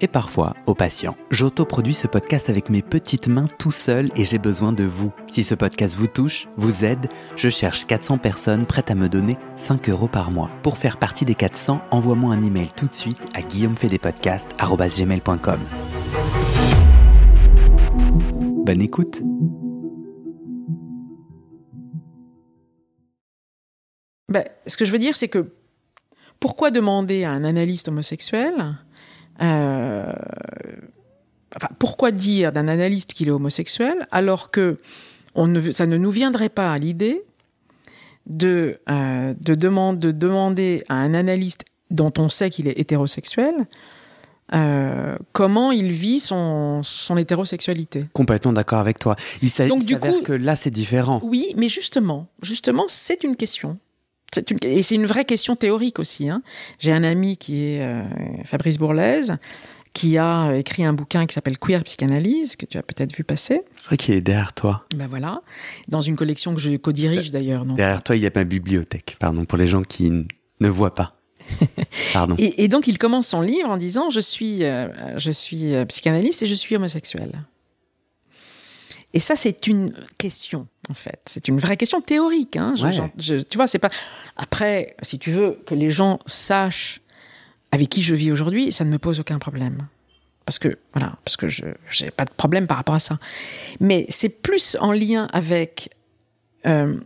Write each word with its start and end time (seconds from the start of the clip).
et 0.00 0.08
parfois 0.08 0.54
au 0.66 0.74
patient. 0.74 1.16
J'autoproduis 1.30 1.94
ce 1.94 2.06
podcast 2.06 2.50
avec 2.50 2.70
mes 2.70 2.82
petites 2.82 3.28
mains 3.28 3.48
tout 3.58 3.70
seul 3.70 4.10
et 4.16 4.24
j'ai 4.24 4.38
besoin 4.38 4.72
de 4.72 4.84
vous. 4.84 5.12
Si 5.28 5.42
ce 5.42 5.54
podcast 5.54 5.96
vous 5.96 6.06
touche, 6.06 6.48
vous 6.56 6.84
aide, 6.84 7.06
je 7.36 7.48
cherche 7.48 7.86
400 7.86 8.18
personnes 8.18 8.66
prêtes 8.66 8.90
à 8.90 8.94
me 8.94 9.08
donner 9.08 9.38
5 9.56 9.88
euros 9.88 10.08
par 10.08 10.30
mois. 10.30 10.50
Pour 10.62 10.76
faire 10.78 10.98
partie 10.98 11.24
des 11.24 11.34
400, 11.34 11.80
envoie-moi 11.90 12.34
un 12.34 12.42
email 12.42 12.68
tout 12.76 12.86
de 12.86 12.94
suite 12.94 13.18
à 13.34 13.42
guillaumefedepodcast.com. 13.42 15.60
Bonne 18.64 18.80
écoute 18.80 19.22
Ben, 24.28 24.44
ce 24.66 24.76
que 24.76 24.84
je 24.84 24.90
veux 24.90 24.98
dire, 24.98 25.14
c'est 25.14 25.28
que 25.28 25.52
pourquoi 26.40 26.70
demander 26.70 27.24
à 27.24 27.30
un 27.30 27.44
analyste 27.44 27.88
homosexuel 27.88 28.76
euh, 29.42 30.12
enfin, 31.56 31.68
pourquoi 31.78 32.10
dire 32.10 32.52
d'un 32.52 32.68
analyste 32.68 33.14
qu'il 33.14 33.28
est 33.28 33.32
homosexuel 33.32 34.06
alors 34.10 34.50
que 34.50 34.78
on 35.34 35.48
ne, 35.48 35.70
ça 35.72 35.86
ne 35.86 35.96
nous 35.96 36.10
viendrait 36.10 36.48
pas 36.48 36.72
à 36.72 36.78
l'idée 36.78 37.22
de, 38.26 38.78
euh, 38.88 39.34
de, 39.44 39.54
demande, 39.54 39.98
de 39.98 40.12
demander 40.12 40.84
à 40.88 40.94
un 40.94 41.14
analyste 41.14 41.64
dont 41.90 42.12
on 42.18 42.28
sait 42.28 42.50
qu'il 42.50 42.68
est 42.68 42.78
hétérosexuel 42.78 43.54
euh, 44.52 45.16
comment 45.32 45.72
il 45.72 45.90
vit 45.90 46.20
son, 46.20 46.82
son 46.82 47.16
hétérosexualité. 47.16 48.04
Complètement 48.12 48.52
d'accord 48.52 48.78
avec 48.78 48.98
toi. 48.98 49.16
Il 49.40 49.48
s'avère 49.48 49.74
Donc, 49.74 49.84
du 49.86 49.98
coup- 49.98 50.20
que 50.22 50.32
là, 50.34 50.54
c'est 50.54 50.70
différent. 50.70 51.20
Oui, 51.24 51.54
mais 51.56 51.68
justement, 51.70 52.26
justement, 52.42 52.84
c'est 52.88 53.24
une 53.24 53.36
question. 53.36 53.78
C'est 54.34 54.50
une, 54.50 54.58
et 54.62 54.82
c'est 54.82 54.94
une 54.96 55.06
vraie 55.06 55.24
question 55.24 55.56
théorique 55.56 55.98
aussi. 55.98 56.28
hein. 56.28 56.42
J'ai 56.78 56.92
un 56.92 57.04
ami 57.04 57.36
qui 57.36 57.62
est 57.64 57.82
euh, 57.82 58.02
Fabrice 58.44 58.78
Bourlaise, 58.78 59.36
qui 59.92 60.18
a 60.18 60.54
écrit 60.56 60.84
un 60.84 60.92
bouquin 60.92 61.24
qui 61.26 61.34
s'appelle 61.34 61.56
Queer 61.58 61.84
Psychanalyse, 61.84 62.56
que 62.56 62.66
tu 62.66 62.76
as 62.78 62.82
peut-être 62.82 63.14
vu 63.16 63.22
passer. 63.22 63.62
Je 63.76 63.84
crois 63.84 63.96
qu'il 63.96 64.14
est 64.14 64.20
derrière 64.20 64.52
toi. 64.52 64.84
Ben 64.96 65.06
voilà, 65.08 65.42
dans 65.88 66.00
une 66.00 66.16
collection 66.16 66.52
que 66.54 66.60
je 66.60 66.76
co-dirige 66.76 67.30
d'ailleurs. 67.30 67.64
non? 67.64 67.74
Derrière 67.74 68.02
toi, 68.02 68.16
il 68.16 68.22
y 68.22 68.26
a 68.26 68.30
ma 68.34 68.42
bibliothèque. 68.44 69.16
Pardon, 69.20 69.44
pour 69.44 69.56
les 69.56 69.66
gens 69.68 69.82
qui 69.82 70.06
n- 70.08 70.26
ne 70.60 70.68
voient 70.68 70.94
pas. 70.96 71.16
Pardon. 72.12 72.34
Et, 72.38 72.64
et 72.64 72.68
donc 72.68 72.86
il 72.88 72.98
commence 72.98 73.28
son 73.28 73.40
livre 73.42 73.68
en 73.68 73.76
disant 73.76 74.08
je 74.10 74.20
suis, 74.20 74.64
euh, 74.64 74.88
je 75.18 75.30
suis 75.30 75.74
euh, 75.74 75.84
psychanalyste 75.84 76.42
et 76.42 76.46
je 76.46 76.54
suis 76.54 76.74
homosexuel. 76.74 77.44
Et 79.14 79.20
ça 79.20 79.36
c'est 79.36 79.66
une 79.68 79.94
question 80.18 80.66
en 80.90 80.94
fait, 80.94 81.18
c'est 81.24 81.48
une 81.48 81.56
vraie 81.58 81.78
question 81.78 82.02
théorique. 82.02 82.56
Hein. 82.56 82.74
Je- 82.76 82.84
Ouais. 82.84 82.92
j'en- 82.92 83.10
je- 83.16 83.36
tu 83.42 83.56
vois, 83.56 83.66
c'est 83.66 83.78
pas. 83.78 83.88
Après, 84.36 84.96
si 85.00 85.18
tu 85.18 85.30
veux 85.30 85.58
que 85.66 85.74
les 85.74 85.88
gens 85.88 86.18
sachent 86.26 87.00
avec 87.72 87.88
qui 87.88 88.02
je 88.02 88.14
vis 88.14 88.30
aujourd'hui, 88.32 88.70
ça 88.70 88.84
ne 88.84 88.90
me 88.90 88.98
pose 88.98 89.18
aucun 89.20 89.38
problème. 89.38 89.78
Parce 90.44 90.58
que 90.58 90.76
voilà, 90.92 91.16
parce 91.24 91.38
que 91.38 91.48
je 91.48 91.64
j'ai 91.90 92.10
pas 92.10 92.26
de 92.26 92.30
problème 92.32 92.66
par 92.66 92.76
rapport 92.76 92.94
à 92.96 93.00
ça. 93.00 93.18
Mais 93.80 94.04
c'est 94.10 94.28
plus 94.28 94.76
en 94.80 94.92
lien 94.92 95.26
avec 95.32 95.88
euh, 96.66 96.98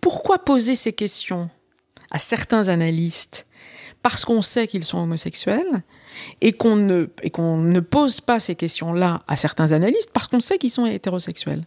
pourquoi 0.00 0.38
poser 0.38 0.76
ces 0.76 0.92
questions 0.92 1.50
à 2.12 2.18
certains 2.18 2.68
analystes 2.68 3.46
parce 4.02 4.24
qu'on 4.24 4.42
sait 4.42 4.68
qu'ils 4.68 4.84
sont 4.84 4.98
homosexuels 4.98 5.82
et 6.40 6.52
qu'on 6.52 6.76
ne, 6.76 7.06
et 7.22 7.30
qu'on 7.30 7.56
ne 7.58 7.80
pose 7.80 8.20
pas 8.20 8.40
ces 8.40 8.54
questions-là 8.54 9.22
à 9.28 9.36
certains 9.36 9.72
analystes 9.72 10.10
parce 10.12 10.28
qu'on 10.28 10.40
sait 10.40 10.58
qu'ils 10.58 10.70
sont 10.70 10.86
hétérosexuels. 10.86 11.64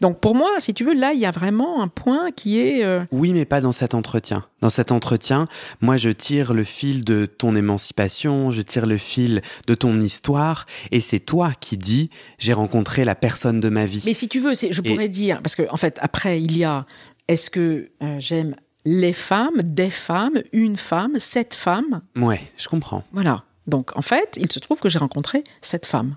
Donc 0.00 0.20
pour 0.20 0.36
moi, 0.36 0.48
si 0.60 0.74
tu 0.74 0.84
veux, 0.84 0.94
là, 0.94 1.12
il 1.12 1.18
y 1.18 1.26
a 1.26 1.32
vraiment 1.32 1.82
un 1.82 1.88
point 1.88 2.30
qui 2.30 2.60
est... 2.60 2.84
euh, 2.84 3.04
Oui, 3.10 3.32
mais 3.32 3.44
pas 3.44 3.60
dans 3.60 3.72
cet 3.72 3.94
entretien. 3.94 4.44
Dans 4.60 4.70
cet 4.70 4.92
entretien, 4.92 5.46
moi, 5.80 5.96
je 5.96 6.08
tire 6.10 6.54
le 6.54 6.62
fil 6.62 7.04
de 7.04 7.26
ton 7.26 7.56
émancipation, 7.56 8.52
je 8.52 8.62
tire 8.62 8.86
le 8.86 8.96
fil 8.96 9.42
de 9.66 9.74
ton 9.74 9.98
histoire, 10.00 10.66
et 10.92 11.00
c'est 11.00 11.18
toi 11.18 11.52
qui 11.60 11.76
dis, 11.78 12.10
j'ai 12.38 12.52
rencontré 12.52 13.04
la 13.04 13.16
personne 13.16 13.58
de 13.58 13.68
ma 13.68 13.84
vie. 13.84 14.02
Mais 14.06 14.14
si 14.14 14.28
tu 14.28 14.38
veux, 14.38 14.54
c'est- 14.54 14.72
je 14.72 14.80
Et- 14.84 14.88
pourrais 14.88 15.08
dire, 15.08 15.42
parce 15.42 15.56
que 15.56 15.64
en 15.70 15.76
fait, 15.76 15.98
après, 16.00 16.40
il 16.40 16.56
y 16.56 16.62
a, 16.62 16.86
est-ce 17.26 17.50
que 17.50 17.90
euh, 18.02 18.16
j'aime 18.20 18.54
les 18.84 19.12
femmes, 19.12 19.62
des 19.64 19.90
femmes, 19.90 20.38
une 20.52 20.76
femme, 20.76 21.14
cette 21.18 21.54
femme 21.54 22.02
Ouais, 22.16 22.40
je 22.56 22.68
comprends. 22.68 23.02
Voilà. 23.12 23.44
Donc, 23.66 23.96
en 23.96 24.02
fait, 24.02 24.38
il 24.40 24.50
se 24.50 24.58
trouve 24.58 24.80
que 24.80 24.88
j'ai 24.88 24.98
rencontré 24.98 25.44
cette 25.60 25.86
femme. 25.86 26.16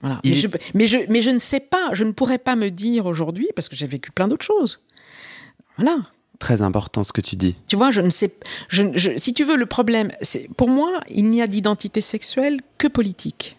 Voilà. 0.00 0.20
Il- 0.22 0.30
Mais, 0.30 0.36
je, 0.36 0.46
mais, 0.74 0.86
je, 0.86 0.98
mais 1.08 1.22
je 1.22 1.30
ne 1.30 1.38
sais 1.38 1.60
pas, 1.60 1.90
je 1.92 2.04
ne 2.04 2.12
pourrais 2.12 2.38
pas 2.38 2.54
me 2.56 2.70
dire 2.70 3.06
aujourd'hui, 3.06 3.48
parce 3.56 3.68
que 3.68 3.74
j'ai 3.76 3.86
vécu 3.86 4.12
plein 4.12 4.28
d'autres 4.28 4.44
choses. 4.46 4.84
Voilà. 5.76 5.96
Très 6.38 6.62
important 6.62 7.02
ce 7.02 7.12
que 7.12 7.20
tu 7.20 7.34
dis. 7.34 7.56
Tu 7.66 7.74
vois, 7.74 7.90
je 7.90 8.00
ne 8.00 8.10
sais. 8.10 8.32
Je, 8.68 8.84
je- 8.94 9.16
si 9.16 9.34
tu 9.34 9.42
veux, 9.42 9.56
le 9.56 9.66
problème, 9.66 10.12
c'est 10.22 10.48
pour 10.56 10.68
moi, 10.70 11.00
il 11.08 11.28
n'y 11.30 11.42
a 11.42 11.48
d'identité 11.48 12.00
sexuelle 12.00 12.58
que 12.78 12.86
politique. 12.86 13.56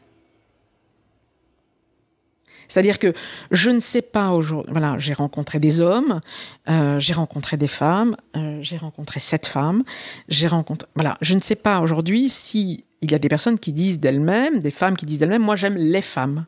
C'est-à-dire 2.70 3.00
que 3.00 3.14
je 3.52 3.72
ne 3.72 3.80
sais 3.80 4.02
pas 4.02 4.32
aujourd'hui. 4.32 4.72
Voilà, 4.72 4.98
j'ai 4.98 5.14
rencontré 5.14 5.60
des 5.60 5.82
hommes, 5.82 6.22
euh, 6.70 7.00
j'ai 7.00 7.14
rencontré 7.14 7.58
des 7.58 7.68
femmes, 7.68 8.16
euh, 8.38 8.60
j'ai 8.62 8.78
rencontré 8.78 9.20
sept 9.20 9.46
femmes, 9.48 9.82
j'ai 10.30 10.48
rencontré. 10.48 10.88
Voilà, 10.96 11.18
je 11.22 11.34
ne 11.34 11.42
sais 11.42 11.56
pas 11.56 11.82
aujourd'hui 11.82 12.30
si 12.30 12.86
il 13.02 13.12
y 13.12 13.16
a 13.16 13.20
des 13.20 13.28
personnes 13.28 13.60
qui 13.60 13.74
disent 13.74 14.00
d'elles-mêmes, 14.00 14.60
des 14.60 14.72
femmes 14.72 14.96
qui 14.96 15.06
disent 15.06 15.20
d'elles-mêmes, 15.20 15.42
moi 15.42 15.56
j'aime 15.56 15.76
les 15.76 16.02
femmes. 16.02 16.46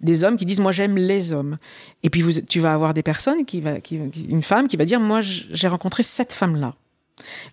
Des 0.00 0.24
hommes 0.24 0.36
qui 0.36 0.46
disent 0.46 0.60
moi 0.60 0.72
j'aime 0.72 0.96
les 0.96 1.34
hommes. 1.34 1.58
Et 2.02 2.08
puis 2.08 2.22
vous, 2.22 2.32
tu 2.32 2.60
vas 2.60 2.72
avoir 2.72 2.94
des 2.94 3.02
personnes 3.02 3.44
qui 3.44 3.60
va, 3.60 3.80
qui, 3.80 3.96
une 4.28 4.42
femme 4.42 4.66
qui 4.68 4.76
va 4.76 4.86
dire 4.86 4.98
moi 4.98 5.20
j'ai 5.20 5.68
rencontré 5.68 6.02
cette 6.02 6.32
femme-là. 6.32 6.74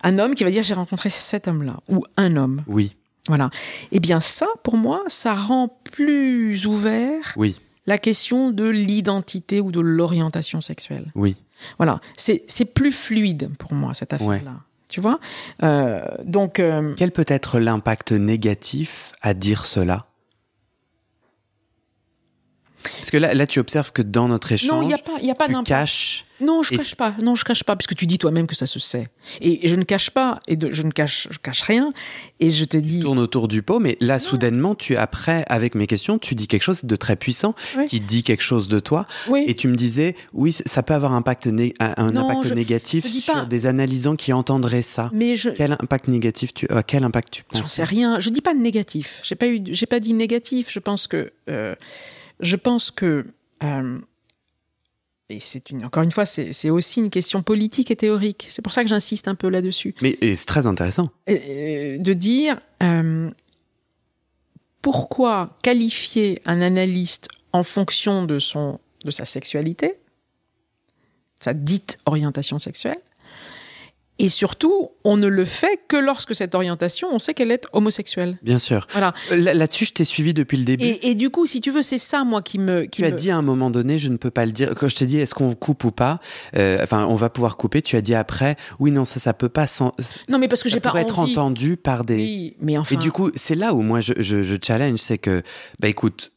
Un 0.02 0.18
homme 0.18 0.34
qui 0.34 0.44
va 0.44 0.50
dire 0.50 0.62
j'ai 0.62 0.74
rencontré 0.74 1.10
cet 1.10 1.48
homme-là 1.48 1.76
ou 1.90 2.04
un 2.16 2.36
homme. 2.36 2.62
Oui, 2.66 2.96
Voilà. 3.26 3.50
Eh 3.92 4.00
bien 4.00 4.20
ça, 4.20 4.46
pour 4.62 4.78
moi, 4.78 5.02
ça 5.08 5.34
rend 5.34 5.68
plus 5.92 6.64
ouvert 6.64 7.34
oui, 7.36 7.58
la 7.88 7.98
question 7.98 8.50
de 8.50 8.68
l'identité 8.68 9.60
ou 9.60 9.72
de 9.72 9.80
l'orientation 9.80 10.60
sexuelle. 10.60 11.10
oui. 11.16 11.34
Voilà. 11.78 12.00
C'est 12.16 12.64
plus 12.72 12.92
fluide 12.92 13.50
pour 13.58 13.72
moi 13.74 13.92
cette 13.92 14.12
affaire-là. 14.12 14.60
Tu 14.88 15.00
vois? 15.00 15.18
Euh, 15.64 16.00
donc. 16.24 16.60
euh, 16.60 16.94
Quel 16.96 17.10
peut 17.10 17.24
être 17.26 17.58
l'impact 17.58 18.12
négatif 18.12 19.12
à 19.22 19.34
dire 19.34 19.66
cela? 19.66 20.06
Parce 22.82 23.10
que 23.10 23.16
là, 23.16 23.34
là, 23.34 23.46
tu 23.46 23.58
observes 23.58 23.92
que 23.92 24.02
dans 24.02 24.28
notre 24.28 24.52
échange, 24.52 24.70
non, 24.70 24.82
il 24.82 24.88
n'y 24.88 24.94
a 24.94 24.98
pas, 24.98 25.12
il 25.20 25.26
y 25.26 25.30
a 25.30 25.34
pas 25.34 25.48
tu 25.48 25.62
caches. 25.64 26.24
Non, 26.40 26.62
je 26.62 26.76
cache 26.76 26.94
pas. 26.94 27.12
Non, 27.20 27.34
je 27.34 27.44
cache 27.44 27.64
pas, 27.64 27.74
parce 27.74 27.88
que 27.88 27.94
tu 27.94 28.06
dis 28.06 28.16
toi-même 28.18 28.46
que 28.46 28.54
ça 28.54 28.66
se 28.66 28.78
sait. 28.78 29.08
Et, 29.40 29.66
et 29.66 29.68
je 29.68 29.74
ne 29.74 29.82
cache 29.82 30.10
pas, 30.10 30.38
et 30.46 30.54
de- 30.54 30.70
je 30.70 30.82
ne 30.82 30.92
cache, 30.92 31.26
je 31.32 31.38
cache 31.38 31.62
rien. 31.62 31.92
Et 32.38 32.52
je 32.52 32.64
te 32.64 32.76
dis. 32.76 33.00
tourne 33.00 33.18
autour 33.18 33.48
du 33.48 33.62
pot, 33.62 33.80
mais 33.80 33.96
là, 34.00 34.20
soudainement, 34.20 34.76
tu 34.76 34.96
après, 34.96 35.44
avec 35.48 35.74
mes 35.74 35.88
questions, 35.88 36.20
tu 36.20 36.36
dis 36.36 36.46
quelque 36.46 36.62
chose 36.62 36.84
de 36.84 36.94
très 36.96 37.16
puissant, 37.16 37.56
Oui. 37.76 37.86
qui 37.86 37.98
dit 37.98 38.22
quelque 38.22 38.44
chose 38.44 38.68
de 38.68 38.78
toi, 38.78 39.06
Oui. 39.28 39.44
et 39.48 39.54
tu 39.56 39.66
me 39.66 39.74
disais, 39.74 40.14
oui, 40.32 40.52
ça 40.52 40.84
peut 40.84 40.94
avoir 40.94 41.12
un 41.12 41.16
impact, 41.16 41.46
né- 41.48 41.74
un 41.80 41.94
un 41.96 42.12
Non, 42.12 42.26
impact 42.30 42.46
je- 42.46 42.54
négatif 42.54 43.04
je 43.04 43.18
sur 43.20 43.46
des 43.46 43.66
analysants 43.66 44.14
qui 44.14 44.32
entendraient 44.32 44.82
ça. 44.82 45.10
Mais 45.12 45.34
je. 45.36 45.50
Quel 45.50 45.72
impact 45.72 46.06
négatif 46.06 46.54
tu, 46.54 46.68
euh, 46.70 46.82
quel 46.86 47.02
impact 47.02 47.32
tu 47.32 47.42
J'en 47.52 47.62
penses? 47.62 47.72
sais 47.72 47.84
rien. 47.84 48.20
Je 48.20 48.30
dis 48.30 48.40
pas 48.42 48.54
de 48.54 48.60
négatif. 48.60 49.20
J'ai 49.24 49.34
pas 49.34 49.48
eu, 49.48 49.60
j'ai 49.66 49.86
pas 49.86 49.98
dit 49.98 50.14
négatif. 50.14 50.68
Je 50.70 50.78
pense 50.78 51.08
que, 51.08 51.32
euh, 51.50 51.74
je 52.40 52.56
pense 52.56 52.90
que, 52.90 53.26
euh, 53.62 53.98
et 55.28 55.40
c'est 55.40 55.70
une, 55.70 55.84
encore 55.84 56.02
une 56.02 56.12
fois, 56.12 56.24
c'est 56.24 56.70
aussi 56.70 57.00
une 57.00 57.10
question 57.10 57.42
politique 57.42 57.90
et 57.90 57.96
théorique. 57.96 58.46
C'est 58.48 58.62
pour 58.62 58.72
ça 58.72 58.82
que 58.82 58.88
j'insiste 58.88 59.28
un 59.28 59.34
peu 59.34 59.48
là-dessus. 59.48 59.94
Mais 60.00 60.16
et 60.20 60.36
c'est 60.36 60.46
très 60.46 60.66
intéressant. 60.66 61.10
De 61.26 62.12
dire 62.14 62.58
euh, 62.82 63.30
pourquoi 64.80 65.58
qualifier 65.62 66.40
un 66.46 66.62
analyste 66.62 67.28
en 67.52 67.62
fonction 67.62 68.24
de 68.24 68.38
son 68.38 68.80
de 69.04 69.10
sa 69.10 69.24
sexualité, 69.24 69.94
sa 71.40 71.54
dite 71.54 71.98
orientation 72.06 72.58
sexuelle, 72.58 72.98
Et 74.20 74.28
surtout, 74.28 74.88
on 75.04 75.16
ne 75.16 75.28
le 75.28 75.44
fait 75.44 75.78
que 75.86 75.96
lorsque 75.96 76.34
cette 76.34 76.54
orientation, 76.56 77.08
on 77.12 77.20
sait 77.20 77.34
qu'elle 77.34 77.52
est 77.52 77.66
homosexuelle. 77.72 78.36
Bien 78.42 78.58
sûr. 78.58 78.86
Voilà. 78.90 79.14
Euh, 79.30 79.36
Là- 79.36 79.54
Là-dessus, 79.54 79.84
je 79.86 79.92
t'ai 79.92 80.04
suivi 80.04 80.34
depuis 80.34 80.56
le 80.56 80.64
début. 80.64 80.84
Et, 80.84 81.10
et 81.10 81.14
du 81.14 81.30
coup, 81.30 81.46
si 81.46 81.60
tu 81.60 81.70
veux, 81.70 81.82
c'est 81.82 81.98
ça, 82.00 82.24
moi, 82.24 82.42
qui 82.42 82.58
me. 82.58 82.82
Qui 82.86 83.02
tu 83.02 83.04
as 83.04 83.10
dit 83.12 83.30
à 83.30 83.36
un 83.36 83.42
moment 83.42 83.70
donné, 83.70 83.96
je 83.98 84.10
ne 84.10 84.16
peux 84.16 84.30
pas 84.32 84.44
le 84.44 84.50
dire. 84.52 84.74
Quand 84.74 84.88
je 84.88 84.96
t'ai 84.96 85.06
dit, 85.06 85.18
est-ce 85.18 85.34
qu'on 85.34 85.54
coupe 85.54 85.84
ou 85.84 85.92
pas 85.92 86.18
euh, 86.56 86.82
Enfin, 86.82 87.06
on 87.06 87.14
va 87.14 87.30
pouvoir 87.30 87.56
couper. 87.56 87.80
Tu 87.80 87.94
as 87.96 88.00
dit 88.02 88.14
après, 88.16 88.56
oui, 88.80 88.90
non, 88.90 89.04
ça, 89.04 89.20
ça 89.20 89.34
peut 89.34 89.48
pas. 89.48 89.66
Sans, 89.68 89.94
Non, 90.28 90.38
mais 90.38 90.48
parce 90.48 90.62
que 90.64 90.68
j'ai 90.68 90.80
pas 90.80 90.88
pourrait 90.90 91.02
être 91.02 91.18
envie. 91.20 91.32
entendu 91.32 91.76
par 91.76 92.04
des. 92.04 92.16
Oui, 92.16 92.56
mais 92.60 92.76
enfin. 92.76 92.96
Et 92.96 92.98
du 92.98 93.12
coup, 93.12 93.30
c'est 93.36 93.54
là 93.54 93.72
où 93.72 93.82
moi 93.82 94.00
je, 94.00 94.14
je, 94.18 94.42
je 94.42 94.56
challenge, 94.60 94.98
c'est 94.98 95.18
que, 95.18 95.42
bah 95.78 95.86
écoute, 95.88 96.32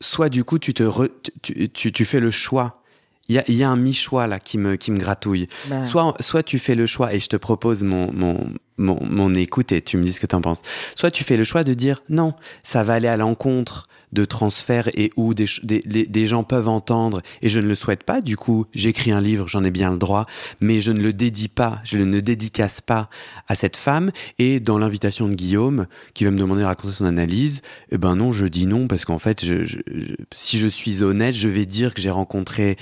soit 0.00 0.28
du 0.28 0.44
coup 0.44 0.58
tu 0.58 0.72
te 0.74 0.82
re- 0.84 1.10
tu, 1.42 1.68
tu, 1.70 1.90
tu 1.92 2.04
fais 2.04 2.20
le 2.20 2.30
choix. 2.30 2.80
Il 3.28 3.42
y 3.48 3.52
y 3.54 3.62
a 3.62 3.70
un 3.70 3.76
mi-choix 3.76 4.26
là 4.26 4.38
qui 4.38 4.58
me, 4.58 4.76
qui 4.76 4.90
me 4.90 4.98
gratouille. 4.98 5.48
bah, 5.68 5.86
Soit, 5.86 6.14
soit 6.20 6.42
tu 6.42 6.58
fais 6.58 6.74
le 6.74 6.86
choix 6.86 7.14
et 7.14 7.20
je 7.20 7.28
te 7.28 7.36
propose 7.36 7.82
mon, 7.82 8.12
mon, 8.12 8.46
mon, 8.76 8.98
mon 9.04 9.34
écoute 9.34 9.72
et 9.72 9.80
tu 9.80 9.96
me 9.96 10.04
dis 10.04 10.12
ce 10.12 10.20
que 10.20 10.26
tu 10.26 10.34
en 10.34 10.40
penses. 10.42 10.60
Soit 10.94 11.10
tu 11.10 11.24
fais 11.24 11.36
le 11.36 11.44
choix 11.44 11.64
de 11.64 11.72
dire 11.74 12.02
non, 12.08 12.34
ça 12.62 12.82
va 12.84 12.94
aller 12.94 13.08
à 13.08 13.16
l'encontre 13.16 13.88
de 14.12 14.24
transferts 14.24 14.90
et 14.94 15.10
où 15.16 15.34
des, 15.34 15.46
des, 15.64 15.80
des 16.06 16.26
gens 16.26 16.44
peuvent 16.44 16.68
entendre 16.68 17.20
et 17.42 17.48
je 17.48 17.58
ne 17.58 17.66
le 17.66 17.74
souhaite 17.74 18.04
pas. 18.04 18.20
Du 18.20 18.36
coup, 18.36 18.66
j'écris 18.72 19.10
un 19.10 19.20
livre, 19.20 19.48
j'en 19.48 19.64
ai 19.64 19.72
bien 19.72 19.90
le 19.90 19.98
droit, 19.98 20.26
mais 20.60 20.78
je 20.78 20.92
ne 20.92 21.00
le 21.00 21.12
dédie 21.12 21.48
pas, 21.48 21.80
je 21.82 21.98
ne 21.98 22.20
dédicace 22.20 22.80
pas 22.80 23.10
à 23.48 23.56
cette 23.56 23.76
femme. 23.76 24.12
Et 24.38 24.60
dans 24.60 24.78
l'invitation 24.78 25.28
de 25.28 25.34
Guillaume, 25.34 25.86
qui 26.12 26.24
va 26.24 26.30
me 26.30 26.38
demander 26.38 26.60
de 26.60 26.66
raconter 26.66 26.92
son 26.94 27.06
analyse, 27.06 27.62
eh 27.90 27.98
ben 27.98 28.14
non, 28.14 28.30
je 28.30 28.46
dis 28.46 28.66
non 28.66 28.86
parce 28.86 29.04
qu'en 29.04 29.18
fait, 29.18 29.44
je, 29.44 29.64
je- 29.64 29.78
je- 29.88 30.14
si 30.32 30.58
je 30.60 30.68
suis 30.68 31.02
honnête, 31.02 31.34
je 31.34 31.48
vais 31.48 31.66
dire 31.66 31.92
que 31.92 32.00
j'ai 32.00 32.10
rencontré 32.10 32.76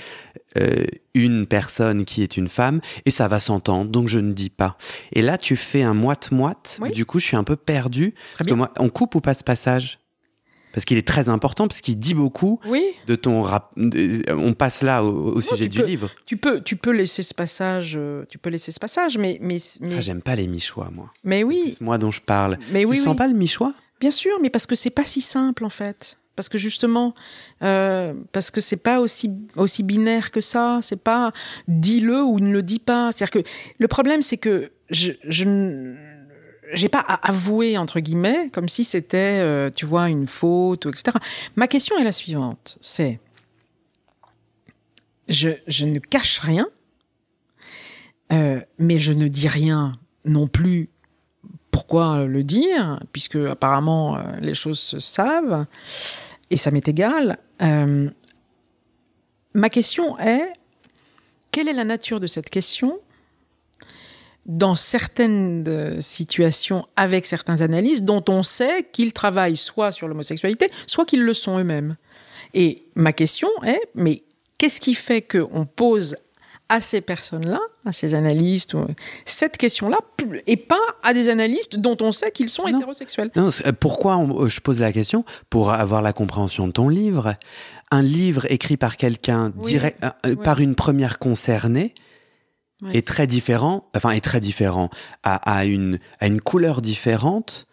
euh, 0.57 0.83
une 1.13 1.45
personne 1.47 2.05
qui 2.05 2.21
est 2.23 2.37
une 2.37 2.49
femme 2.49 2.81
et 3.05 3.11
ça 3.11 3.27
va 3.27 3.39
s'entendre, 3.39 3.89
donc 3.89 4.07
je 4.07 4.19
ne 4.19 4.33
dis 4.33 4.49
pas. 4.49 4.77
Et 5.11 5.21
là, 5.21 5.37
tu 5.37 5.55
fais 5.55 5.83
un 5.83 5.93
moite-moite. 5.93 6.79
Oui. 6.81 6.91
Du 6.91 7.05
coup, 7.05 7.19
je 7.19 7.25
suis 7.25 7.37
un 7.37 7.43
peu 7.43 7.55
perdu. 7.55 8.11
Très 8.13 8.21
Parce 8.37 8.39
que 8.39 8.43
bien. 8.45 8.55
moi, 8.55 8.71
on 8.79 8.89
coupe 8.89 9.15
ou 9.15 9.21
pas 9.21 9.33
ce 9.33 9.43
passage? 9.43 9.99
Parce 10.73 10.85
qu'il 10.85 10.97
est 10.97 11.07
très 11.07 11.29
important, 11.29 11.67
parce 11.67 11.81
qu'il 11.81 11.99
dit 11.99 12.15
beaucoup 12.15 12.59
Oui, 12.65 12.83
de 13.05 13.13
ton 13.13 13.43
rap. 13.43 13.71
On 13.77 14.53
passe 14.55 14.81
là 14.81 15.03
au, 15.03 15.33
au 15.35 15.39
sujet 15.41 15.67
du 15.67 15.79
peux. 15.81 15.85
livre. 15.85 16.09
tu 16.25 16.35
peux, 16.35 16.61
tu 16.63 16.75
peux 16.77 16.89
laisser 16.89 17.21
ce 17.21 17.35
passage, 17.35 17.93
euh, 17.95 18.25
tu 18.27 18.39
peux 18.39 18.49
laisser 18.49 18.71
ce 18.71 18.79
passage, 18.79 19.19
mais, 19.19 19.37
mais, 19.39 19.57
mais, 19.81 19.95
Ah, 19.97 20.01
j'aime 20.01 20.23
pas 20.23 20.35
les 20.35 20.47
michois, 20.47 20.89
moi. 20.91 21.11
mais 21.23 21.43
oui, 21.43 21.61
plus 21.75 21.81
moi 21.81 21.99
dont 21.99 22.09
je 22.09 22.21
parle. 22.21 22.57
mais 22.71 22.79
tu 22.81 22.85
oui, 22.87 22.97
sens 22.97 23.09
oui. 23.09 23.15
pas 23.15 23.27
le 23.27 23.35
michois? 23.35 23.71
Bien 23.99 24.09
sûr, 24.09 24.31
mais 24.41 24.49
parce 24.49 24.65
que 24.65 24.73
c'est 24.73 24.89
pas 24.89 25.03
si 25.03 25.21
simple 25.21 25.63
en 25.63 25.69
fait. 25.69 26.17
Parce 26.35 26.49
que 26.49 26.57
justement, 26.57 27.13
euh, 27.61 28.13
parce 28.31 28.49
que 28.49 28.59
c'est 28.59 28.77
pas 28.77 28.99
aussi 28.99 29.31
aussi 29.55 29.83
binaire 29.83 30.31
que 30.31 30.41
ça. 30.41 30.79
C'est 30.81 31.01
pas 31.01 31.31
dis-le 31.67 32.23
ou 32.23 32.39
ne 32.39 32.51
le 32.51 32.63
dis 32.63 32.79
pas. 32.79 33.11
C'est-à-dire 33.11 33.43
que 33.43 33.49
le 33.77 33.87
problème, 33.87 34.21
c'est 34.21 34.37
que 34.37 34.71
je, 34.89 35.13
je 35.27 35.93
j'ai 36.73 36.89
pas 36.89 37.03
à 37.07 37.27
avouer 37.27 37.77
entre 37.77 37.99
guillemets 37.99 38.49
comme 38.51 38.67
si 38.67 38.83
c'était, 38.83 39.39
euh, 39.41 39.69
tu 39.69 39.85
vois, 39.85 40.09
une 40.09 40.27
faute, 40.27 40.87
etc. 40.87 41.17
Ma 41.55 41.67
question 41.67 41.97
est 41.97 42.03
la 42.03 42.11
suivante. 42.11 42.77
C'est, 42.81 43.19
je, 45.27 45.49
je 45.67 45.85
ne 45.85 45.99
cache 45.99 46.39
rien, 46.39 46.67
euh, 48.31 48.59
mais 48.79 48.99
je 48.99 49.13
ne 49.13 49.27
dis 49.27 49.47
rien 49.47 49.99
non 50.25 50.47
plus 50.47 50.89
pourquoi 51.73 52.23
le 52.25 52.43
dire, 52.43 52.99
puisque 53.11 53.35
apparemment 53.35 54.15
euh, 54.15 54.21
les 54.39 54.53
choses 54.53 54.79
se 54.79 54.99
savent, 54.99 55.65
et 56.51 56.55
ça 56.55 56.69
m'est 56.69 56.87
égal. 56.87 57.39
Euh, 57.63 58.09
ma 59.55 59.69
question 59.69 60.17
est, 60.19 60.53
quelle 61.51 61.67
est 61.67 61.73
la 61.73 61.83
nature 61.83 62.19
de 62.19 62.27
cette 62.27 62.51
question 62.51 62.99
dans 64.45 64.75
certaines 64.75 65.67
euh, 65.67 65.99
situations 65.99 66.85
avec 66.95 67.25
certains 67.25 67.61
analystes 67.61 68.05
dont 68.05 68.23
on 68.29 68.43
sait 68.43 68.87
qu'ils 68.91 69.11
travaillent 69.11 69.57
soit 69.57 69.91
sur 69.91 70.07
l'homosexualité, 70.07 70.67
soit 70.85 71.05
qu'ils 71.05 71.23
le 71.23 71.33
sont 71.33 71.57
eux-mêmes? 71.57 71.97
Et 72.53 72.85
ma 72.93 73.13
question 73.13 73.49
est, 73.65 73.81
mais 73.95 74.21
qu'est-ce 74.59 74.79
qui 74.79 74.93
fait 74.93 75.23
qu'on 75.23 75.65
pose 75.65 76.17
à 76.69 76.81
ces 76.81 77.01
personnes-là, 77.01 77.59
à 77.85 77.91
ces 77.91 78.13
analystes, 78.15 78.75
cette 79.25 79.57
question-là, 79.57 79.97
et 80.47 80.57
pas 80.57 80.79
à 81.03 81.13
des 81.13 81.29
analystes 81.29 81.77
dont 81.77 81.97
on 82.01 82.11
sait 82.11 82.31
qu'ils 82.31 82.49
sont 82.49 82.63
Non. 82.67 82.77
hétérosexuels 82.77 83.31
Non, 83.35 83.49
euh, 83.65 83.71
pourquoi 83.77 84.17
on- 84.17 84.47
je 84.47 84.59
pose 84.61 84.79
la 84.79 84.91
question 84.91 85.25
Pour 85.49 85.71
avoir 85.71 86.01
la 86.01 86.13
compréhension 86.13 86.67
de 86.67 86.71
ton 86.71 86.89
livre. 86.89 87.35
Un 87.91 88.01
livre 88.01 88.49
écrit 88.51 88.77
par 88.77 88.97
quelqu'un 88.97 89.51
Oui. 89.57 89.77
euh, 89.77 89.89
euh, 90.03 90.09
Oui. 90.25 90.35
par 90.43 90.59
une 90.61 90.73
première 90.75 91.19
concernée 91.19 91.93
Oui. 92.81 92.91
est 92.97 93.07
très 93.07 93.27
différent, 93.27 93.89
enfin 93.95 94.11
est 94.11 94.23
très 94.23 94.39
différent, 94.39 94.89
à, 95.23 95.35
à 95.57 95.65
une, 95.65 95.99
à 96.19 96.27
une 96.27 96.41
couleur 96.41 96.81
différente 96.81 97.67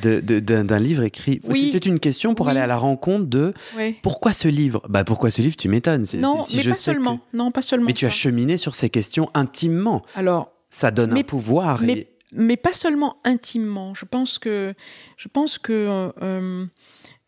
d'un 0.00 0.78
livre 0.78 1.02
écrit. 1.02 1.40
Oui. 1.44 1.70
C'est 1.72 1.86
une 1.86 2.00
question 2.00 2.34
pour 2.34 2.46
Oui. 2.46 2.50
aller 2.52 2.60
à 2.60 2.66
la 2.66 2.76
rencontre 2.76 3.26
de 3.26 3.54
Oui. 3.76 3.96
pourquoi 4.02 4.32
ce 4.32 4.48
livre? 4.48 4.82
Bah 4.88 5.04
pourquoi 5.04 5.30
ce 5.30 5.42
livre? 5.42 5.56
Tu 5.56 5.68
m'étonnes. 5.68 6.04
Non, 6.18 6.42
si 6.42 6.56
mais 6.56 6.62
je 6.62 6.70
pas 6.70 6.76
que- 6.76 6.82
seulement. 6.82 7.20
Non, 7.32 7.50
pas 7.50 7.62
seulement. 7.62 7.86
Mais 7.86 7.92
tu 7.92 8.06
as 8.06 8.10
cheminé 8.10 8.56
sur 8.56 8.74
ces 8.74 8.90
questions 8.90 9.28
intimement. 9.34 10.02
Alors, 10.14 10.50
Ça 10.68 10.90
donne 10.90 11.16
un 11.16 11.22
pouvoir. 11.22 11.80
mais, 11.82 11.92
et- 11.98 12.08
mais 12.32 12.56
pas 12.56 12.72
seulement 12.72 13.16
intimement. 13.24 13.94
Je 13.94 14.04
pense 14.04 14.38
que, 14.38 14.74
je 15.16 15.28
pense 15.28 15.58
que, 15.58 15.72
euh, 15.72 16.10
euh, 16.22 16.66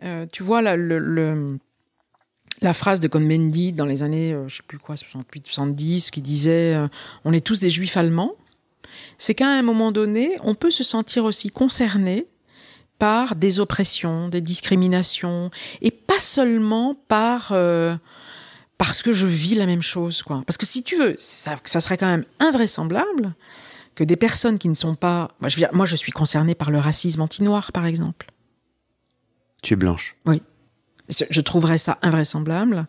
euh, 0.03 0.27
tu 0.33 0.43
vois, 0.43 0.63
la, 0.63 0.77
le, 0.77 0.99
le- 0.99 1.59
la 2.63 2.73
phrase 2.75 3.01
de 3.01 3.07
Cohn-Bendit 3.09 3.73
dans 3.75 3.85
les 3.87 4.03
années, 4.03 4.33
euh, 4.33 4.49
je 4.49 4.57
sais 4.57 4.63
plus 4.67 4.79
quoi, 4.79 4.97
68, 4.97 5.47
70, 5.47 6.11
qui 6.11 6.23
disait 6.23 6.75
euh, 6.75 6.89
On 7.25 7.33
est 7.33 7.45
tous 7.45 7.61
des 7.61 7.71
juifs 7.71 7.97
allemands. 7.97 8.33
C'est 9.19 9.35
qu'à 9.35 9.49
un 9.49 9.63
moment 9.63 9.93
donné, 9.93 10.37
on 10.43 10.55
peut 10.55 10.71
se 10.71 10.83
sentir 10.83 11.25
aussi 11.25 11.51
concerné 11.51 12.27
par 12.99 13.37
des 13.37 13.61
oppressions, 13.61 14.29
des 14.29 14.41
discriminations, 14.41 15.51
et 15.83 15.91
pas 15.91 16.19
seulement 16.19 16.97
par 17.09 17.49
euh, 17.53 17.97
parce 18.79 19.03
que 19.03 19.13
je 19.13 19.27
vis 19.27 19.55
la 19.55 19.67
même 19.67 19.83
chose, 19.83 20.23
quoi. 20.23 20.43
Parce 20.47 20.57
que 20.59 20.67
si 20.67 20.83
tu 20.83 20.97
veux, 20.97 21.15
ça, 21.19 21.57
ça 21.65 21.81
serait 21.81 21.97
quand 21.97 22.07
même 22.07 22.25
invraisemblable 22.41 23.35
que 23.95 24.05
des 24.05 24.17
personnes 24.17 24.59
qui 24.59 24.69
ne 24.69 24.75
sont 24.75 24.95
pas, 24.95 25.31
moi 25.41 25.49
je, 25.49 25.57
veux 25.57 25.61
dire, 25.61 25.71
moi, 25.73 25.87
je 25.87 25.97
suis 25.97 26.13
concernée 26.13 26.55
par 26.55 26.71
le 26.71 26.79
racisme 26.79 27.23
anti-noir, 27.23 27.73
par 27.73 27.87
exemple. 27.87 28.31
Tu 29.63 29.73
es 29.75 29.77
blanche. 29.77 30.17
Je 31.09 31.41
trouverais 31.41 31.79
ça 31.79 31.99
invraisemblable 32.03 32.87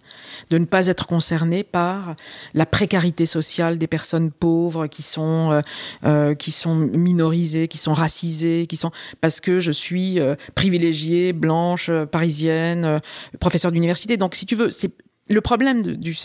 de 0.49 0.57
ne 0.57 0.65
pas 0.65 0.87
être 0.87 1.05
concerné 1.05 1.63
par 1.63 2.15
la 2.55 2.65
précarité 2.65 3.25
sociale 3.27 3.77
des 3.77 3.85
personnes 3.87 4.31
pauvres 4.31 4.87
qui 4.87 5.03
sont 5.03 5.51
euh, 5.51 5.61
euh, 6.03 6.33
qui 6.33 6.51
sont 6.51 6.75
minorisées, 6.75 7.67
qui 7.67 7.77
sont 7.77 7.93
racisées, 7.93 8.65
qui 8.67 8.75
sont 8.75 8.91
parce 9.21 9.39
que 9.39 9.59
je 9.59 9.71
suis 9.71 10.19
euh, 10.19 10.35
privilégiée, 10.55 11.31
blanche, 11.33 11.89
euh, 11.89 12.05
parisienne, 12.07 12.85
euh, 12.85 12.99
professeure 13.39 13.71
d'université. 13.71 14.17
Donc, 14.17 14.33
si 14.35 14.45
tu 14.47 14.55
veux, 14.55 14.71
c'est 14.71 14.91
le 15.29 15.41
problème 15.41 15.81
de- 15.81 15.93
du 15.93 16.15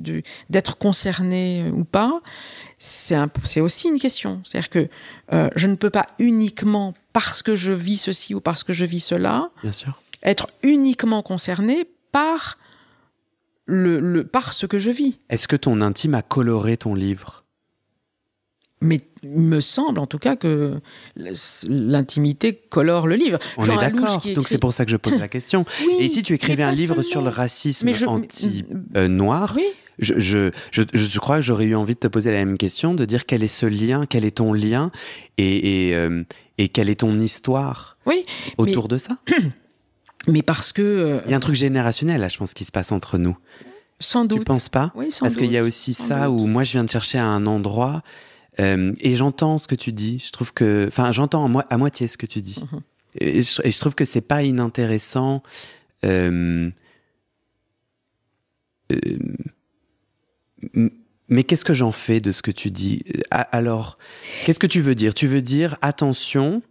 du- 0.00 0.22
d'être 0.48 0.78
concerné 0.78 1.70
ou 1.74 1.84
pas. 1.84 2.20
C'est 2.78 3.14
un- 3.14 3.30
aussi 3.60 3.88
une 3.88 3.98
question. 3.98 4.40
C'est-à-dire 4.44 4.70
que 4.70 4.88
euh, 5.32 5.50
je 5.56 5.66
ne 5.66 5.74
peux 5.74 5.90
pas 5.90 6.06
uniquement 6.18 6.94
parce 7.12 7.42
que 7.42 7.54
je 7.54 7.72
vis 7.72 7.98
ceci 7.98 8.34
ou 8.34 8.40
parce 8.40 8.64
que 8.64 8.72
je 8.72 8.84
vis 8.84 9.00
cela 9.00 9.50
Bien 9.62 9.72
sûr. 9.72 10.00
Être 10.22 10.46
uniquement 10.62 11.22
concerné 11.22 11.86
par 12.12 12.58
le, 13.66 14.00
le 14.00 14.24
par 14.24 14.52
ce 14.52 14.66
que 14.66 14.78
je 14.78 14.90
vis. 14.90 15.18
Est-ce 15.30 15.48
que 15.48 15.56
ton 15.56 15.80
intime 15.80 16.14
a 16.14 16.22
coloré 16.22 16.76
ton 16.76 16.94
livre? 16.94 17.44
Mais 18.80 18.98
il 19.22 19.30
me 19.30 19.60
semble 19.60 20.00
en 20.00 20.08
tout 20.08 20.18
cas 20.18 20.34
que 20.34 20.80
l'intimité 21.68 22.54
colore 22.56 23.06
le 23.06 23.14
livre. 23.14 23.38
On 23.56 23.62
Jean 23.64 23.80
est 23.80 23.90
d'accord. 23.90 24.20
Donc 24.34 24.48
c'est 24.48 24.58
pour 24.58 24.72
ça 24.72 24.84
que 24.84 24.90
je 24.90 24.96
pose 24.96 25.18
la 25.18 25.28
question. 25.28 25.64
Oui, 25.86 25.96
Et 26.00 26.08
si 26.08 26.22
tu 26.24 26.34
écrivais 26.34 26.64
un 26.64 26.72
livre 26.72 27.02
sur 27.02 27.22
le 27.22 27.30
racisme 27.30 27.92
je- 27.92 28.06
anti-noir, 28.06 29.54
Oui, 29.56 29.66
je, 30.00 30.18
je, 30.18 30.50
je, 30.72 30.82
je 30.92 31.18
crois 31.20 31.36
que 31.36 31.42
j'aurais 31.42 31.66
eu 31.66 31.76
envie 31.76 31.94
de 31.94 32.00
te 32.00 32.08
poser 32.08 32.32
la 32.32 32.38
même 32.44 32.58
question, 32.58 32.94
de 32.94 33.04
dire 33.04 33.24
quel 33.26 33.44
est 33.44 33.48
ce 33.48 33.66
lien, 33.66 34.04
quel 34.06 34.24
est 34.24 34.38
ton 34.38 34.52
lien 34.52 34.90
et, 35.38 35.88
et, 35.90 35.94
euh, 35.94 36.24
et 36.58 36.68
quelle 36.68 36.88
est 36.90 37.00
ton 37.00 37.18
histoire 37.20 37.98
oui, 38.06 38.24
autour 38.58 38.88
de 38.88 38.98
ça? 38.98 39.18
mais 40.28 40.42
parce 40.42 40.72
que 40.72 40.82
euh, 40.82 41.20
Il 41.26 41.30
y 41.30 41.34
a 41.34 41.36
un 41.36 41.40
truc 41.40 41.54
générationnel 41.56 42.20
là, 42.20 42.28
je 42.28 42.36
pense, 42.36 42.54
qui 42.54 42.64
se 42.64 42.72
passe 42.72 42.92
entre 42.92 43.18
nous. 43.18 43.36
sans 44.00 44.22
Tu 44.26 44.36
doute. 44.36 44.44
penses 44.46 44.68
pas 44.68 44.92
Oui, 44.94 45.10
sans 45.10 45.24
Parce 45.26 45.36
qu'il 45.36 45.50
y 45.52 45.58
a 45.58 45.62
aussi 45.62 45.94
sans 45.94 46.06
ça 46.08 46.26
doute. 46.26 46.40
où 46.42 46.46
moi 46.46 46.64
je 46.64 46.72
viens 46.72 46.84
de 46.84 46.90
chercher 46.90 47.18
à 47.18 47.26
un 47.26 47.46
endroit 47.46 48.02
euh, 48.60 48.92
et 49.00 49.16
j'entends 49.16 49.58
ce 49.58 49.66
que 49.66 49.74
tu 49.74 49.92
dis. 49.92 50.18
Je 50.26 50.30
trouve 50.32 50.52
que, 50.52 50.84
enfin, 50.88 51.10
j'entends 51.12 51.44
à, 51.44 51.48
moi- 51.48 51.64
à 51.70 51.78
moitié 51.78 52.06
ce 52.08 52.16
que 52.18 52.26
tu 52.26 52.42
dis. 52.42 52.62
Mhm. 52.72 52.80
et, 53.20 53.42
je, 53.42 53.62
et 53.64 53.70
je 53.70 53.78
trouve 53.80 53.94
que 53.94 54.04
c'est 54.04 54.20
pas 54.20 54.42
inintéressant. 54.42 55.42
euh, 56.04 56.70
euh, 58.92 58.98
mais 61.28 61.44
qu'est-ce 61.44 61.64
que 61.64 61.74
j'en 61.74 61.92
fais 61.92 62.20
de 62.20 62.30
ce 62.32 62.42
que 62.42 62.50
tu 62.50 62.70
dis? 62.70 63.02
A- 63.30 63.40
Alors, 63.40 63.98
qu'est-ce 64.44 64.58
que 64.58 64.66
tu 64.66 64.80
veux 64.80 64.94
dire? 64.94 65.14
Tu 65.14 65.26
veux 65.26 65.42
dire 65.42 65.76
attention 65.80 66.62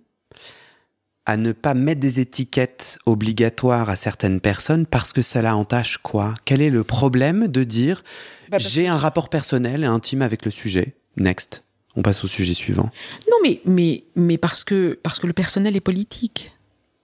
à 1.31 1.37
ne 1.37 1.53
pas 1.53 1.73
mettre 1.73 2.01
des 2.01 2.19
étiquettes 2.19 2.99
obligatoires 3.05 3.89
à 3.89 3.95
certaines 3.95 4.41
personnes 4.41 4.85
parce 4.85 5.13
que 5.13 5.21
cela 5.21 5.55
entache 5.55 5.97
quoi? 5.97 6.33
Quel 6.43 6.61
est 6.61 6.69
le 6.69 6.83
problème 6.83 7.47
de 7.47 7.63
dire 7.63 8.03
Bah, 8.49 8.57
j'ai 8.57 8.89
un 8.89 8.97
rapport 8.97 9.29
personnel 9.29 9.83
et 9.83 9.87
intime 9.87 10.21
avec 10.21 10.43
le 10.43 10.51
sujet? 10.51 10.95
Next. 11.15 11.63
On 11.95 12.01
passe 12.01 12.23
au 12.25 12.27
sujet 12.27 12.53
suivant. 12.53 12.89
Non, 13.29 13.37
mais, 13.43 13.61
mais, 13.65 14.03
mais 14.15 14.37
parce, 14.37 14.65
que, 14.65 14.99
parce 15.03 15.19
que 15.19 15.27
le 15.27 15.33
personnel 15.33 15.75
est 15.75 15.81
politique. 15.81 16.53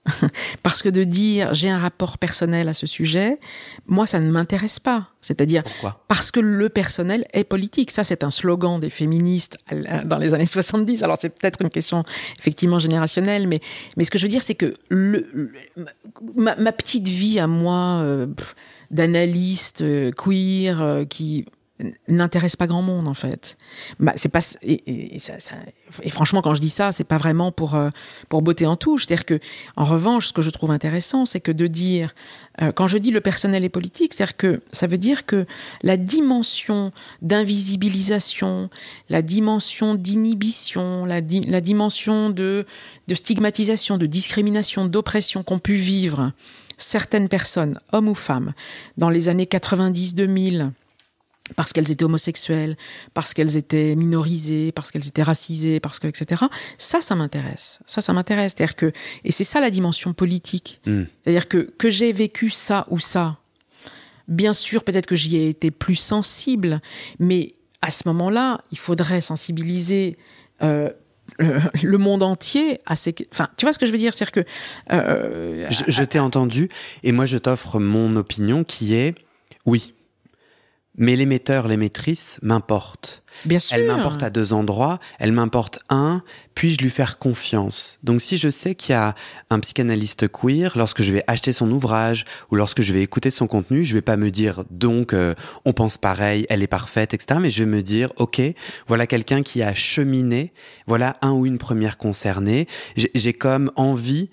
parce 0.62 0.82
que 0.82 0.88
de 0.88 1.04
dire 1.04 1.54
j'ai 1.54 1.70
un 1.70 1.78
rapport 1.78 2.18
personnel 2.18 2.68
à 2.68 2.74
ce 2.74 2.86
sujet, 2.86 3.38
moi, 3.86 4.06
ça 4.06 4.20
ne 4.20 4.30
m'intéresse 4.30 4.80
pas. 4.80 5.08
C'est-à-dire 5.20 5.62
parce 6.06 6.30
que 6.30 6.40
le 6.40 6.68
personnel 6.68 7.26
est 7.32 7.44
politique. 7.44 7.90
Ça, 7.90 8.04
c'est 8.04 8.22
un 8.22 8.30
slogan 8.30 8.78
des 8.78 8.90
féministes 8.90 9.58
dans 10.04 10.18
les 10.18 10.32
années 10.32 10.46
70. 10.46 11.02
Alors, 11.02 11.16
c'est 11.20 11.28
peut-être 11.28 11.60
une 11.60 11.70
question 11.70 12.04
effectivement 12.38 12.78
générationnelle, 12.78 13.48
mais, 13.48 13.60
mais 13.96 14.04
ce 14.04 14.10
que 14.10 14.18
je 14.18 14.24
veux 14.24 14.30
dire, 14.30 14.42
c'est 14.42 14.54
que 14.54 14.74
le, 14.88 15.52
ma, 16.34 16.72
petite 16.72 17.08
vie 17.08 17.38
à 17.38 17.46
moi, 17.46 18.00
euh, 18.02 18.26
d'analyste 18.90 19.82
euh, 19.82 20.10
queer, 20.12 20.80
euh, 20.82 21.04
qui 21.04 21.46
n'intéresse 22.08 22.56
pas 22.56 22.66
grand 22.66 22.82
monde 22.82 23.06
en 23.06 23.14
fait. 23.14 23.56
Bah, 24.00 24.12
c'est 24.16 24.28
pas 24.28 24.40
et, 24.62 25.14
et, 25.14 25.18
ça, 25.18 25.34
et, 26.02 26.10
franchement 26.10 26.42
quand 26.42 26.54
je 26.54 26.60
dis 26.60 26.70
ça, 26.70 26.92
c'est 26.92 27.04
pas 27.04 27.18
vraiment 27.18 27.52
pour 27.52 27.74
euh, 27.74 27.90
pour 28.28 28.42
botter 28.42 28.66
en 28.66 28.76
touche. 28.76 29.06
C'est-à-dire 29.06 29.24
que 29.24 29.38
en 29.76 29.84
revanche, 29.84 30.28
ce 30.28 30.32
que 30.32 30.42
je 30.42 30.50
trouve 30.50 30.70
intéressant, 30.70 31.24
c'est 31.24 31.40
que 31.40 31.52
de 31.52 31.66
dire 31.66 32.14
euh, 32.60 32.72
quand 32.72 32.86
je 32.86 32.98
dis 32.98 33.10
le 33.10 33.20
personnel 33.20 33.64
est 33.64 33.68
politique, 33.68 34.14
c'est-à-dire 34.14 34.36
que 34.36 34.62
ça 34.72 34.86
veut 34.86 34.98
dire 34.98 35.24
que 35.24 35.46
la 35.82 35.96
dimension 35.96 36.92
d'invisibilisation, 37.22 38.70
la 39.08 39.22
dimension 39.22 39.94
d'inhibition, 39.94 41.04
la, 41.04 41.20
la 41.20 41.60
dimension 41.60 42.30
de 42.30 42.66
de 43.06 43.14
stigmatisation, 43.14 43.98
de 43.98 44.06
discrimination, 44.06 44.84
d'oppression 44.86 45.42
qu'ont 45.42 45.58
pu 45.58 45.74
vivre 45.74 46.32
certaines 46.78 47.28
personnes, 47.28 47.78
hommes 47.92 48.08
ou 48.08 48.14
femmes, 48.14 48.54
dans 48.96 49.10
les 49.10 49.28
années 49.28 49.44
90-2000 49.44 50.70
parce 51.56 51.72
qu'elles 51.72 51.90
étaient 51.90 52.04
homosexuelles, 52.04 52.76
parce 53.14 53.34
qu'elles 53.34 53.56
étaient 53.56 53.96
minorisées, 53.96 54.72
parce 54.72 54.90
qu'elles 54.90 55.06
étaient 55.06 55.22
racisées, 55.22 55.80
parce 55.80 55.98
que 55.98 56.06
etc. 56.06 56.44
Ça, 56.76 57.00
ça 57.00 57.14
m'intéresse. 57.14 57.80
Ça, 57.86 58.00
ça 58.00 58.12
m'intéresse. 58.12 58.54
C'est-à-dire 58.56 58.76
que 58.76 58.92
et 59.24 59.32
c'est 59.32 59.44
ça 59.44 59.60
la 59.60 59.70
dimension 59.70 60.12
politique. 60.12 60.80
Hmm. 60.86 61.04
C'est-à-dire 61.22 61.48
que 61.48 61.72
que 61.78 61.90
j'ai 61.90 62.12
vécu 62.12 62.50
ça 62.50 62.86
ou 62.90 62.98
ça. 62.98 63.38
Bien 64.26 64.52
sûr, 64.52 64.84
peut-être 64.84 65.06
que 65.06 65.16
j'y 65.16 65.36
ai 65.36 65.48
été 65.48 65.70
plus 65.70 65.94
sensible, 65.94 66.80
mais 67.18 67.54
à 67.80 67.90
ce 67.90 68.06
moment-là, 68.08 68.60
il 68.70 68.78
faudrait 68.78 69.20
sensibiliser. 69.20 70.16
Euh, 70.62 70.90
le, 71.38 71.98
monde 71.98 72.22
entier 72.22 72.80
à 72.86 72.96
ces. 72.96 73.14
Enfin, 73.32 73.48
tu 73.56 73.66
vois 73.66 73.72
ce 73.72 73.78
que 73.78 73.86
je 73.86 73.92
veux 73.92 73.98
dire? 73.98 74.14
C'est-à-dire 74.14 74.32
que. 74.44 74.50
Euh, 74.92 75.66
je, 75.70 75.84
je 75.86 76.02
t'ai 76.02 76.18
entendu, 76.18 76.68
et 77.02 77.12
moi 77.12 77.26
je 77.26 77.36
t'offre 77.36 77.78
mon 77.78 78.16
opinion 78.16 78.64
qui 78.64 78.94
est 78.94 79.14
oui, 79.66 79.92
mais 80.98 81.14
l'émetteur, 81.14 81.68
l'émettrice 81.68 82.40
m'importe. 82.42 83.22
Bien 83.44 83.60
sûr. 83.60 83.76
Elle 83.76 83.86
m'importe 83.86 84.22
à 84.24 84.30
deux 84.30 84.52
endroits. 84.52 84.98
Elle 85.20 85.30
m'importe 85.30 85.78
un, 85.88 86.22
puis-je 86.54 86.78
lui 86.78 86.90
faire 86.90 87.18
confiance? 87.18 88.00
Donc 88.02 88.20
si 88.20 88.36
je 88.36 88.50
sais 88.50 88.74
qu'il 88.74 88.94
y 88.94 88.96
a 88.96 89.14
un 89.48 89.60
psychanalyste 89.60 90.26
queer, 90.28 90.76
lorsque 90.76 91.02
je 91.02 91.12
vais 91.12 91.22
acheter 91.28 91.52
son 91.52 91.70
ouvrage 91.70 92.24
ou 92.50 92.56
lorsque 92.56 92.82
je 92.82 92.92
vais 92.92 93.02
écouter 93.02 93.30
son 93.30 93.46
contenu, 93.46 93.84
je 93.84 93.94
vais 93.94 94.02
pas 94.02 94.16
me 94.16 94.30
dire 94.30 94.64
donc 94.70 95.12
euh, 95.14 95.34
on 95.64 95.72
pense 95.72 95.98
pareil, 95.98 96.46
elle 96.50 96.64
est 96.64 96.68
parfaite, 96.68 97.14
etc. 97.14 97.38
Mais 97.40 97.50
je 97.50 97.62
vais 97.62 97.70
me 97.70 97.82
dire 97.82 98.12
ok, 98.16 98.42
voilà 98.88 99.06
quelqu'un 99.06 99.42
qui 99.42 99.62
a 99.62 99.74
cheminé, 99.74 100.52
voilà 100.86 101.16
un 101.22 101.30
ou 101.30 101.46
une 101.46 101.58
première 101.58 101.96
concernée. 101.96 102.66
J'ai 102.96 103.32
comme 103.32 103.70
envie 103.76 104.30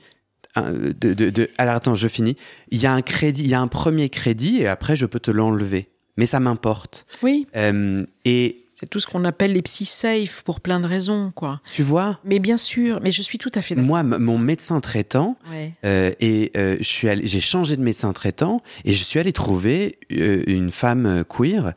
de, 0.56 1.14
de, 1.14 1.30
de, 1.30 1.50
alors 1.58 1.76
attends, 1.76 1.96
je 1.96 2.08
finis. 2.08 2.38
Il 2.72 2.82
y 2.82 2.86
a 2.88 2.94
un 2.94 3.02
crédit, 3.02 3.44
il 3.44 3.50
y 3.50 3.54
a 3.54 3.62
un 3.62 3.68
premier 3.68 4.10
crédit 4.10 4.62
et 4.62 4.68
après 4.68 4.96
je 4.96 5.06
peux 5.06 5.20
te 5.20 5.30
l'enlever 5.30 5.90
mais 6.18 6.26
ça 6.26 6.40
m'importe. 6.40 7.06
Oui. 7.22 7.48
Euh, 7.56 8.06
et 8.24 8.66
c'est 8.76 8.90
tout 8.90 9.00
ce 9.00 9.08
qu'on 9.08 9.24
appelle 9.24 9.54
les 9.54 9.62
psy 9.62 9.86
safe 9.86 10.42
pour 10.44 10.60
plein 10.60 10.82
de 10.82 10.86
raisons, 10.86 11.32
quoi. 11.34 11.62
Tu 11.72 11.82
vois 11.82 12.20
Mais 12.26 12.40
bien 12.40 12.58
sûr, 12.58 13.00
mais 13.02 13.10
je 13.10 13.22
suis 13.22 13.38
tout 13.38 13.52
à 13.56 13.62
fait 13.62 13.74
d'accord. 13.74 13.88
Moi, 13.88 14.04
mon 14.04 14.38
médecin 14.38 14.82
traitant, 14.82 15.38
euh, 15.86 16.12
et 16.20 16.52
euh, 16.58 16.76
je 16.80 16.84
suis 16.84 17.08
j'ai 17.26 17.40
changé 17.40 17.78
de 17.78 17.82
médecin 17.82 18.12
traitant 18.12 18.62
et 18.84 18.92
je 18.92 19.02
suis 19.02 19.18
allé 19.18 19.32
trouver 19.32 19.98
euh, 20.12 20.44
une 20.48 20.72
femme 20.72 21.24
queer 21.30 21.74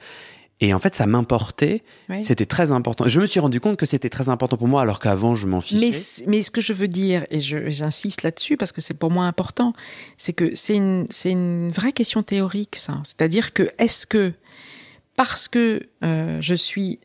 et 0.61 0.75
en 0.75 0.79
fait, 0.81 0.95
ça 0.95 1.07
m'importait. 1.07 1.83
C'était 2.21 2.47
très 2.47 2.73
important. 2.73 3.07
Je 3.07 3.21
me 3.21 3.27
suis 3.27 3.39
rendu 3.39 3.61
compte 3.61 3.77
que 3.77 3.87
c'était 3.87 4.09
très 4.09 4.29
important 4.29 4.57
pour 4.57 4.67
moi, 4.67 4.83
alors 4.83 4.99
qu'avant, 4.99 5.35
je 5.35 5.47
m'en 5.47 5.61
fichais. 5.61 5.91
Mais, 5.91 6.31
mais, 6.31 6.43
ce 6.43 6.51
que 6.51 6.61
je 6.61 6.73
veux 6.73 6.89
dire, 6.89 7.25
et 7.31 7.39
j'insiste 7.39 8.23
là-dessus 8.23 8.57
parce 8.57 8.73
que 8.73 8.81
c'est 8.81 8.95
pour 8.95 9.11
moi 9.11 9.27
important, 9.27 9.73
c'est 10.17 10.33
que 10.33 10.55
c'est 10.55 10.75
une, 10.75 11.07
une 11.25 11.71
vraie 11.71 11.93
question 11.93 12.23
théorique, 12.25 12.75
ça. 12.77 13.01
C'est-à-dire 13.05 13.53
que 13.53 13.71
est-ce 13.79 14.07
que 14.07 14.33
parce 15.15 15.49
que 15.49 15.89
euh, 16.05 16.39
je 16.41 16.55
suis 16.55 17.01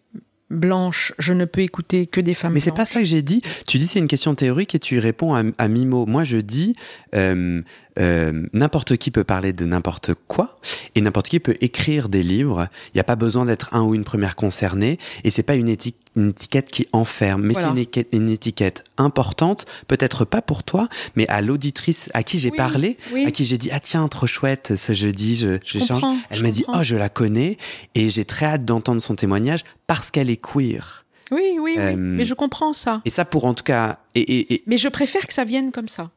blanche, 0.50 1.14
je 1.18 1.34
ne 1.34 1.46
peux 1.46 1.62
écouter 1.62 2.06
que 2.08 2.22
des 2.22 2.34
femmes 2.34 2.54
Mais 2.54 2.60
c'est 2.60 2.72
pas 2.72 2.86
ça 2.86 3.00
que 3.00 3.06
j'ai 3.06 3.22
dit. 3.22 3.42
Tu 3.68 3.78
dis 3.78 3.88
c'est 3.88 4.00
une 4.00 4.08
question 4.08 4.36
théorique 4.36 4.76
et 4.76 4.80
tu 4.80 5.00
réponds 5.00 5.34
à, 5.34 5.44
à 5.58 5.68
mi-mot. 5.68 6.06
Moi, 6.06 6.24
je 6.24 6.38
dis 6.38 6.76
euh, 7.16 7.62
euh, 8.00 8.48
n'importe 8.54 8.98
qui 8.98 9.12
peut 9.12 9.24
parler 9.24 9.54
de 9.54 9.66
n'importe 9.66 10.12
quoi 10.28 10.60
et 10.96 11.02
n'importe 11.02 11.28
qui 11.28 11.40
peut 11.40 11.56
écrire 11.62 12.10
des 12.10 12.24
livres. 12.24 12.68
Il 12.88 12.98
n'y 12.98 13.02
a 13.02 13.04
pas 13.04 13.16
besoin 13.16 13.46
d'être 13.46 13.74
un 13.74 13.82
ou 13.82 13.94
une 13.94 14.04
première 14.04 14.36
concernée 14.36 14.98
et 15.24 15.30
c'est 15.30 15.44
pas 15.44 15.56
une, 15.56 15.70
étiquette 15.70 16.72
qui 16.72 16.88
enferme, 16.92 17.44
mais 17.44 17.54
c'est 17.54 18.08
une, 18.12 18.30
étiquette 18.30 18.84
importante, 18.98 19.66
peut-être 19.88 20.26
pas 20.26 20.42
pour 20.42 20.64
toi, 20.64 20.88
mais 21.16 21.28
à 21.28 21.42
l'auditrice 21.42 22.10
à 22.14 22.24
qui 22.24 22.40
j'ai 22.40 22.52
parlé, 22.52 22.98
à 23.26 23.32
qui 23.32 23.46
j'ai 23.46 23.58
dit 23.58 23.70
ah 23.72 23.80
tiens 23.80 24.08
trop 24.08 24.28
chouette 24.28 24.74
ce 24.76 24.94
jeudi, 24.94 25.36
je, 25.36 25.60
j'échange. 25.64 26.04
Elle 26.30 26.42
m'a 26.42 26.52
dit 26.52 26.66
oh 26.68 26.82
je 26.82 26.96
la 26.96 27.10
connais 27.10 27.58
et 27.96 28.10
j'ai 28.10 28.26
très 28.26 28.46
hâte 28.46 28.66
d'entendre 28.66 29.02
son 29.02 29.16
témoignage 29.16 29.64
parce 29.88 30.12
qu'elle 30.12 30.30
est 30.30 30.42
queer. 30.42 31.04
Oui, 31.32 31.42
oui, 31.54 31.60
oui. 31.60 31.76
Euh, 31.78 31.96
mais 31.98 32.26
je 32.26 32.34
comprends 32.34 32.74
ça. 32.74 33.02
Et 33.06 33.10
ça, 33.10 33.26
pour 33.26 33.46
en 33.46 33.54
tout 33.54 33.64
cas. 33.64 34.00
Et, 34.16 34.64
Mais 34.68 34.78
je 34.78 34.88
préfère 34.88 35.26
que 35.28 35.34
ça 35.34 35.46
vienne 35.46 35.72
comme 35.72 35.88
ça. 35.88 36.12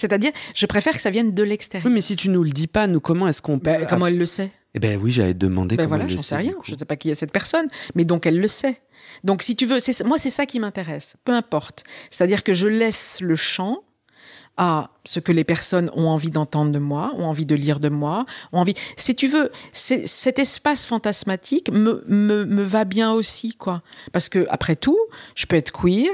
C'est-à-dire, 0.00 0.32
je 0.54 0.64
préfère 0.64 0.94
que 0.94 1.00
ça 1.00 1.10
vienne 1.10 1.34
de 1.34 1.42
l'extérieur. 1.42 1.86
Oui, 1.86 1.92
mais 1.92 2.00
si 2.00 2.16
tu 2.16 2.30
nous 2.30 2.42
le 2.42 2.50
dis 2.50 2.66
pas, 2.66 2.86
nous, 2.86 3.00
comment 3.00 3.28
est-ce 3.28 3.42
qu'on 3.42 3.58
ben, 3.58 3.80
peut. 3.80 3.86
comment 3.86 4.06
elle 4.06 4.16
le 4.16 4.24
sait? 4.24 4.50
Eh 4.74 4.78
ben 4.78 4.98
oui, 4.98 5.10
j'allais 5.10 5.34
te 5.34 5.38
demander 5.38 5.76
ben 5.76 5.84
comment 5.84 5.96
voilà, 5.96 6.04
elle 6.04 6.12
le 6.12 6.18
sait. 6.18 6.28
sais 6.30 6.36
rien. 6.36 6.54
Je 6.64 6.72
ne 6.72 6.78
sais 6.78 6.84
pas 6.86 6.96
qui 6.96 7.10
est 7.10 7.14
cette 7.14 7.32
personne, 7.32 7.66
mais 7.94 8.04
donc 8.04 8.24
elle 8.24 8.40
le 8.40 8.48
sait. 8.48 8.80
Donc 9.24 9.42
si 9.42 9.56
tu 9.56 9.66
veux, 9.66 9.76
moi 10.06 10.18
c'est 10.18 10.30
ça 10.30 10.46
qui 10.46 10.58
m'intéresse. 10.58 11.16
Peu 11.24 11.32
importe. 11.32 11.84
C'est-à-dire 12.08 12.42
que 12.42 12.54
je 12.54 12.66
laisse 12.66 13.20
le 13.20 13.36
champ 13.36 13.82
à 14.56 14.90
ce 15.04 15.20
que 15.20 15.32
les 15.32 15.44
personnes 15.44 15.90
ont 15.94 16.08
envie 16.08 16.30
d'entendre 16.30 16.72
de 16.72 16.78
moi, 16.78 17.12
ont 17.16 17.24
envie 17.24 17.46
de 17.46 17.54
lire 17.54 17.78
de 17.78 17.88
moi, 17.90 18.24
ont 18.52 18.60
envie. 18.60 18.74
Si 18.96 19.14
tu 19.14 19.26
veux, 19.26 19.50
cet 19.72 20.38
espace 20.38 20.86
fantasmatique 20.86 21.70
me, 21.70 22.04
me, 22.06 22.44
me 22.46 22.62
va 22.62 22.84
bien 22.84 23.12
aussi, 23.12 23.54
quoi. 23.54 23.82
Parce 24.12 24.28
que 24.30 24.46
après 24.48 24.76
tout, 24.76 24.98
je 25.34 25.46
peux 25.46 25.56
être 25.56 25.72
queer, 25.72 26.10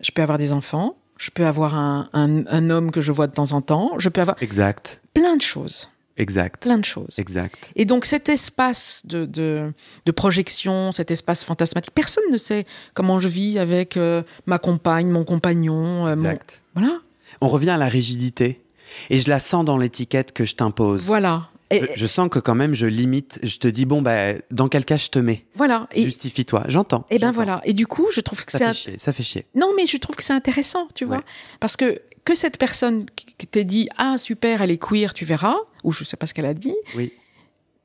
je 0.00 0.12
peux 0.12 0.22
avoir 0.22 0.38
des 0.38 0.52
enfants, 0.52 0.96
je 1.16 1.30
peux 1.30 1.46
avoir 1.46 1.74
un, 1.74 2.08
un, 2.12 2.70
homme 2.70 2.90
que 2.90 3.00
je 3.00 3.12
vois 3.12 3.26
de 3.26 3.32
temps 3.32 3.52
en 3.52 3.62
temps, 3.62 3.92
je 3.98 4.08
peux 4.08 4.20
avoir... 4.20 4.36
Exact. 4.42 5.00
Plein 5.14 5.36
de 5.36 5.42
choses. 5.42 5.88
Exact. 6.16 6.62
Plein 6.62 6.78
de 6.78 6.84
choses. 6.84 7.18
Exact. 7.18 7.70
Et 7.76 7.84
donc 7.84 8.04
cet 8.06 8.28
espace 8.28 9.02
de, 9.04 9.26
de, 9.26 9.72
de, 10.06 10.12
projection, 10.12 10.92
cet 10.92 11.10
espace 11.10 11.44
fantasmatique, 11.44 11.94
personne 11.94 12.24
ne 12.30 12.38
sait 12.38 12.64
comment 12.94 13.18
je 13.18 13.28
vis 13.28 13.58
avec 13.58 13.96
euh, 13.96 14.22
ma 14.46 14.58
compagne, 14.58 15.08
mon 15.08 15.24
compagnon. 15.24 16.06
Euh, 16.06 16.12
exact. 16.12 16.62
Voilà. 16.74 17.00
On 17.40 17.48
revient 17.48 17.70
à 17.70 17.76
la 17.76 17.88
rigidité. 17.88 18.62
Et 19.10 19.20
je 19.20 19.28
la 19.28 19.40
sens 19.40 19.64
dans 19.64 19.76
l'étiquette 19.76 20.32
que 20.32 20.44
je 20.44 20.54
t'impose. 20.54 21.02
Voilà. 21.04 21.50
Je, 21.70 22.06
sens 22.06 22.28
que 22.28 22.38
quand 22.38 22.54
même 22.54 22.74
je 22.74 22.86
limite, 22.86 23.40
je 23.42 23.58
te 23.58 23.68
dis 23.68 23.86
bon 23.86 24.02
bah 24.02 24.34
dans 24.50 24.68
quel 24.68 24.84
cas 24.84 24.96
je 24.96 25.08
te 25.08 25.18
mets. 25.18 25.46
Voilà. 25.54 25.88
Justifie-toi, 25.94 26.64
j'entends. 26.68 27.06
Et 27.10 27.18
ben 27.18 27.32
voilà. 27.32 27.60
Et 27.64 27.72
du 27.72 27.86
coup, 27.86 28.08
je 28.12 28.20
trouve 28.20 28.44
que 28.44 28.52
ça 28.52 28.68
fait 28.68 28.72
chier. 28.72 28.98
Ça 28.98 29.12
fait 29.12 29.22
chier. 29.22 29.46
Non, 29.54 29.72
mais 29.76 29.86
je 29.86 29.96
trouve 29.96 30.16
que 30.16 30.22
c'est 30.22 30.32
intéressant, 30.32 30.86
tu 30.94 31.04
vois, 31.04 31.22
parce 31.60 31.76
que 31.76 32.00
que 32.24 32.34
cette 32.34 32.58
personne 32.58 33.06
qui 33.38 33.46
t'ait 33.46 33.64
dit 33.64 33.88
ah 33.96 34.18
super, 34.18 34.62
elle 34.62 34.70
est 34.70 34.82
queer, 34.82 35.14
tu 35.14 35.24
verras, 35.24 35.56
ou 35.84 35.92
je 35.92 36.04
sais 36.04 36.16
pas 36.16 36.26
ce 36.26 36.34
qu'elle 36.34 36.46
a 36.46 36.54
dit. 36.54 36.74
Oui. 36.96 37.12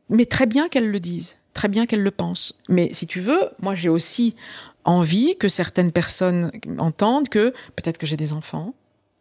Mais 0.10 0.26
très 0.26 0.46
bien 0.46 0.68
qu'elle 0.68 0.90
le 0.90 1.00
dise, 1.00 1.38
très 1.54 1.68
bien 1.68 1.86
qu'elle 1.86 2.04
le 2.04 2.12
pense. 2.12 2.60
Mais 2.68 2.90
si 2.94 3.08
tu 3.08 3.20
veux, 3.20 3.50
moi 3.62 3.76
j'ai 3.76 3.90
aussi 3.90 4.36
envie 4.84 5.38
que 5.38 5.48
certaines 5.48 5.92
personnes 5.92 6.52
entendent 6.80 7.30
que 7.30 7.54
peut-être 7.76 7.98
que 7.98 8.08
j'ai 8.08 8.18
des 8.18 8.34
enfants, 8.34 8.74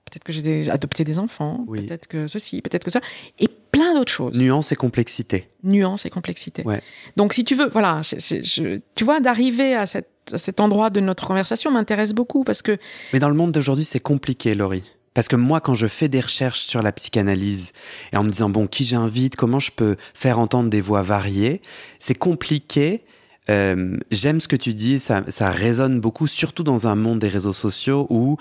peut-être 0.07 0.25
que 0.25 0.33
j'ai 0.33 0.71
adopté 0.71 1.05
des 1.05 1.19
enfants, 1.19 1.64
peut-être 1.71 2.07
que 2.07 2.26
ceci, 2.26 2.62
peut-être 2.62 2.85
que 2.85 2.90
ça, 2.90 3.00
et 3.38 3.49
plein 3.81 3.95
d'autres 3.95 4.13
choses. 4.13 4.39
Nuance 4.39 4.73
et 4.73 4.77
complexité. 4.77 5.49
Nuance 5.65 6.05
et 6.07 6.11
complexité. 6.11 6.63
Ouais. 6.65 6.83
Donc 7.17 7.33
si 7.33 7.45
tu 7.45 7.55
veux, 7.55 7.69
voilà, 7.69 8.03
tu 8.03 9.05
vois, 9.05 9.21
d'arriver 9.21 9.75
à, 9.75 9.87
cet 9.87 10.61
endroit 10.61 10.91
de 10.91 11.01
notre 11.01 11.27
conversation 11.27 11.71
m'intéresse 11.71 12.13
beaucoup 12.13 12.45
parce 12.45 12.63
que... 12.63 12.77
Mais 13.13 13.19
dans 13.19 13.29
le 13.29 13.35
monde 13.35 13.53
d'aujourd'hui, 13.53 13.85
c'est 13.85 14.01
compliqué, 14.01 14.55
Laurie. 14.55 14.85
Parce 15.15 15.29
que 15.29 15.37
moi, 15.37 15.61
quand 15.61 15.75
je 15.75 15.87
fais 15.87 16.09
des 16.09 16.21
recherches 16.21 16.61
sur 16.61 16.83
la 16.83 16.93
psychanalyse 16.93 17.73
et 18.13 18.17
en 18.17 18.23
me 18.23 18.31
disant, 18.31 18.49
bon, 18.49 18.67
qui 18.67 18.85
j'invite, 18.85 19.35
comment 19.35 19.59
je 19.59 19.73
peux 19.73 19.97
faire 20.15 20.39
entendre 20.39 20.71
des 20.71 20.81
voix 20.81 21.03
variées, 21.03 21.63
c'est 21.99 22.15
compliqué 22.15 23.03
euh, 23.49 23.97
j'aime 24.13 24.41
ce 24.41 24.47
que 24.47 24.55
tu 24.55 24.75
dis, 24.75 25.01
ça, 25.01 25.25
ça 25.29 25.51
résonne 25.51 26.01
beaucoup, 26.01 26.29
surtout 26.29 26.63
dans 26.63 26.87
un 26.87 26.95
monde 26.95 27.19
des 27.19 27.29
réseaux 27.29 27.55
sociaux 27.55 28.07
où, 28.09 28.37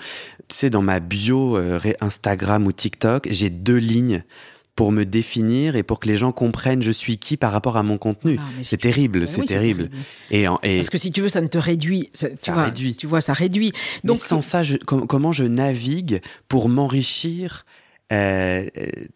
tu 0.46 0.56
sais, 0.56 0.70
dans 0.70 0.82
ma 0.82 1.00
bio 1.00 1.56
euh, 1.56 1.80
Instagram 2.00 2.66
ou 2.66 2.70
TikTok, 2.70 3.26
j'ai 3.28 3.50
deux 3.50 3.78
lignes 3.78 4.22
pour 4.76 4.92
me 4.92 5.04
définir 5.04 5.76
et 5.76 5.82
pour 5.82 5.98
que 6.00 6.08
les 6.08 6.16
gens 6.16 6.32
comprennent 6.32 6.82
je 6.82 6.90
suis 6.92 7.18
qui 7.18 7.36
par 7.36 7.52
rapport 7.52 7.76
à 7.76 7.82
mon 7.82 7.98
contenu. 7.98 8.36
Ah, 8.40 8.44
mais 8.56 8.62
si 8.62 8.70
c'est 8.70 8.76
terrible, 8.78 9.28
c'est 9.28 9.40
oui, 9.42 9.46
terrible. 9.46 9.90
Et, 10.30 10.48
en- 10.48 10.58
et 10.62 10.76
Parce 10.76 10.90
que 10.90 10.98
si 10.98 11.12
tu 11.12 11.20
veux, 11.20 11.28
ça 11.28 11.40
ne 11.40 11.48
te 11.48 11.58
réduit. 11.58 12.08
ça- 12.12 12.30
tu 12.30 12.36
Ça 12.38 12.52
vois, 12.52 12.64
réduit. 12.64 12.94
Tu 12.94 13.06
vois, 13.06 13.20
ça 13.20 13.32
réduit. 13.32 13.72
donc 14.04 14.16
Donc, 14.16 14.18
sans 14.18 14.40
ça, 14.40 14.62
je- 14.62 14.76
com- 14.78 15.06
comment 15.06 15.32
je 15.32 15.44
navigue 15.44 16.20
pour 16.48 16.68
m'enrichir 16.68 17.64
euh, 18.12 18.66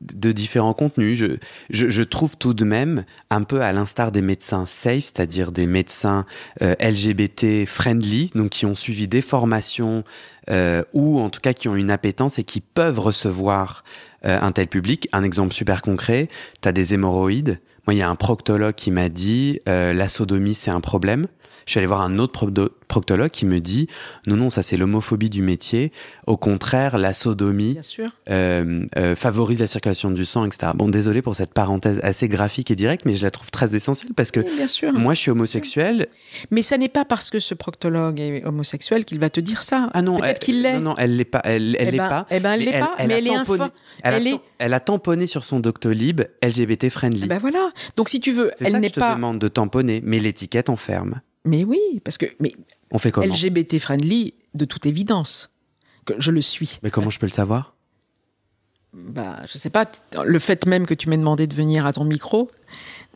de 0.01 0.31
différents 0.31 0.73
contenus? 0.75 1.19
Je, 1.19 1.27
je, 1.71 1.89
je 1.89 2.03
trouve 2.05 2.37
tout 2.37 2.55
de 2.55 2.65
même, 2.65 3.05
un 3.31 3.43
peu 3.43 3.61
à 3.63 3.73
l'instar 3.73 4.13
des 4.13 4.23
médecins 4.23 4.67
safe, 4.67 5.05
c'est-à-dire 5.07 5.51
des 5.51 5.67
médecins 5.67 6.27
euh, 6.63 6.75
LGBT 6.79 7.67
friendly, 7.67 8.31
donc 8.37 8.51
qui 8.51 8.67
ont 8.67 8.77
suivi 8.77 9.09
des 9.09 9.21
formations 9.21 10.05
euh, 10.51 10.83
ou 10.93 11.21
en 11.21 11.31
tout 11.31 11.41
cas 11.41 11.53
qui 11.53 11.69
ont 11.69 11.77
une 11.77 11.91
appétence 11.91 12.39
et 12.39 12.45
qui 12.45 12.61
peuvent 12.61 12.99
recevoir 12.99 13.85
euh, 14.25 14.39
un 14.41 14.53
tel 14.53 14.69
public. 14.69 15.09
Un 15.13 15.23
exemple 15.23 15.55
super 15.55 15.83
concret, 15.83 16.29
tu 16.63 16.69
as 16.69 16.73
des 16.73 16.95
hémorroïdes. 16.95 17.61
Moi, 17.87 17.95
il 17.95 17.99
y 17.99 18.03
a 18.03 18.09
un 18.09 18.15
proctologue 18.15 18.75
qui 18.75 18.91
m'a 18.91 19.09
dit 19.09 19.61
euh, 19.69 19.93
la 19.93 20.09
sodomie, 20.09 20.55
c'est 20.55 20.71
un 20.71 20.81
problème. 20.81 21.27
Je 21.67 21.71
suis 21.73 21.79
allé 21.79 21.87
voir 21.87 22.03
un 22.03 22.19
autre 22.19 22.33
proctologue 22.89 23.31
qui 23.31 23.47
me 23.47 23.59
dit 23.61 23.89
non, 24.27 24.37
non, 24.37 24.51
ça 24.51 24.63
c'est 24.63 24.77
l'homophobie 24.77 25.31
du 25.31 25.43
métier. 25.43 25.93
Au 26.27 26.37
contraire, 26.37 26.99
la 26.99 27.13
sodomie 27.13 27.79
euh, 28.31 28.87
euh, 28.97 29.17
favorise 29.17 29.61
la 29.61 29.67
circulation 29.67 30.11
du 30.11 30.25
sang, 30.25 30.45
etc. 30.45 30.73
Bon, 30.75 30.89
désolé 30.89 31.23
pour 31.23 31.35
cette 31.35 31.55
parenthèse 31.55 32.01
assez 32.03 32.29
graphique 32.29 32.71
et 32.71 32.77
directe, 32.77 33.05
mais 33.07 33.17
je 33.17 33.23
la 33.25 33.31
trouve 33.31 33.51
très 33.51 33.75
essentielle 33.75 34.13
parce 34.15 34.31
que 34.31 34.41
Oui, 34.41 34.51
bien 34.57 34.67
sûr. 34.67 34.93
moi, 34.93 35.15
je 35.15 35.21
suis 35.21 35.31
homosexuel. 35.31 36.09
Mais 36.51 36.63
ça 36.63 36.77
n'est 36.77 36.89
pas 36.89 37.05
parce 37.05 37.31
que 37.31 37.41
ce 37.41 37.55
proctologue 37.55 38.21
est 38.21 38.45
homosexuel 38.45 39.05
qu'il 39.05 39.19
va 39.19 39.31
te 39.31 39.41
dire 39.41 39.63
ça. 39.63 39.89
Ah 39.95 40.03
non, 40.03 40.17
Peut-être 40.19 40.29
elle- 40.29 40.39
qu'il 40.39 40.63
l'est. 40.63 40.75
Non, 40.75 40.91
non, 40.91 40.95
elle 40.99 41.17
l'est 41.17 41.25
pas. 41.25 41.41
Elle, 41.45 41.77
elle 41.79 41.89
Eh 41.89 41.91
l'est 41.93 41.99
ben- 41.99 42.09
pas. 42.09 42.27
eh 42.31 42.41
ben, 42.41 42.53
elle 42.53 42.61
l'est 42.65 42.79
pas, 42.79 42.95
mais 43.07 43.15
a 43.15 43.19
elle 43.19 43.27
est 43.27 43.31
tamponné- 43.31 43.65
Elle, 44.03 44.15
elle 44.15 44.27
a, 44.27 44.31
est- 44.31 44.41
elle 44.59 44.75
a 44.75 44.81
tamponné 44.81 45.27
sur 45.27 45.45
son 45.45 45.61
Doctolib 45.61 46.23
LGBT 46.43 46.91
friendly. 46.91 47.23
Eh 47.25 47.29
Ben 47.29 47.39
voilà. 47.39 47.71
Donc 47.97 48.09
si 48.09 48.21
tu 48.21 48.33
veux, 48.33 48.51
elle 48.61 48.79
n'est 48.81 48.89
je 48.89 48.93
te 48.95 49.01
pas. 49.01 49.15
demande 49.15 49.39
de 49.39 49.49
tamponner, 49.49 50.01
mais 50.05 50.19
l'étiquette 50.19 50.69
enferme. 50.69 51.21
Mais 51.45 51.65
oui, 51.65 51.81
parce 52.05 52.19
que 52.19 52.27
mais 52.41 52.53
On 52.91 52.99
fait 52.99 53.11
comment 53.11 53.27
LGBT 53.27 53.79
friendly 53.79 54.35
de 54.55 54.65
toute 54.65 54.87
évidence 54.87 55.51
que 56.07 56.15
je 56.19 56.31
le 56.31 56.41
suis. 56.41 56.79
Mais 56.83 56.91
comment 56.91 57.11
je 57.11 57.19
peux 57.19 57.27
le 57.27 57.33
savoir? 57.33 57.75
Bah, 58.93 59.41
je 59.51 59.59
sais 59.59 59.71
pas. 59.71 59.87
Le 60.25 60.39
fait 60.39 60.67
même 60.67 60.87
que 60.87 60.95
tu 60.95 61.09
m'aies 61.09 61.17
demandé 61.17 61.47
de 61.47 61.55
venir 61.55 61.85
à 61.87 61.93
ton 61.93 62.05
micro. 62.05 62.51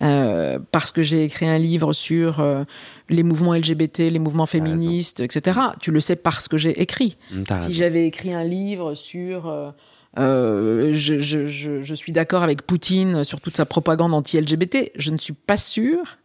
euh, 0.03 0.59
parce 0.73 0.91
que 0.93 1.03
j'ai 1.03 1.25
écrit 1.25 1.47
un 1.49 1.59
livre 1.59 1.93
sur 1.93 2.41
euh, 2.41 2.65
les 3.09 3.23
mouvements 3.23 3.55
LGBT, 3.55 3.99
les 4.11 4.19
mouvements 4.19 4.47
féministes, 4.47 5.21
etc. 5.21 5.59
Tu 5.81 5.91
le 5.93 6.01
sais 6.01 6.17
parce 6.17 6.49
que 6.49 6.57
j'ai 6.59 6.81
écrit. 6.83 7.17
T'as 7.47 7.67
Si 7.67 7.75
j'avais 7.75 8.07
écrit 8.07 8.35
un 8.35 8.45
livre 8.45 8.95
sur 8.95 9.49
euh, 9.49 9.71
euh, 10.19 10.93
je, 10.93 11.19
je, 11.21 11.45
je, 11.47 11.83
je 11.83 11.95
suis 11.95 12.13
d'accord 12.13 12.43
avec 12.43 12.63
Poutine 12.63 13.23
sur 13.25 13.41
toute 13.41 13.57
sa 13.57 13.65
propagande 13.67 14.15
anti-LGBT, 14.15 14.91
je 14.97 15.11
ne 15.13 15.17
suis 15.17 15.33
pas 15.35 15.57
sûre 15.57 16.19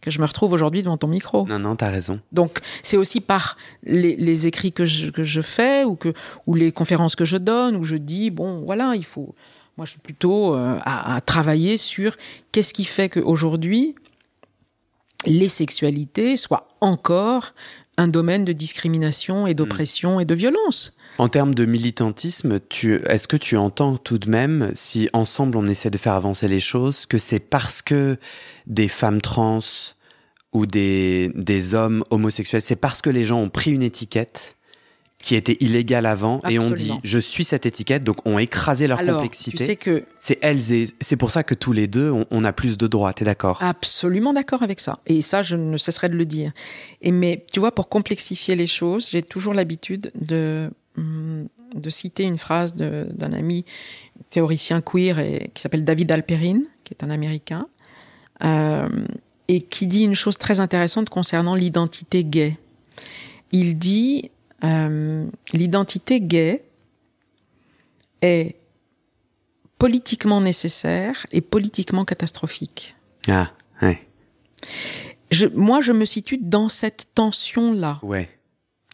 que 0.00 0.10
je 0.10 0.20
me 0.20 0.26
retrouve 0.26 0.52
aujourd'hui 0.52 0.82
devant 0.82 0.96
ton 0.96 1.08
micro. 1.08 1.46
Non, 1.46 1.58
non, 1.58 1.76
t'as 1.76 1.90
raison. 1.90 2.20
Donc 2.32 2.60
c'est 2.82 2.96
aussi 2.96 3.20
par 3.20 3.56
les, 3.82 4.16
les 4.16 4.46
écrits 4.46 4.72
que 4.72 4.84
je, 4.84 5.10
que 5.10 5.24
je 5.24 5.40
fais 5.40 5.84
ou, 5.84 5.96
que, 5.96 6.12
ou 6.46 6.54
les 6.54 6.72
conférences 6.72 7.16
que 7.16 7.24
je 7.24 7.36
donne 7.36 7.76
où 7.76 7.84
je 7.84 7.96
dis, 7.96 8.30
bon 8.30 8.60
voilà, 8.64 8.94
il 8.94 9.04
faut... 9.04 9.34
Moi 9.76 9.84
je 9.84 9.92
suis 9.92 10.00
plutôt 10.00 10.54
euh, 10.54 10.78
à, 10.84 11.14
à 11.14 11.20
travailler 11.20 11.76
sur 11.76 12.16
qu'est-ce 12.50 12.74
qui 12.74 12.84
fait 12.84 13.08
qu'aujourd'hui 13.08 13.94
les 15.26 15.48
sexualités 15.48 16.36
soient 16.36 16.68
encore 16.80 17.52
un 17.96 18.08
domaine 18.08 18.44
de 18.44 18.52
discrimination 18.52 19.46
et 19.46 19.54
d'oppression 19.54 20.20
et 20.20 20.24
de 20.24 20.34
violence. 20.34 20.96
En 21.18 21.28
termes 21.28 21.54
de 21.54 21.64
militantisme, 21.64 22.60
est-ce 23.06 23.26
que 23.26 23.36
tu 23.36 23.56
entends 23.56 23.96
tout 23.96 24.18
de 24.18 24.30
même, 24.30 24.70
si 24.74 25.08
ensemble 25.12 25.56
on 25.58 25.66
essaie 25.66 25.90
de 25.90 25.98
faire 25.98 26.14
avancer 26.14 26.46
les 26.46 26.60
choses, 26.60 27.06
que 27.06 27.18
c'est 27.18 27.40
parce 27.40 27.82
que 27.82 28.16
des 28.66 28.86
femmes 28.86 29.20
trans 29.20 29.58
ou 30.52 30.64
des, 30.64 31.32
des 31.34 31.74
hommes 31.74 32.04
homosexuels, 32.10 32.62
c'est 32.62 32.76
parce 32.76 33.02
que 33.02 33.10
les 33.10 33.24
gens 33.24 33.40
ont 33.40 33.50
pris 33.50 33.72
une 33.72 33.82
étiquette 33.82 34.54
qui 35.20 35.34
était 35.34 35.56
illégale 35.58 36.06
avant 36.06 36.38
et 36.48 36.60
on 36.60 36.70
dit 36.70 36.92
je 37.02 37.18
suis 37.18 37.42
cette 37.42 37.66
étiquette, 37.66 38.04
donc 38.04 38.24
ont 38.24 38.38
écrasé 38.38 38.86
leur 38.86 39.00
Alors, 39.00 39.16
complexité. 39.16 39.56
tu 39.56 39.64
sais 39.64 39.74
que 39.76 40.04
C'est 40.20 40.38
elles 40.42 40.72
et 40.72 40.84
c'est 41.00 41.16
pour 41.16 41.32
ça 41.32 41.42
que 41.42 41.54
tous 41.54 41.72
les 41.72 41.88
deux 41.88 42.10
on, 42.12 42.24
on 42.30 42.44
a 42.44 42.52
plus 42.52 42.78
de 42.78 42.86
droits. 42.86 43.12
T'es 43.12 43.24
d'accord? 43.24 43.58
Absolument 43.60 44.32
d'accord 44.32 44.62
avec 44.62 44.78
ça. 44.78 45.00
Et 45.06 45.20
ça, 45.22 45.42
je 45.42 45.56
ne 45.56 45.76
cesserai 45.76 46.08
de 46.08 46.14
le 46.14 46.24
dire. 46.24 46.52
Et 47.02 47.10
mais 47.10 47.44
tu 47.52 47.58
vois, 47.58 47.72
pour 47.74 47.88
complexifier 47.88 48.54
les 48.54 48.68
choses, 48.68 49.08
j'ai 49.10 49.22
toujours 49.22 49.54
l'habitude 49.54 50.12
de 50.14 50.70
de 51.74 51.90
citer 51.90 52.24
une 52.24 52.38
phrase 52.38 52.74
d'un 52.74 53.32
ami 53.32 53.64
théoricien 54.30 54.80
queer 54.80 55.18
et, 55.18 55.50
qui 55.54 55.62
s'appelle 55.62 55.84
David 55.84 56.12
Alperin, 56.12 56.60
qui 56.84 56.94
est 56.94 57.04
un 57.04 57.10
Américain, 57.10 57.68
euh, 58.44 58.88
et 59.48 59.62
qui 59.62 59.86
dit 59.86 60.04
une 60.04 60.14
chose 60.14 60.38
très 60.38 60.60
intéressante 60.60 61.08
concernant 61.08 61.54
l'identité 61.54 62.24
gay. 62.24 62.56
Il 63.52 63.78
dit 63.78 64.30
euh, 64.64 65.26
l'identité 65.52 66.20
gay 66.20 66.62
est 68.20 68.56
politiquement 69.78 70.40
nécessaire 70.40 71.26
et 71.32 71.40
politiquement 71.40 72.04
catastrophique. 72.04 72.96
Ah 73.28 73.52
ouais 73.80 74.06
Je, 75.30 75.46
moi, 75.46 75.80
je 75.80 75.92
me 75.92 76.04
situe 76.04 76.38
dans 76.38 76.68
cette 76.68 77.06
tension-là. 77.14 78.00
ouais 78.02 78.28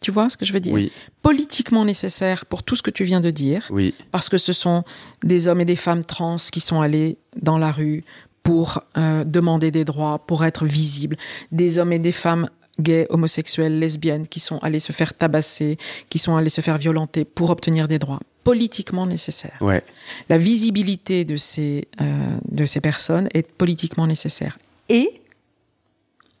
Tu 0.05 0.11
vois 0.11 0.29
ce 0.29 0.37
que 0.37 0.45
je 0.45 0.53
veux 0.53 0.59
dire 0.59 0.71
oui 0.71 0.91
Politiquement 1.23 1.83
nécessaire 1.83 2.45
pour 2.45 2.61
tout 2.61 2.75
ce 2.75 2.83
que 2.83 2.91
tu 2.91 3.03
viens 3.05 3.21
de 3.21 3.31
dire, 3.31 3.65
oui 3.71 3.95
parce 4.11 4.29
que 4.29 4.37
ce 4.37 4.53
sont 4.53 4.83
des 5.23 5.47
hommes 5.47 5.61
et 5.61 5.65
des 5.65 5.75
femmes 5.75 6.05
trans 6.05 6.35
qui 6.35 6.59
sont 6.59 6.79
allés 6.79 7.17
dans 7.41 7.57
la 7.57 7.71
rue 7.71 8.03
pour 8.43 8.83
euh, 8.99 9.23
demander 9.23 9.71
des 9.71 9.83
droits, 9.83 10.19
pour 10.19 10.45
être 10.45 10.63
visibles, 10.63 11.17
des 11.51 11.79
hommes 11.79 11.91
et 11.91 11.97
des 11.97 12.11
femmes 12.11 12.51
gays, 12.79 13.07
homosexuels, 13.09 13.79
lesbiennes 13.79 14.27
qui 14.27 14.39
sont 14.39 14.59
allés 14.59 14.77
se 14.79 14.91
faire 14.91 15.11
tabasser, 15.15 15.79
qui 16.09 16.19
sont 16.19 16.35
allés 16.35 16.51
se 16.51 16.61
faire 16.61 16.77
violenter 16.77 17.25
pour 17.25 17.49
obtenir 17.49 17.87
des 17.87 17.97
droits. 17.97 18.19
Politiquement 18.43 19.07
nécessaire. 19.07 19.57
ouais 19.61 19.81
La 20.29 20.37
visibilité 20.37 21.25
de 21.25 21.35
ces, 21.35 21.87
euh, 21.99 22.37
de 22.47 22.65
ces 22.65 22.79
personnes 22.79 23.27
est 23.33 23.51
politiquement 23.51 24.05
nécessaire. 24.05 24.59
Et 24.87 25.09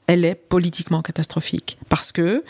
elle 0.07 0.25
est 0.25 0.35
politiquement 0.35 1.01
catastrophique. 1.01 1.77
Parce 1.89 2.11
que 2.11 2.43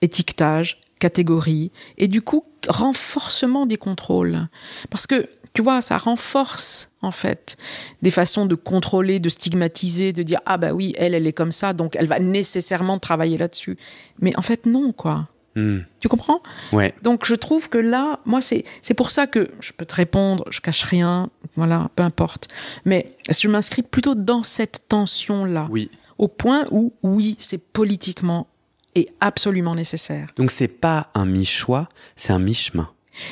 étiquetage, 0.00 0.78
catégorie, 0.98 1.70
et 1.96 2.08
du 2.08 2.22
coup, 2.22 2.44
renforcement 2.68 3.66
des 3.66 3.76
contrôles. 3.76 4.48
Parce 4.90 5.06
que, 5.06 5.28
tu 5.54 5.62
vois, 5.62 5.80
ça 5.80 5.98
renforce, 5.98 6.92
en 7.02 7.10
fait, 7.10 7.56
des 8.02 8.10
façons 8.10 8.46
de 8.46 8.54
contrôler, 8.54 9.18
de 9.18 9.28
stigmatiser, 9.28 10.12
de 10.12 10.22
dire, 10.22 10.40
ah 10.46 10.56
bah 10.56 10.72
oui, 10.72 10.94
elle, 10.98 11.14
elle 11.14 11.26
est 11.26 11.32
comme 11.32 11.52
ça, 11.52 11.72
donc 11.72 11.96
elle 11.96 12.06
va 12.06 12.18
nécessairement 12.18 12.98
travailler 12.98 13.38
là-dessus. 13.38 13.76
Mais 14.20 14.36
en 14.36 14.42
fait, 14.42 14.66
non, 14.66 14.92
quoi. 14.92 15.28
Hmm. 15.56 15.78
Tu 15.98 16.08
comprends? 16.08 16.40
Ouais 16.72 16.94
donc 17.02 17.24
je 17.24 17.34
trouve 17.34 17.68
que 17.68 17.78
là, 17.78 18.20
moi, 18.26 18.40
c'est 18.40 18.64
c'est 18.82 18.94
pour 18.94 19.10
ça 19.10 19.26
que 19.26 19.50
je 19.60 19.72
peux 19.72 19.86
te 19.86 19.94
répondre, 19.94 20.44
je 20.50 20.60
cache 20.60 20.82
rien, 20.82 21.30
voilà, 21.56 21.90
peu 21.96 22.02
importe. 22.02 22.48
Mais 22.84 23.14
je 23.28 23.48
m'inscris 23.48 23.82
plutôt 23.82 24.14
dans 24.14 24.42
cette 24.42 24.82
tension-là, 24.88 25.66
oui 25.70 25.90
au 26.18 26.28
point 26.28 26.66
où, 26.70 26.92
oui, 27.02 27.36
c'est 27.38 27.62
politiquement 27.72 28.46
et 28.94 29.08
absolument 29.20 29.74
nécessaire. 29.74 30.28
donc 30.36 30.50
c'est 30.50 30.68
pas 30.68 31.10
un 31.14 31.26
mi-choix 31.26 31.88
c'est 32.16 32.32
un 32.32 32.38
mi-chemin 32.38 32.90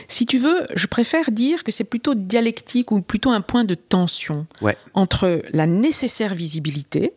Si 0.08 0.26
tu 0.26 0.38
veux, 0.38 0.66
je 0.74 0.86
préfère 0.86 1.30
dire 1.30 1.64
que 1.64 1.72
c'est 1.72 1.84
plutôt 1.84 2.14
dialectique 2.14 2.92
ou 2.92 3.00
plutôt 3.00 3.30
un 3.30 3.40
point 3.40 3.64
de 3.64 3.74
tension 3.74 4.46
ouais 4.60 4.76
entre 4.94 5.42
la 5.52 5.66
nécessaire 5.66 6.34
visibilité. 6.34 7.12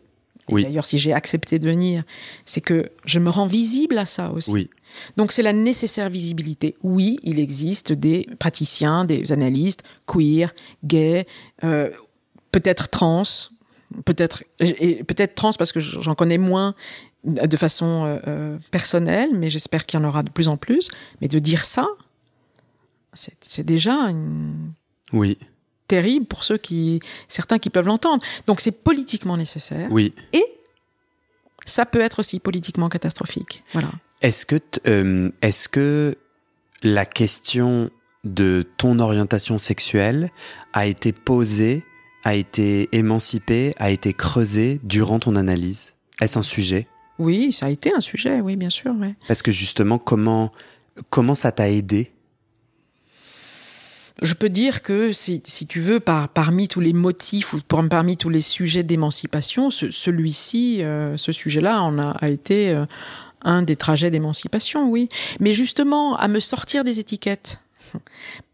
Oui. 0.48 0.64
D'ailleurs, 0.64 0.84
si 0.84 0.98
j'ai 0.98 1.12
accepté 1.12 1.60
de 1.60 1.68
venir, 1.68 2.02
c'est 2.44 2.60
que 2.60 2.90
je 3.04 3.20
me 3.20 3.30
rends 3.30 3.46
visible 3.46 3.96
à 3.98 4.06
ça 4.06 4.32
aussi. 4.32 4.50
oui 4.50 4.70
Donc 5.16 5.30
c'est 5.32 5.42
la 5.42 5.52
nécessaire 5.52 6.10
visibilité. 6.10 6.74
Oui, 6.82 7.18
il 7.22 7.38
existe 7.38 7.92
des 7.92 8.26
praticiens, 8.38 9.04
des 9.04 9.30
analystes 9.30 9.84
queer, 10.06 10.52
gays, 10.82 11.26
euh, 11.62 11.90
peut-être 12.50 12.88
trans, 12.88 13.22
peut-être 14.04 14.44
et 14.60 15.02
peut-être 15.04 15.34
trans 15.34 15.50
parce 15.58 15.72
que 15.72 15.80
j'en 15.80 16.14
connais 16.14 16.38
moins 16.38 16.74
de 17.24 17.56
façon 17.56 18.04
euh, 18.06 18.18
euh, 18.28 18.58
personnelle, 18.70 19.30
mais 19.34 19.50
j'espère 19.50 19.84
qu'il 19.86 20.00
y 20.00 20.02
en 20.02 20.06
aura 20.08 20.22
de 20.22 20.30
plus 20.30 20.48
en 20.48 20.56
plus. 20.56 20.90
Mais 21.20 21.28
de 21.28 21.38
dire 21.38 21.64
ça, 21.64 21.86
c'est 23.12 23.64
déjà 23.64 23.94
une- 24.08 24.72
oui 25.12 25.36
terrible 25.88 26.24
pour 26.26 26.44
ceux 26.44 26.56
qui 26.56 27.00
certains 27.26 27.58
qui 27.58 27.68
peuvent 27.68 27.86
l'entendre. 27.88 28.22
Donc 28.46 28.60
c'est 28.60 28.70
politiquement 28.70 29.36
nécessaire 29.36 29.88
oui 29.90 30.14
et 30.32 30.44
ça 31.66 31.84
peut 31.84 32.00
être 32.00 32.20
aussi 32.20 32.38
politiquement 32.38 32.88
catastrophique. 32.88 33.64
Voilà. 33.72 33.88
Est-ce 34.22 34.46
que, 34.46 34.56
euh, 34.86 35.30
est-ce 35.42 35.68
que 35.68 36.16
la 36.82 37.04
question 37.04 37.90
de 38.24 38.64
ton 38.76 38.98
orientation 39.00 39.58
sexuelle 39.58 40.30
a 40.72 40.86
été 40.86 41.12
posée, 41.12 41.84
a 42.24 42.34
été 42.34 42.88
émancipée, 42.92 43.74
a 43.78 43.90
été 43.90 44.12
creusée 44.12 44.80
durant 44.84 45.18
ton 45.18 45.36
analyse 45.36 45.94
Est-ce 46.20 46.38
un 46.38 46.42
sujet? 46.42 46.86
Oui, 47.18 47.52
ça 47.52 47.66
a 47.66 47.70
été 47.70 47.92
un 47.94 48.00
sujet, 48.00 48.40
oui, 48.40 48.56
bien 48.56 48.70
sûr. 48.70 48.92
Ouais. 48.98 49.14
Parce 49.28 49.42
que 49.42 49.50
justement, 49.52 49.98
comment, 49.98 50.50
comment 51.10 51.34
ça 51.34 51.52
t'a 51.52 51.68
aidé? 51.70 52.12
Je 54.22 54.34
peux 54.34 54.50
dire 54.50 54.82
que 54.82 55.12
si, 55.12 55.42
si 55.46 55.66
tu 55.66 55.80
veux, 55.80 55.98
par, 55.98 56.28
parmi 56.28 56.68
tous 56.68 56.80
les 56.80 56.92
motifs 56.92 57.54
ou 57.54 57.60
par- 57.60 57.88
parmi 57.88 58.16
tous 58.18 58.28
les 58.28 58.42
sujets 58.42 58.82
d'émancipation, 58.82 59.70
ce- 59.70 59.90
celui-ci, 59.90 60.82
euh, 60.82 61.16
ce 61.16 61.32
sujet-là, 61.32 61.82
en 61.82 61.98
a, 61.98 62.10
a 62.20 62.28
été 62.28 62.68
euh, 62.70 62.84
un 63.42 63.62
des 63.62 63.76
trajets 63.76 64.10
d'émancipation, 64.10 64.90
oui. 64.90 65.08
Mais 65.40 65.54
justement, 65.54 66.16
à 66.16 66.28
me 66.28 66.38
sortir 66.40 66.84
des 66.84 66.98
étiquettes. 67.00 67.60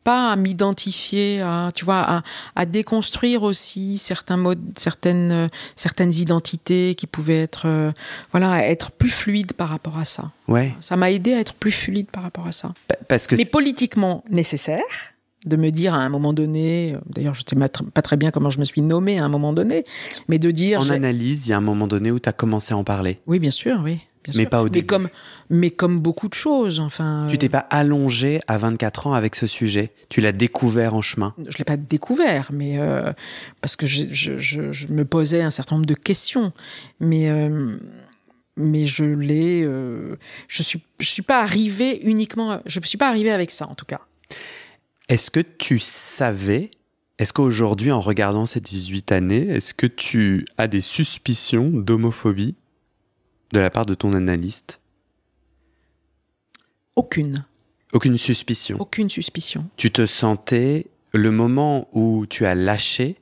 Pas 0.04 0.30
à 0.32 0.36
m'identifier, 0.36 1.40
à, 1.40 1.70
tu 1.74 1.84
vois, 1.84 2.00
à, 2.00 2.22
à 2.54 2.66
déconstruire 2.66 3.42
aussi 3.42 3.98
certains 3.98 4.36
modes, 4.36 4.60
certaines, 4.76 5.32
euh, 5.32 5.46
certaines 5.74 6.14
identités 6.14 6.94
qui 6.94 7.06
pouvaient 7.06 7.42
être, 7.42 7.66
euh, 7.66 7.90
voilà, 8.30 8.52
à 8.52 8.62
être 8.62 8.90
plus 8.92 9.10
fluide 9.10 9.52
par 9.54 9.68
rapport 9.68 9.98
à 9.98 10.04
ça. 10.04 10.30
Ouais, 10.48 10.74
Ça 10.80 10.96
m'a 10.96 11.10
aidé 11.10 11.32
à 11.34 11.40
être 11.40 11.54
plus 11.54 11.72
fluide 11.72 12.06
par 12.10 12.22
rapport 12.22 12.46
à 12.46 12.52
ça 12.52 12.72
pa- 12.88 12.94
parce 13.08 13.26
que 13.26 13.34
mais 13.34 13.44
c'est- 13.44 13.50
politiquement 13.50 14.22
nécessaire 14.30 14.82
de 15.44 15.56
me 15.56 15.70
dire 15.70 15.94
à 15.94 15.98
un 15.98 16.08
moment 16.08 16.32
donné, 16.32 16.94
euh, 16.94 16.98
d'ailleurs 17.08 17.34
je 17.34 17.42
ne 17.42 17.60
sais 17.62 17.68
pas- 17.92 18.02
très 18.02 18.16
bien 18.16 18.30
comment 18.30 18.50
je 18.50 18.58
me 18.58 18.64
suis 18.64 18.82
nommé 18.82 19.18
à 19.18 19.24
un 19.24 19.28
moment 19.28 19.52
donné, 19.52 19.84
mais 20.28 20.38
de 20.40 20.50
dire... 20.50 20.80
en 20.80 20.88
analyse, 20.90 21.46
il 21.46 21.50
y 21.50 21.52
a 21.52 21.56
un 21.56 21.60
moment 21.60 21.86
donné 21.86 22.10
où 22.10 22.18
tu 22.18 22.28
as 22.28 22.32
commencé 22.32 22.74
à 22.74 22.76
en 22.76 22.84
parler. 22.84 23.20
Oui, 23.26 23.38
bien 23.38 23.50
sûr, 23.52 23.80
oui. 23.82 24.00
Bien 24.26 24.32
Mais 24.36 24.42
sûr. 24.42 24.50
pas 24.50 24.62
au 24.62 24.68
début. 24.68 24.86
Comme, 24.86 25.08
mais 25.48 25.70
comme 25.70 26.00
beaucoup 26.00 26.28
de 26.28 26.34
choses, 26.34 26.80
enfin... 26.80 27.26
Tu 27.30 27.38
t'es 27.38 27.48
pas 27.48 27.58
allongé 27.70 28.40
à 28.48 28.58
24 28.58 29.06
ans 29.06 29.12
avec 29.14 29.34
ce 29.34 29.46
sujet? 29.46 29.92
Tu 30.08 30.20
l'as 30.20 30.32
découvert 30.32 30.94
en 30.94 31.00
chemin? 31.02 31.34
euh, 31.38 31.44
je 31.48 31.58
l'ai 31.58 31.64
pas 31.64 31.76
découvert, 31.76 32.50
mais 32.52 32.78
euh, 32.78 33.12
parce 33.60 33.76
que 33.76 33.86
je, 33.86 34.04
je- 34.12 34.38
je- 34.38 34.72
je 34.72 34.86
me 34.88 35.04
posais 35.04 35.42
un 35.42 35.50
certain 35.50 35.76
nombre 35.76 35.86
de 35.86 35.94
questions, 35.94 36.52
mais 37.00 37.30
euh, 37.30 37.76
mais 38.56 38.84
je 38.84 39.04
l'ai, 39.04 39.62
euh, 39.64 40.16
je 40.48 40.62
suis 40.62 40.82
je 40.98 41.06
suis 41.06 41.22
pas 41.22 41.42
arrivé 41.42 42.00
uniquement, 42.04 42.60
je 42.66 42.80
suis 42.82 42.98
pas 42.98 43.08
arrivé 43.08 43.30
avec 43.30 43.50
ça 43.50 43.68
en 43.68 43.74
tout 43.74 43.84
cas. 43.86 44.00
Est-ce 45.08 45.30
que 45.30 45.40
tu 45.40 45.78
savais, 45.78 46.70
est-ce 47.18 47.32
qu'aujourd'hui, 47.32 47.92
en 47.92 48.00
regardant 48.00 48.44
ces 48.46 48.60
18 48.60 49.12
années, 49.12 49.46
est-ce 49.48 49.72
que 49.74 49.86
tu 49.86 50.44
as 50.58 50.66
des 50.68 50.80
suspicions 50.80 51.68
d'homophobie? 51.68 52.56
De 53.52 53.60
la 53.60 53.70
part 53.70 53.86
de 53.86 53.94
ton 53.94 54.12
analyste 54.12 54.80
Aucune, 56.96 57.44
Aucune 57.92 58.16
suspicion. 58.16 58.78
aucune 58.80 59.10
suspicion. 59.10 59.68
Tu 59.76 59.90
te 59.90 60.06
sentais, 60.06 60.86
le 61.12 61.30
moment 61.30 61.88
où 61.92 62.26
tu 62.26 62.46
as 62.46 62.54
lâché, 62.54 63.16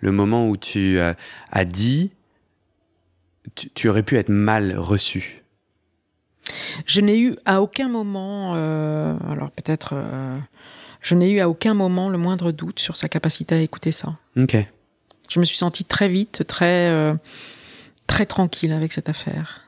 le 0.00 0.12
moment 0.12 0.46
où 0.48 0.56
tu 0.56 0.98
euh, 0.98 1.14
as 1.50 1.64
dit, 1.64 2.12
tu, 3.54 3.70
tu 3.70 3.88
aurais 3.88 4.02
pu 4.02 4.16
être 4.16 4.28
mal 4.28 4.76
reçu. 4.76 5.42
Je 6.84 7.00
n'ai 7.00 7.18
eu 7.18 7.36
à 7.46 7.62
aucun 7.62 7.88
moment, 7.88 8.52
euh, 8.54 9.16
alors 9.32 9.50
peut-être, 9.50 9.94
euh, 9.94 10.38
je 11.00 11.14
n'ai 11.14 11.30
eu 11.30 11.40
à 11.40 11.48
aucun 11.48 11.72
moment 11.72 12.10
le 12.10 12.18
moindre 12.18 12.52
doute 12.52 12.80
sur 12.80 12.96
sa 12.96 13.08
capacité 13.08 13.54
à 13.54 13.60
écouter 13.62 13.92
ça. 13.92 14.18
Ok. 14.36 14.56
Je 15.30 15.40
me 15.40 15.46
suis 15.46 15.56
sentie 15.56 15.86
très 15.86 16.10
vite, 16.10 16.46
très, 16.46 17.14
très 18.06 18.26
tranquille 18.26 18.72
avec 18.72 18.92
cette 18.92 19.08
affaire. 19.08 19.62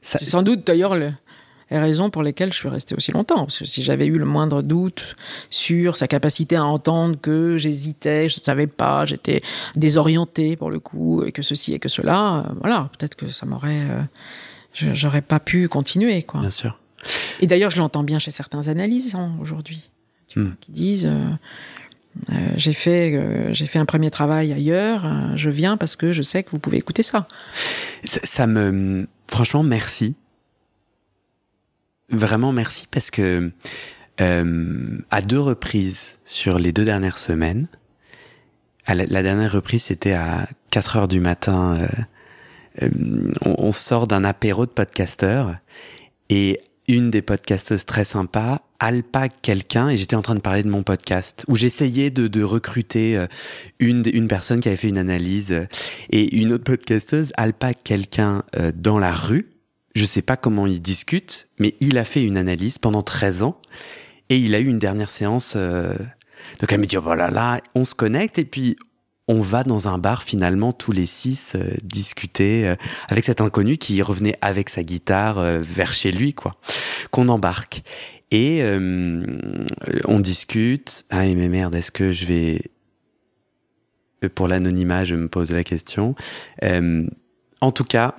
Ça- 0.00 0.18
C'est 0.18 0.24
sans 0.26 0.42
doute 0.42 0.66
d'ailleurs 0.66 0.96
le- 0.96 1.12
les 1.70 1.78
raisons 1.78 2.10
pour 2.10 2.22
lesquelles 2.22 2.52
je 2.52 2.58
suis 2.58 2.68
restée 2.68 2.94
aussi 2.94 3.12
longtemps. 3.12 3.46
Parce 3.46 3.60
que 3.60 3.64
si 3.64 3.82
j'avais 3.82 4.06
eu 4.06 4.18
le 4.18 4.24
moindre 4.26 4.60
doute 4.62 5.16
sur 5.48 5.96
sa 5.96 6.06
capacité 6.08 6.56
à 6.56 6.64
entendre 6.64 7.16
que 7.20 7.56
j'hésitais, 7.56 8.28
je 8.28 8.40
ne 8.40 8.44
savais 8.44 8.66
pas, 8.66 9.06
j'étais 9.06 9.40
désorientée 9.76 10.56
pour 10.56 10.70
le 10.70 10.80
coup, 10.80 11.22
et 11.24 11.32
que 11.32 11.40
ceci 11.42 11.72
et 11.72 11.78
que 11.78 11.88
cela, 11.88 12.44
euh, 12.48 12.52
voilà, 12.60 12.90
peut-être 12.98 13.14
que 13.14 13.28
ça 13.28 13.46
m'aurait. 13.46 13.80
euh, 13.90 14.02
J'aurais 14.74 15.20
pas 15.22 15.38
pu 15.38 15.68
continuer, 15.68 16.22
quoi. 16.22 16.40
Bien 16.40 16.48
sûr. 16.50 16.78
Et 17.40 17.46
d'ailleurs, 17.46 17.70
je 17.70 17.76
l'entends 17.78 18.04
bien 18.04 18.18
chez 18.18 18.30
certains 18.30 18.68
analysants 18.68 19.36
aujourd'hui, 19.40 19.90
tu 20.28 20.40
vois, 20.40 20.48
Hmm. 20.48 20.54
qui 20.62 20.72
disent 20.72 21.06
euh, 21.06 21.28
euh, 22.30 22.52
j'ai 22.56 22.72
fait 22.72 23.14
euh, 23.14 23.52
j'ai 23.52 23.66
fait 23.66 23.78
un 23.78 23.86
premier 23.86 24.10
travail 24.10 24.52
ailleurs, 24.52 25.06
euh, 25.06 25.34
je 25.34 25.50
viens 25.50 25.76
parce 25.76 25.96
que 25.96 26.12
je 26.12 26.22
sais 26.22 26.42
que 26.42 26.50
vous 26.50 26.58
pouvez 26.58 26.78
écouter 26.78 27.02
ça. 27.02 27.26
Ça, 28.04 28.46
me. 28.46 29.06
Franchement, 29.28 29.62
merci. 29.62 30.16
Vraiment 32.10 32.52
merci 32.52 32.86
parce 32.90 33.10
que 33.10 33.50
à 34.18 35.20
deux 35.22 35.40
reprises 35.40 36.18
sur 36.24 36.60
les 36.60 36.70
deux 36.70 36.84
dernières 36.84 37.18
semaines, 37.18 37.66
la, 38.86 39.22
dernière 39.22 39.50
reprise 39.50 39.82
c'était 39.82 40.12
à 40.12 40.46
4 40.70 40.96
heures 40.96 41.08
du 41.08 41.18
matin, 41.18 41.88
on, 42.80 43.56
on 43.58 43.72
sort 43.72 44.06
d'un 44.06 44.22
apéro 44.22 44.64
de 44.64 44.70
podcasteurs 44.70 45.56
et 46.28 46.60
une 46.86 47.10
des 47.10 47.22
podcasteuses 47.22 47.84
très 47.84 48.04
sympas 48.04 48.60
alpague 48.82 49.30
quelqu'un 49.42 49.88
et 49.90 49.96
j'étais 49.96 50.16
en 50.16 50.22
train 50.22 50.34
de 50.34 50.40
parler 50.40 50.64
de 50.64 50.68
mon 50.68 50.82
podcast 50.82 51.44
où 51.46 51.54
j'essayais 51.54 52.10
de, 52.10 52.42
recruter 52.42 53.16
euh, 53.16 53.28
une, 53.78 54.26
personne 54.26 54.60
qui 54.60 54.68
avait 54.68 54.76
fait 54.76 54.88
une 54.88 54.98
analyse 54.98 55.52
euh, 55.52 55.66
et 56.10 56.34
une 56.36 56.52
autre 56.52 56.64
podcasteuse 56.64 57.32
alpague 57.36 57.76
quelqu'un 57.84 58.42
euh, 58.56 58.72
dans 58.74 58.98
la 58.98 59.12
rue. 59.12 59.48
Je 59.94 60.04
sais 60.04 60.20
pas 60.20 60.36
comment 60.36 60.66
ils 60.66 60.82
discutent, 60.82 61.48
mais 61.60 61.76
il 61.78 61.96
a 61.96 62.04
fait 62.04 62.24
une 62.24 62.36
analyse 62.36 62.78
pendant 62.78 63.02
13 63.02 63.44
ans 63.44 63.60
et 64.30 64.36
il 64.36 64.54
a 64.56 64.58
eu 64.58 64.66
une 64.66 64.80
dernière 64.80 65.10
séance. 65.10 65.54
Donc 65.54 66.72
elle 66.72 66.80
me 66.80 66.86
dit, 66.86 66.96
oh 66.96 67.02
voilà, 67.02 67.30
là, 67.30 67.60
on 67.74 67.84
se 67.84 67.94
connecte 67.94 68.38
et 68.38 68.44
puis 68.44 68.76
on 69.28 69.42
va 69.42 69.62
dans 69.64 69.88
un 69.88 69.98
bar 69.98 70.22
finalement 70.22 70.72
tous 70.72 70.92
les 70.92 71.04
six 71.04 71.56
discuter 71.82 72.74
avec 73.10 73.24
cet 73.24 73.42
inconnu 73.42 73.76
qui 73.76 74.00
revenait 74.00 74.34
avec 74.40 74.70
sa 74.70 74.82
guitare 74.82 75.42
vers 75.60 75.92
chez 75.92 76.10
lui, 76.10 76.32
quoi, 76.32 76.56
qu'on 77.10 77.28
embarque. 77.28 77.82
Et 78.32 78.62
euh, 78.62 79.24
on 80.06 80.18
discute. 80.18 81.04
Ah 81.10 81.26
mais 81.26 81.48
merde, 81.48 81.74
est-ce 81.76 81.92
que 81.92 82.10
je 82.10 82.26
vais 82.26 82.62
pour 84.28 84.48
l'anonymat, 84.48 85.04
je 85.04 85.14
me 85.14 85.28
pose 85.28 85.50
la 85.50 85.64
question. 85.64 86.14
Euh, 86.64 87.06
en 87.60 87.72
tout 87.72 87.84
cas, 87.84 88.16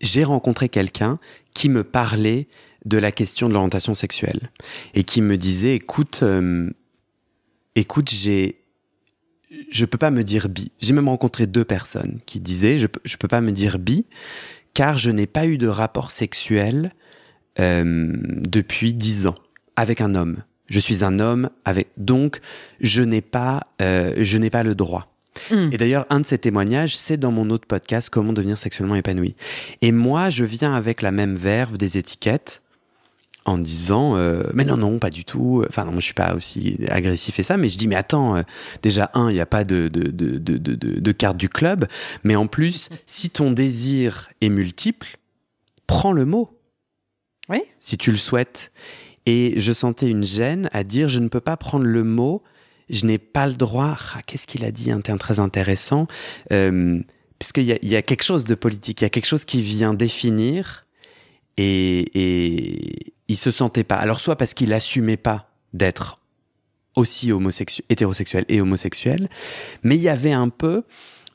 j'ai 0.00 0.24
rencontré 0.24 0.68
quelqu'un 0.68 1.18
qui 1.54 1.68
me 1.68 1.84
parlait 1.84 2.48
de 2.84 2.98
la 2.98 3.12
question 3.12 3.48
de 3.48 3.54
l'orientation 3.54 3.94
sexuelle 3.94 4.50
et 4.94 5.04
qui 5.04 5.20
me 5.20 5.36
disait 5.36 5.74
écoute 5.74 6.20
euh, 6.22 6.70
écoute 7.74 8.08
j'ai 8.10 8.62
je 9.70 9.84
peux 9.84 9.98
pas 9.98 10.10
me 10.10 10.24
dire 10.24 10.48
bi 10.48 10.72
j'ai 10.80 10.94
même 10.94 11.08
rencontré 11.08 11.46
deux 11.46 11.64
personnes 11.66 12.20
qui 12.24 12.40
disaient 12.40 12.78
je 12.78 12.86
je 13.04 13.16
peux 13.18 13.28
pas 13.28 13.42
me 13.42 13.52
dire 13.52 13.78
bi 13.78 14.06
car 14.72 14.96
je 14.96 15.10
n'ai 15.10 15.26
pas 15.26 15.46
eu 15.46 15.58
de 15.58 15.68
rapport 15.68 16.10
sexuel 16.10 16.92
euh, 17.58 18.12
depuis 18.48 18.94
dix 18.94 19.26
ans 19.26 19.34
avec 19.76 20.00
un 20.00 20.14
homme 20.14 20.42
je 20.68 20.78
suis 20.78 21.02
un 21.04 21.18
homme 21.18 21.50
avec 21.64 21.88
donc 21.96 22.40
je 22.80 23.02
n'ai 23.02 23.20
pas 23.22 23.66
euh, 23.82 24.14
je 24.18 24.36
n'ai 24.38 24.50
pas 24.50 24.62
le 24.62 24.74
droit 24.74 25.06
Hmm. 25.50 25.70
et 25.72 25.78
d'ailleurs, 25.78 26.06
un 26.10 26.20
de 26.20 26.26
ces 26.26 26.38
témoignages, 26.38 26.96
c'est 26.96 27.16
dans 27.16 27.30
mon 27.30 27.50
autre 27.50 27.66
podcast, 27.66 28.10
Comment 28.10 28.32
devenir 28.32 28.58
sexuellement 28.58 28.96
épanoui. 28.96 29.36
Et 29.80 29.92
moi, 29.92 30.28
je 30.28 30.44
viens 30.44 30.74
avec 30.74 31.02
la 31.02 31.12
même 31.12 31.36
verve 31.36 31.78
des 31.78 31.96
étiquettes 31.98 32.62
en 33.44 33.56
disant, 33.56 34.16
euh, 34.16 34.42
mais 34.54 34.64
non, 34.64 34.76
non, 34.76 34.98
pas 34.98 35.08
du 35.08 35.24
tout. 35.24 35.64
Enfin, 35.68 35.84
non, 35.84 35.94
je 35.94 36.00
suis 36.00 36.14
pas 36.14 36.34
aussi 36.34 36.78
agressif 36.88 37.38
et 37.38 37.42
ça, 37.44 37.56
mais 37.56 37.68
je 37.68 37.78
dis, 37.78 37.86
mais 37.86 37.94
attends, 37.94 38.36
euh, 38.36 38.42
déjà, 38.82 39.12
un, 39.14 39.30
il 39.30 39.34
n'y 39.34 39.40
a 39.40 39.46
pas 39.46 39.62
de, 39.62 39.86
de, 39.88 40.10
de, 40.10 40.36
de, 40.36 40.58
de, 40.58 40.74
de- 40.74 40.98
de 41.00 41.12
carte 41.12 41.36
du 41.36 41.48
club, 41.48 41.86
mais 42.24 42.34
en 42.34 42.48
plus, 42.48 42.88
si 43.06 43.30
ton 43.30 43.52
désir 43.52 44.30
est 44.40 44.50
multiple, 44.50 45.16
prends 45.86 46.12
le 46.12 46.24
mot 46.26 46.58
Oui. 47.50 47.62
si 47.78 47.98
tu 47.98 48.10
le 48.10 48.16
souhaites. 48.16 48.72
Et 49.26 49.54
je 49.58 49.72
sentais 49.72 50.08
une 50.08 50.24
gêne 50.24 50.70
à 50.72 50.82
dire 50.84 51.08
je 51.08 51.18
ne 51.20 51.28
peux 51.28 51.40
pas 51.40 51.56
prendre 51.56 51.84
le 51.84 52.04
mot, 52.04 52.42
je 52.88 53.04
n'ai 53.04 53.18
pas 53.18 53.46
le 53.46 53.52
droit. 53.52 53.96
Ah, 54.14 54.22
Qu'est-ce 54.22 54.46
qu'il 54.46 54.64
a 54.64 54.70
dit 54.72 54.90
Un 54.90 55.00
terme 55.00 55.18
très 55.18 55.38
intéressant. 55.40 56.06
Euh, 56.52 57.00
Puisqu'il 57.38 57.64
y 57.64 57.72
a, 57.72 57.78
il 57.80 57.88
y 57.88 57.96
a 57.96 58.02
quelque 58.02 58.22
chose 58.22 58.44
de 58.44 58.54
politique, 58.54 59.00
il 59.00 59.04
y 59.04 59.06
a 59.06 59.08
quelque 59.10 59.26
chose 59.26 59.46
qui 59.46 59.62
vient 59.62 59.94
définir 59.94 60.84
et, 61.56 62.00
et 62.14 63.14
il 63.28 63.36
se 63.38 63.50
sentait 63.50 63.82
pas. 63.82 63.96
Alors, 63.96 64.20
soit 64.20 64.36
parce 64.36 64.52
qu'il 64.52 64.74
assumait 64.74 65.16
pas 65.16 65.50
d'être 65.72 66.20
aussi 66.96 67.32
homosexuel, 67.32 67.86
hétérosexuel 67.88 68.44
et 68.50 68.60
homosexuel, 68.60 69.26
mais 69.82 69.96
il 69.96 70.02
y 70.02 70.10
avait 70.10 70.32
un 70.32 70.50
peu 70.50 70.82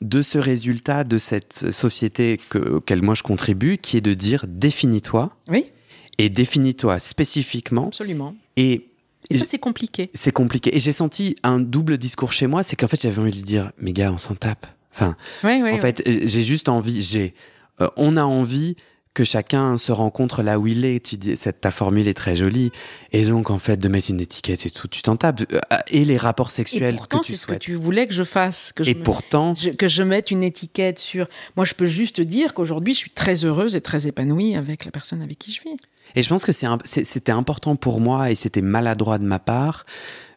de 0.02 0.22
ce 0.22 0.38
résultat 0.38 1.04
de 1.04 1.18
cette 1.18 1.72
société 1.72 2.40
que, 2.50 2.60
auquel 2.60 3.02
moi 3.02 3.16
je 3.16 3.24
contribue, 3.24 3.80
qui 3.80 3.98
est 3.98 4.02
de 4.02 4.14
dire 4.14 4.46
définis-toi 4.48 5.36
Oui, 5.50 5.72
et 6.18 6.30
définis-toi 6.30 7.00
spécifiquement. 7.00 7.88
absolument. 7.88 8.36
Et 8.58 8.88
Et 9.30 9.38
ça, 9.38 9.46
c'est 9.48 9.58
compliqué. 9.60 10.10
c'est 10.14 10.32
compliqué. 10.32 10.76
Et 10.76 10.80
j'ai 10.80 10.92
senti 10.92 11.36
un 11.44 11.60
double 11.60 11.98
discours 11.98 12.32
chez 12.34 12.48
moi, 12.48 12.64
c'est 12.64 12.76
qu'en 12.76 12.88
fait 12.88 13.02
j'avais 13.02 13.20
envie 13.20 13.32
de 13.32 13.36
lui 13.38 13.44
dire, 13.44 13.72
mais 13.80 13.92
gars, 13.94 14.12
on 14.12 14.18
s'en 14.18 14.36
tape. 14.36 14.68
Enfin, 14.94 15.16
Oui, 15.44 15.60
oui. 15.62 15.72
en 15.72 15.78
fait, 15.78 16.02
euh, 16.08 16.20
j'ai 16.24 16.44
juste 16.44 16.70
envie, 16.70 17.02
j'ai, 17.02 17.34
euh, 17.82 17.90
on 17.98 18.16
a 18.18 18.24
envie 18.24 18.76
que 19.16 19.24
chacun 19.24 19.80
se 19.80 19.92
rencontre 19.92 20.44
là 20.44 20.60
où 20.60 20.68
il 20.68 20.86
est. 20.86 21.04
Tu 21.04 21.18
dis, 21.18 21.36
cette, 21.38 21.62
ta 21.62 21.72
formule 21.72 22.08
est 22.08 22.14
très 22.14 22.36
jolie. 22.36 22.72
Et 23.12 23.26
donc, 23.26 23.50
en 23.50 23.58
fait, 23.58 23.78
de 23.78 23.88
mettre 23.88 24.12
une 24.12 24.22
étiquette 24.22 24.68
et 24.68 24.70
tout, 24.70 24.88
tu 24.88 25.02
t'en 25.02 25.16
tapes. 25.16 25.42
Euh, 25.52 25.60
Et 25.90 26.06
les 26.06 26.18
rapports 26.18 26.52
sexuels 26.52 26.94
Et 26.94 26.98
pourtant, 26.98 27.20
que 27.22 27.26
tu 27.26 27.32
c'est 27.32 27.38
ce 27.40 27.46
que 27.48 27.54
souhaites. 27.54 27.62
tu 27.62 27.74
voulais 27.76 28.06
que 28.06 28.14
je 28.14 28.24
fasse. 28.24 28.72
Que 28.76 28.84
je 28.84 28.92
Et 28.92 28.94
me- 28.94 29.02
pourtant, 29.02 29.56
je- 29.56 29.72
que 29.72 29.88
je 29.88 30.04
mette 30.04 30.30
une 30.30 30.44
étiquette 30.44 31.00
sur. 31.00 31.28
Moi, 31.56 31.66
je 31.66 31.74
peux 31.74 31.88
juste 31.88 32.22
dire 32.22 32.54
qu'aujourd'hui, 32.54 32.94
je 32.94 33.00
suis 33.00 33.10
très 33.12 33.44
heureuse 33.46 33.76
et 33.76 33.82
très 33.82 34.06
épanouie 34.06 34.56
avec 34.56 34.86
la 34.86 34.92
personne 34.92 35.22
avec 35.24 35.40
qui 35.40 35.52
je 35.52 35.62
vis. 35.64 35.78
Et 36.16 36.22
je 36.22 36.30
pense 36.30 36.46
que 36.46 36.52
c'était 36.84 37.32
important 37.32 37.76
pour 37.76 38.00
moi 38.00 38.30
et 38.30 38.36
c'était 38.36 38.62
maladroit 38.62 39.18
de 39.18 39.24
ma 39.26 39.40
part 39.40 39.86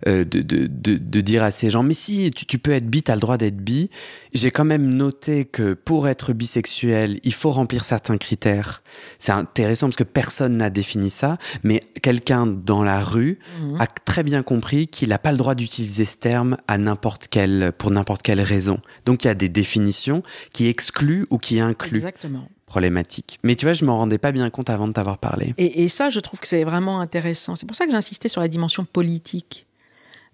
de, 0.06 0.22
de, 0.22 0.66
de, 0.66 0.94
de 0.96 1.20
dire 1.20 1.42
à 1.42 1.50
ces 1.50 1.70
gens, 1.70 1.82
mais 1.82 1.94
si 1.94 2.30
tu, 2.30 2.46
tu 2.46 2.58
peux 2.58 2.70
être 2.70 2.86
bi, 2.88 3.02
t'as 3.02 3.14
le 3.14 3.20
droit 3.20 3.36
d'être 3.36 3.56
bi. 3.56 3.90
J'ai 4.32 4.50
quand 4.50 4.64
même 4.64 4.88
noté 4.94 5.44
que 5.44 5.74
pour 5.74 6.06
être 6.08 6.32
bisexuel, 6.32 7.18
il 7.24 7.32
faut 7.32 7.50
remplir 7.50 7.84
certains 7.84 8.18
critères. 8.18 8.82
C'est 9.18 9.32
intéressant 9.32 9.86
parce 9.88 9.96
que 9.96 10.04
personne 10.04 10.56
n'a 10.58 10.70
défini 10.70 11.10
ça, 11.10 11.38
mais 11.64 11.82
quelqu'un 12.02 12.46
dans 12.46 12.82
la 12.84 13.02
rue 13.02 13.38
Mhm. 13.60 13.80
a 13.80 13.86
très 13.86 14.22
bien 14.22 14.42
compris 14.42 14.86
qu'il 14.86 15.08
n'a 15.10 15.18
pas 15.18 15.32
le 15.32 15.38
droit 15.38 15.54
d'utiliser 15.54 16.04
ce 16.04 16.16
terme 16.16 16.56
à 16.68 16.78
n'importe 16.78 17.28
quelle, 17.28 17.72
pour 17.76 17.90
n'importe 17.90 18.22
quelle 18.22 18.40
raison. 18.40 18.80
Donc 19.06 19.24
il 19.24 19.28
y 19.28 19.30
a 19.30 19.34
des 19.34 19.48
définitions 19.48 20.22
qui 20.52 20.68
excluent 20.68 21.26
ou 21.30 21.38
qui 21.38 21.60
incluent 21.60 21.96
Exactement. 21.96 22.48
problématiques. 22.66 23.38
Mais 23.42 23.54
tu 23.56 23.64
vois, 23.66 23.72
je 23.72 23.84
m'en 23.84 23.96
rendais 23.98 24.18
pas 24.18 24.32
bien 24.32 24.48
compte 24.50 24.70
avant 24.70 24.86
de 24.88 24.92
t'avoir 24.92 25.18
parlé. 25.18 25.54
Et, 25.58 25.82
et 25.84 25.88
ça, 25.88 26.10
je 26.10 26.20
trouve 26.20 26.38
que 26.40 26.46
c'est 26.46 26.64
vraiment 26.64 27.00
intéressant. 27.00 27.56
C'est 27.56 27.66
pour 27.66 27.76
ça 27.76 27.86
que 27.86 27.92
j'insistais 27.92 28.28
sur 28.28 28.40
la 28.40 28.48
dimension 28.48 28.84
politique. 28.84 29.66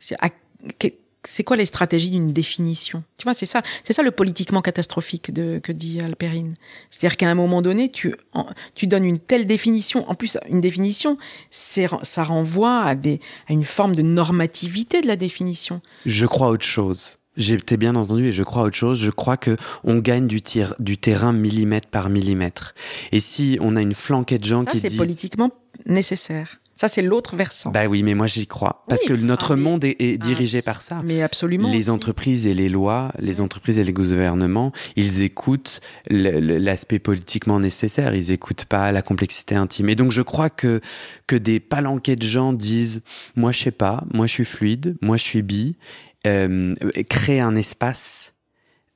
C'est 0.07 0.17
à- 0.21 0.29
c'est 1.27 1.43
quoi 1.43 1.57
les 1.57 1.65
stratégies 1.65 2.11
d'une 2.11 2.35
définition? 2.35 3.03
Tu 3.17 3.25
vois, 3.25 3.33
c'est 3.33 3.47
ça, 3.47 3.63
c'est 3.83 3.95
ça 3.95 4.03
le 4.03 4.11
politiquement 4.11 4.61
catastrophique 4.61 5.33
de, 5.33 5.59
que 5.59 5.73
dit 5.73 6.01
Alperine. 6.03 6.53
C'est-à-dire 6.91 7.17
qu'à 7.17 7.31
un 7.31 7.35
moment 7.35 7.63
donné, 7.63 7.91
tu, 7.91 8.15
en- 8.35 8.45
tu 8.75 8.87
donnes 8.87 9.07
une 9.07 9.19
telle 9.19 9.47
définition. 9.47 10.07
En 10.11 10.15
plus, 10.15 10.37
une 10.51 10.61
définition, 10.61 11.17
c'est, 11.49 11.87
ça 12.03 12.25
renvoie 12.25 12.81
à, 12.83 12.95
des, 12.95 13.21
à 13.49 13.55
une 13.55 13.65
forme 13.65 13.95
de 13.97 14.03
normativité 14.03 15.01
de 15.01 15.07
la 15.07 15.17
définition. 15.17 15.81
Je 16.05 16.27
crois 16.27 16.49
autre 16.49 16.67
chose. 16.67 17.17
J'ai 17.39 17.57
t'ai 17.57 17.79
bien 17.79 17.97
entendu 17.97 18.27
et 18.29 18.33
je 18.33 18.43
crois 18.43 18.63
autre 18.63 18.77
chose. 18.77 18.99
Je 19.01 19.11
crois 19.11 19.39
que 19.39 19.57
on 19.83 19.97
gagne 19.99 20.27
du, 20.29 20.43
tir, 20.43 20.75
du 20.79 20.99
terrain 20.99 21.33
millimètre 21.33 21.89
par 21.89 22.11
millimètre. 22.11 22.75
Et 23.13 23.19
si 23.21 23.57
on 23.63 23.77
a 23.77 23.81
une 23.81 23.95
flanquée 23.95 24.39
de 24.39 24.45
gens 24.45 24.65
Ça, 24.65 24.73
qui 24.73 24.79
c'est 24.79 24.89
disent, 24.89 24.99
politiquement 24.99 25.51
nécessaire. 25.87 26.61
Ça, 26.77 26.89
c'est 26.89 27.03
l'autre 27.03 27.37
versant. 27.37 27.71
bah 27.71 27.87
oui, 27.87 28.03
mais 28.03 28.15
moi 28.15 28.27
j'y 28.27 28.47
crois 28.49 28.85
parce 28.89 29.03
Oui. 29.03 29.09
que 29.09 29.13
notre 29.15 29.53
Ah, 29.53 29.57
monde 29.57 29.85
est, 29.85 29.97
est 30.01 30.19
Ah, 30.21 30.25
dirigé 30.25 30.61
par 30.61 30.83
ça. 30.83 31.03
Mais 31.05 31.23
absolument. 31.23 31.71
Les 31.71 31.89
entreprises 31.89 32.47
et 32.49 32.55
les 32.55 32.69
lois, 32.69 33.13
les 33.21 33.41
entreprises 33.41 33.79
et 33.79 33.85
les 33.85 33.93
gouvernements, 33.93 34.73
ils 34.97 35.23
écoutent 35.23 35.81
l'aspect 36.11 36.99
politiquement 36.99 37.61
nécessaire, 37.61 38.15
ils 38.15 38.33
écoutent 38.33 38.65
pas 38.65 38.91
la 38.93 39.03
complexité 39.03 39.55
intime. 39.55 39.89
Et 39.89 39.95
donc 39.95 40.11
je 40.13 40.23
crois 40.23 40.51
que 40.51 40.81
que 41.27 41.37
des 41.37 41.61
palanquets 41.61 42.17
de 42.17 42.27
gens 42.27 42.53
disent, 42.53 43.03
moi 43.37 43.53
je 43.53 43.63
sais 43.63 43.71
pas, 43.71 44.05
moi 44.13 44.27
je 44.27 44.33
suis 44.33 44.45
fluide, 44.45 44.97
moi 45.01 45.17
je 45.17 45.23
suis 45.23 45.43
bi, 45.43 45.77
euh, 46.27 46.75
créer 47.09 47.41
un 47.41 47.55
espace 47.55 48.33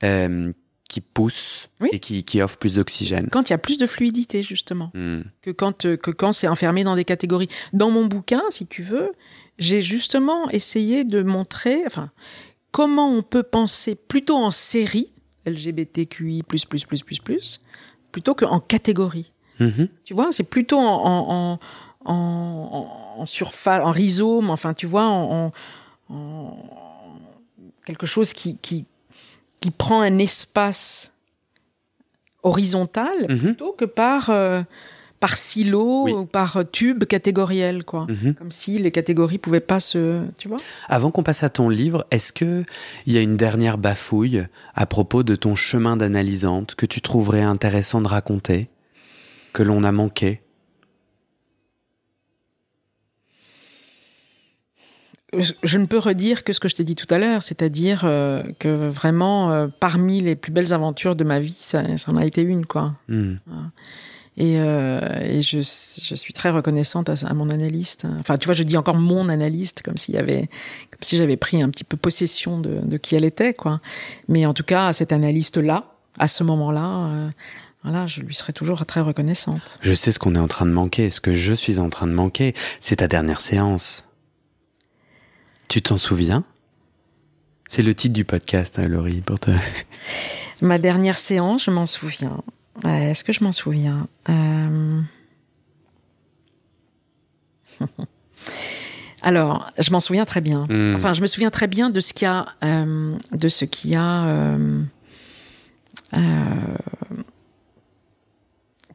euh, 0.04 0.52
qui 0.88 1.02
pousse 1.02 1.68
Oui. 1.80 1.90
et 1.92 1.98
qui, 1.98 2.24
qui 2.24 2.40
offre 2.42 2.56
plus 2.56 2.76
d'oxygène. 2.76 3.28
Quand 3.30 3.50
il 3.50 3.52
y 3.52 3.54
a 3.54 3.58
plus 3.58 3.76
de 3.76 3.86
fluidité, 3.86 4.42
justement. 4.42 4.90
Hmm. 4.94 5.20
que 5.42 5.50
quand, 5.50 5.84
euh, 5.84 5.96
que 5.96 6.10
quand 6.10 6.32
c'est 6.32 6.48
enfermé 6.48 6.82
dans 6.82 6.96
des 6.96 7.04
catégories. 7.04 7.48
Dans 7.74 7.90
mon 7.90 8.06
bouquin, 8.06 8.42
si 8.48 8.66
tu 8.66 8.82
veux, 8.82 9.12
j'ai 9.58 9.82
justement 9.82 10.48
essayé 10.50 11.04
de 11.04 11.22
montrer 11.22 11.82
enfin, 11.86 12.10
comment 12.72 13.10
on 13.10 13.22
peut 13.22 13.42
penser 13.42 13.94
plutôt 13.94 14.36
en 14.36 14.50
série, 14.50 15.12
LGBTQI, 15.46 16.42
plutôt 18.10 18.34
qu'en 18.34 18.60
catégorie. 18.60 19.32
Mhm. 19.60 19.88
Tu 20.04 20.14
vois, 20.14 20.32
c'est 20.32 20.44
plutôt 20.44 20.78
en, 20.78 21.02
en, 21.04 21.60
en, 22.04 23.14
en, 23.18 23.26
surface, 23.26 23.84
en 23.84 23.90
rhizome, 23.90 24.50
enfin, 24.50 24.72
tu 24.72 24.86
vois, 24.86 25.04
en 25.04 25.52
quelque 27.84 28.06
chose 28.06 28.32
qui, 28.32 28.56
qui, 28.58 28.86
qui 29.60 29.70
prend 29.70 30.00
un 30.00 30.18
espace 30.18 31.12
horizontal 32.42 33.26
Mhm. 33.28 33.38
plutôt 33.38 33.72
que 33.72 33.84
par, 33.84 34.30
euh, 34.30 34.62
par 35.20 35.36
silo 35.36 36.04
Oui. 36.04 36.12
ou 36.12 36.24
par 36.24 36.60
tube 36.70 37.04
catégoriel, 37.04 37.84
quoi. 37.84 38.06
Mhm. 38.08 38.34
Comme 38.34 38.52
si 38.52 38.78
les 38.78 38.92
catégories 38.92 39.38
pouvaient 39.38 39.58
pas 39.60 39.80
se. 39.80 40.22
Tu 40.38 40.46
vois 40.48 40.58
Avant 40.88 41.10
qu'on 41.10 41.24
passe 41.24 41.42
à 41.42 41.48
ton 41.50 41.68
livre, 41.68 42.06
est-ce 42.12 42.32
que 42.32 42.64
il 43.06 43.12
y 43.12 43.18
a 43.18 43.20
une 43.20 43.36
dernière 43.36 43.78
bafouille 43.78 44.44
à 44.74 44.86
propos 44.86 45.24
de 45.24 45.34
ton 45.34 45.56
chemin 45.56 45.96
d'analysante 45.96 46.76
que 46.76 46.86
tu 46.86 47.00
trouverais 47.00 47.42
intéressant 47.42 48.00
de 48.00 48.06
raconter, 48.08 48.68
que 49.52 49.64
l'on 49.64 49.82
a 49.82 49.90
manqué? 49.90 50.40
Je, 55.36 55.78
ne 55.78 55.84
peux 55.84 55.98
redire 55.98 56.42
que 56.42 56.52
ce 56.52 56.60
que 56.60 56.68
je 56.68 56.76
t'ai 56.76 56.84
dit 56.84 56.94
tout 56.94 57.12
à 57.12 57.18
l'heure, 57.18 57.42
c'est-à-dire 57.42 58.02
euh, 58.04 58.42
que 58.58 58.88
vraiment, 58.88 59.52
euh, 59.52 59.66
parmi 59.68 60.20
les 60.20 60.36
plus 60.36 60.52
belles 60.52 60.72
aventures 60.72 61.16
de 61.16 61.24
ma 61.24 61.38
vie, 61.38 61.56
ça, 61.58 61.96
ça 61.96 62.12
en 62.12 62.16
a 62.16 62.24
été 62.24 62.42
une, 62.42 62.64
quoi. 62.64 62.94
Hmm. 63.08 63.34
Et, 64.38 64.60
euh, 64.60 65.00
et 65.20 65.42
je, 65.42 65.58
je 65.58 66.14
suis 66.14 66.32
très 66.32 66.50
reconnaissante 66.50 67.08
à, 67.08 67.14
à 67.26 67.34
mon 67.34 67.50
analyste. 67.50 68.06
Enfin, 68.20 68.38
tu 68.38 68.46
vois, 68.46 68.54
je 68.54 68.62
dis 68.62 68.76
encore 68.76 68.96
mon 68.96 69.28
analyste, 69.28 69.82
comme 69.82 69.96
s'il 69.96 70.14
y 70.14 70.18
avait, 70.18 70.48
comme 70.90 71.02
si 71.02 71.16
j'avais 71.16 71.36
pris 71.36 71.60
un 71.60 71.68
petit 71.68 71.84
peu 71.84 71.96
possession 71.96 72.58
de, 72.58 72.80
de 72.82 72.96
qui 72.96 73.14
elle 73.16 73.24
était, 73.24 73.52
quoi. 73.52 73.80
Mais 74.28 74.46
en 74.46 74.54
tout 74.54 74.62
cas, 74.62 74.86
à 74.86 74.92
cet 74.92 75.12
analyste-là, 75.12 75.92
à 76.18 76.28
ce 76.28 76.44
moment-là, 76.44 77.10
voilà, 77.82 78.06
je 78.06 78.22
lui 78.22 78.34
serai 78.34 78.52
toujours 78.52 78.86
très 78.86 79.00
reconnaissante. 79.00 79.78
Je 79.82 79.92
sais 79.92 80.12
ce 80.12 80.18
qu'on 80.18 80.34
est 80.36 80.40
en 80.40 80.48
train 80.48 80.66
de 80.66 80.72
manquer, 80.72 81.10
ce 81.10 81.20
que 81.20 81.34
je 81.34 81.52
suis 81.52 81.78
en 81.80 81.90
train 81.90 82.06
de 82.06 82.12
manquer, 82.12 82.54
c'est 82.80 82.96
ta 82.96 83.08
dernière 83.08 83.40
séance. 83.40 84.07
Tu 85.68 85.82
t'en 85.82 85.98
souviens? 85.98 86.44
C'est 87.68 87.82
le 87.82 87.94
titre 87.94 88.14
du 88.14 88.24
podcast, 88.24 88.78
hein, 88.78 88.88
Laurie, 88.88 89.20
pour 89.20 89.38
te... 89.38 89.50
Ma 90.62 90.78
dernière 90.78 91.18
séance, 91.18 91.64
je 91.64 91.70
m'en 91.70 91.84
souviens. 91.84 92.42
Euh, 92.86 93.10
Est-ce 93.10 93.22
que 93.22 93.32
je 93.34 93.44
m'en 93.44 93.52
souviens? 93.52 94.08
Euh, 94.30 95.00
Alors, 99.22 99.70
je 99.78 99.90
m'en 99.90 100.00
souviens 100.00 100.24
très 100.24 100.40
bien. 100.40 100.66
Hmm. 100.70 100.94
Enfin, 100.94 101.12
je 101.12 101.20
me 101.20 101.26
souviens 101.26 101.50
très 101.50 101.66
bien 101.66 101.90
de 101.90 102.00
ce 102.00 102.14
qu'il 102.14 102.24
y 102.24 102.28
a, 102.28 102.46
euh, 102.64 103.14
de 103.32 103.48
ce 103.48 103.66
qu'il 103.66 103.90
y 103.90 103.96
a 103.96 104.48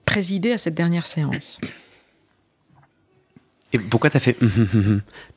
présidé 0.05 0.51
à 0.53 0.57
cette 0.57 0.75
dernière 0.75 1.05
séance. 1.05 1.59
Et 3.73 3.79
pourquoi 3.79 4.09
t'as 4.09 4.19
fait... 4.19 4.37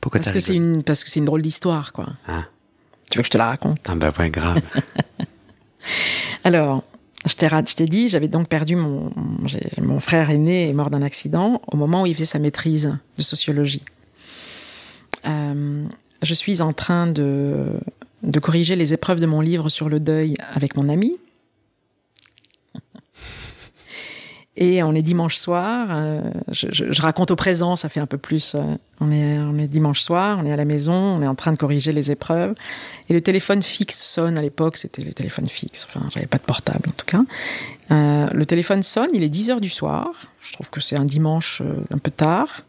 pourquoi 0.01 0.19
Parce 0.19 0.27
t'as 0.27 0.33
que 0.33 0.39
c'est 0.39 0.55
une, 0.55 0.83
parce 0.83 1.03
que 1.03 1.09
c'est 1.09 1.19
une 1.19 1.25
drôle 1.25 1.41
d'histoire, 1.41 1.91
quoi. 1.91 2.07
Ah. 2.27 2.45
Tu 3.09 3.17
veux 3.17 3.23
que 3.23 3.27
je 3.27 3.31
te 3.31 3.37
la 3.37 3.47
raconte? 3.47 3.79
Ah 3.87 3.95
bah 3.95 4.11
ouais, 4.19 4.29
grave. 4.29 4.61
Alors, 6.43 6.83
je 7.25 7.33
t'ai 7.33 7.47
je 7.49 7.75
t'ai 7.75 7.85
dit, 7.85 8.09
j'avais 8.09 8.27
donc 8.27 8.47
perdu 8.47 8.75
mon, 8.75 9.11
mon 9.81 9.99
frère 9.99 10.29
aîné 10.29 10.69
est 10.69 10.73
mort 10.73 10.89
d'un 10.89 11.01
accident 11.01 11.61
au 11.67 11.77
moment 11.77 12.03
où 12.03 12.05
il 12.05 12.13
faisait 12.13 12.25
sa 12.25 12.39
maîtrise 12.39 12.95
de 13.17 13.21
sociologie. 13.21 13.83
Euh, 15.25 15.85
je 16.21 16.33
suis 16.33 16.61
en 16.61 16.73
train 16.73 17.07
de, 17.07 17.79
de 18.23 18.39
corriger 18.39 18.75
les 18.75 18.93
épreuves 18.93 19.19
de 19.19 19.25
mon 19.25 19.41
livre 19.41 19.69
sur 19.69 19.89
le 19.89 19.99
deuil 19.99 20.35
avec 20.53 20.75
mon 20.75 20.89
ami. 20.89 21.13
Et 24.59 24.81
on 24.81 24.93
est 24.95 25.03
dimanche 25.03 25.37
soir. 25.37 25.87
euh, 25.91 26.31
je, 26.49 27.01
raconte 27.01 27.29
au 27.29 27.35
présent, 27.35 27.75
ça 27.75 27.89
fait 27.89 27.99
un 27.99 28.07
peu 28.07 28.17
plus. 28.17 28.55
euh, 28.55 28.61
on, 28.99 29.11
est, 29.11 29.37
on 29.37 29.55
est 29.59 29.67
dimanche 29.67 30.01
soir, 30.01 30.39
on 30.41 30.45
est 30.47 30.51
à 30.51 30.55
la 30.55 30.65
maison, 30.65 30.93
on 30.93 31.21
est 31.21 31.27
en 31.27 31.35
train 31.35 31.51
de 31.51 31.57
corriger 31.57 31.93
les 31.93 32.09
épreuves. 32.09 32.55
Et 33.07 33.13
le 33.13 33.21
téléphone 33.21 33.61
fixe 33.61 34.03
sonne 34.03 34.35
à 34.35 34.41
l'époque, 34.41 34.77
c'était 34.77 35.03
les 35.03 35.13
téléphones 35.13 35.45
fixes. 35.45 35.85
Enfin, 35.87 36.03
j'avais 36.11 36.25
pas 36.25 36.39
de 36.39 36.43
portable 36.43 36.89
en 36.89 36.91
tout 36.91 37.05
cas. 37.05 37.21
Euh, 37.91 38.29
le 38.33 38.45
téléphone 38.47 38.81
sonne, 38.81 39.09
il 39.13 39.21
est 39.21 39.29
10 39.29 39.51
heures 39.51 39.61
du 39.61 39.69
soir. 39.69 40.09
Je 40.41 40.53
trouve 40.53 40.71
que 40.71 40.81
c'est 40.81 40.97
un 40.97 41.05
dimanche 41.05 41.61
un 41.93 41.99
peu 41.99 42.09
tard. 42.09 42.63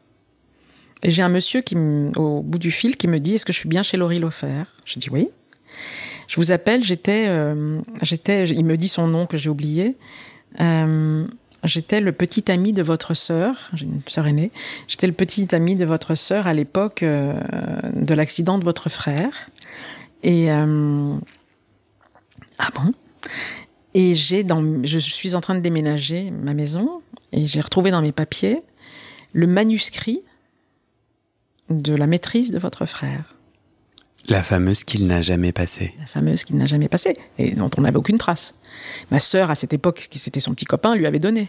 Et 1.02 1.10
j'ai 1.10 1.22
un 1.22 1.30
monsieur 1.30 1.62
qui, 1.62 1.74
au 2.16 2.42
bout 2.42 2.58
du 2.58 2.70
fil 2.70 2.98
qui 2.98 3.08
me 3.08 3.18
dit 3.18 3.36
Est-ce 3.36 3.46
que 3.46 3.52
je 3.54 3.58
suis 3.58 3.68
bien 3.68 3.82
chez 3.82 3.96
Laurie 3.96 4.18
Lofer 4.18 4.64
Je 4.84 4.98
dis 4.98 5.08
oui. 5.10 5.28
Je 6.26 6.36
vous 6.36 6.52
appelle, 6.52 6.84
j'étais. 6.84 7.24
il 7.28 8.64
me 8.64 8.76
dit 8.76 8.88
son 8.88 9.06
nom 9.06 9.24
que 9.24 9.38
j'ai 9.38 9.48
oublié. 9.48 9.96
J'étais 11.64 12.00
le 12.00 12.12
petit 12.12 12.50
ami 12.50 12.72
de 12.72 12.82
votre 12.82 13.14
sœur, 13.14 13.68
j'ai 13.74 13.86
une 13.86 14.00
sœur 14.06 14.26
aînée. 14.26 14.52
J'étais 14.86 15.08
le 15.08 15.12
petit 15.12 15.52
ami 15.54 15.74
de 15.74 15.84
votre 15.84 16.14
sœur 16.14 16.46
à 16.46 16.54
l'époque 16.54 17.02
euh, 17.02 17.34
de 17.94 18.14
l'accident 18.14 18.58
de 18.58 18.64
votre 18.64 18.88
frère. 18.88 19.50
Et 20.22 20.52
euh, 20.52 21.14
ah 22.58 22.68
bon? 22.74 22.92
Et 23.94 24.14
j'ai 24.14 24.44
dans, 24.44 24.84
je 24.84 24.98
suis 24.98 25.34
en 25.34 25.40
train 25.40 25.54
de 25.54 25.60
déménager 25.60 26.30
ma 26.30 26.54
maison 26.54 27.00
et 27.32 27.46
j'ai 27.46 27.60
retrouvé 27.60 27.90
dans 27.90 28.02
mes 28.02 28.12
papiers 28.12 28.62
le 29.32 29.46
manuscrit 29.46 30.22
de 31.70 31.94
la 31.94 32.06
maîtrise 32.06 32.50
de 32.50 32.58
votre 32.58 32.86
frère, 32.86 33.34
La 34.28 34.42
fameuse 34.42 34.84
qu'il 34.84 35.06
n'a 35.06 35.22
jamais 35.22 35.52
passée. 35.52 35.94
la 35.98 36.06
fameuse 36.06 36.44
qu'il 36.44 36.56
n'a 36.56 36.66
jamais 36.66 36.88
passée 36.88 37.14
et 37.38 37.54
dont 37.54 37.70
on 37.78 37.80
n'avait 37.82 37.96
aucune 37.96 38.18
trace. 38.18 38.54
Ma 39.10 39.18
sœur 39.20 39.50
à 39.50 39.54
cette 39.54 39.72
époque, 39.72 40.08
qui 40.10 40.18
c'était 40.18 40.40
son 40.40 40.52
petit 40.54 40.66
copain, 40.66 40.94
lui 40.94 41.06
avait 41.06 41.18
donné. 41.18 41.48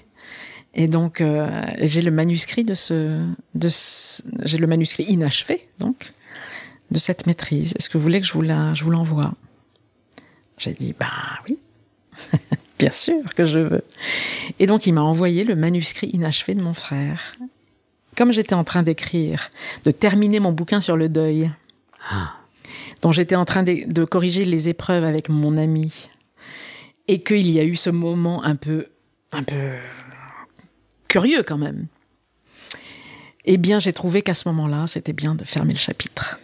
Et 0.75 0.87
donc, 0.87 1.19
euh, 1.19 1.61
j'ai 1.81 2.01
le 2.01 2.11
manuscrit 2.11 2.63
de 2.63 2.73
ce, 2.73 3.25
de 3.55 3.69
ce- 3.69 4.21
j'ai 4.45 4.57
le 4.57 4.67
manuscrit 4.67 5.03
inachevé, 5.03 5.61
donc, 5.79 6.13
de 6.91 6.99
cette 6.99 7.25
maîtrise. 7.27 7.73
Est-ce 7.77 7.89
que 7.89 7.97
vous 7.97 8.03
voulez 8.03 8.21
que 8.21 8.27
je 8.27 8.33
vous 8.33 8.43
la, 8.43 8.71
je 8.73 8.83
vous 8.83 8.91
l'envoie? 8.91 9.33
J'ai 10.57 10.73
dit, 10.73 10.93
bah 10.97 11.07
oui, 11.49 11.57
bien 12.79 12.91
sûr 12.91 13.33
que 13.35 13.43
je 13.43 13.59
veux. 13.59 13.83
Et 14.59 14.67
donc, 14.67 14.85
il 14.85 14.93
m'a 14.93 15.01
envoyé 15.01 15.43
le 15.43 15.55
manuscrit 15.55 16.07
inachevé 16.13 16.53
de 16.55 16.61
mon 16.61 16.73
frère. 16.73 17.35
Comme 18.15 18.31
j'étais 18.31 18.55
en 18.55 18.63
train 18.63 18.83
d'écrire, 18.83 19.49
de 19.85 19.91
terminer 19.91 20.39
mon 20.39 20.51
bouquin 20.51 20.81
sur 20.81 20.95
le 20.97 21.09
deuil, 21.09 21.49
dont 23.01 23.11
j'étais 23.11 23.35
en 23.35 23.45
train 23.45 23.63
de, 23.63 23.91
de 23.91 24.05
corriger 24.05 24.45
les 24.45 24.69
épreuves 24.69 25.03
avec 25.03 25.29
mon 25.29 25.57
ami, 25.57 26.09
et 27.07 27.23
qu'il 27.23 27.49
y 27.49 27.59
a 27.59 27.63
eu 27.63 27.75
ce 27.75 27.89
moment 27.89 28.43
un 28.43 28.55
peu, 28.55 28.87
un 29.31 29.43
peu 29.43 29.77
curieux 31.07 31.43
quand 31.43 31.57
même. 31.57 31.87
Eh 33.45 33.57
bien, 33.57 33.79
j'ai 33.79 33.93
trouvé 33.93 34.21
qu'à 34.21 34.35
ce 34.35 34.47
moment-là, 34.49 34.85
c'était 34.85 35.13
bien 35.13 35.33
de 35.33 35.43
fermer 35.43 35.73
le 35.73 35.79
chapitre. 35.79 36.39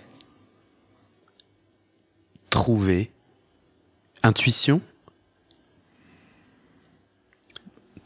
Trouver. 2.49 3.11
Intuition? 4.23 4.81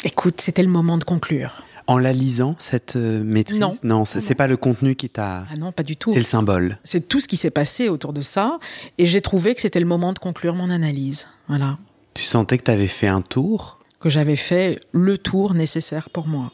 Écoute, 0.04 0.42
c'était 0.42 0.64
le 0.64 0.70
moment 0.70 0.98
de 0.98 1.04
conclure. 1.04 1.64
En 1.90 1.98
la 1.98 2.14
lisant, 2.14 2.56
cette 2.60 2.98
euh, 2.98 3.24
maîtrise? 3.24 3.60
Non. 3.60 3.72
Non, 3.84 4.06
c'est 4.06 4.36
pas 4.36 4.46
le 4.46 4.58
contenu 4.58 4.94
qui 4.94 5.10
t'a. 5.10 5.48
Ah 5.52 5.56
non, 5.58 5.72
pas 5.72 5.82
du 5.82 5.98
tout. 5.98 6.12
C'est 6.12 6.20
le 6.20 6.24
symbole. 6.24 6.78
C'est 6.84 7.08
tout 7.08 7.20
ce 7.20 7.28
qui 7.28 7.36
s'est 7.36 7.50
passé 7.50 7.90
autour 7.90 8.14
de 8.14 8.22
ça, 8.22 8.60
et 9.00 9.08
j'ai 9.08 9.22
trouvé 9.22 9.56
que 9.56 9.62
c'était 9.62 9.80
le 9.80 9.88
moment 9.88 10.14
de 10.14 10.20
conclure 10.20 10.54
mon 10.54 10.70
analyse. 10.70 11.26
Voilà. 11.48 11.80
Tu 12.14 12.24
sentais 12.24 12.60
que 12.60 12.64
t'avais 12.64 12.88
fait 12.88 13.08
un 13.08 13.22
tour? 13.22 13.80
Que 14.00 14.10
j'avais 14.10 14.36
fait 14.36 14.80
le 14.92 15.18
tour 15.18 15.56
nécessaire 15.56 16.12
pour 16.12 16.28
moi. 16.28 16.52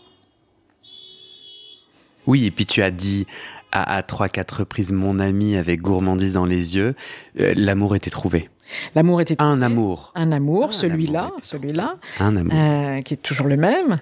Oui, 2.25 2.45
et 2.45 2.51
puis 2.51 2.65
tu 2.65 2.81
as 2.81 2.89
dit 2.89 3.27
à, 3.73 3.97
à 3.97 4.03
trois, 4.03 4.29
quatre 4.29 4.59
reprises, 4.59 4.93
mon 4.93 5.19
ami 5.19 5.57
avec 5.57 5.81
gourmandise 5.81 6.31
dans 6.31 6.45
les 6.45 6.77
yeux, 6.77 6.95
euh, 7.41 7.53
l'amour 7.57 7.97
était 7.97 8.09
trouvé. 8.09 8.49
L'amour 8.95 9.21
était 9.21 9.35
Un 9.41 9.61
amour. 9.61 10.11
Un 10.15 10.31
amour, 10.31 10.67
Ah, 10.69 10.73
celui-là, 10.73 11.31
celui-là, 11.43 11.97
Un 12.19 12.35
amour. 12.37 12.53
euh, 12.55 13.01
qui 13.01 13.13
est 13.13 13.17
toujours 13.17 13.47
le 13.47 13.57
même. 13.57 13.97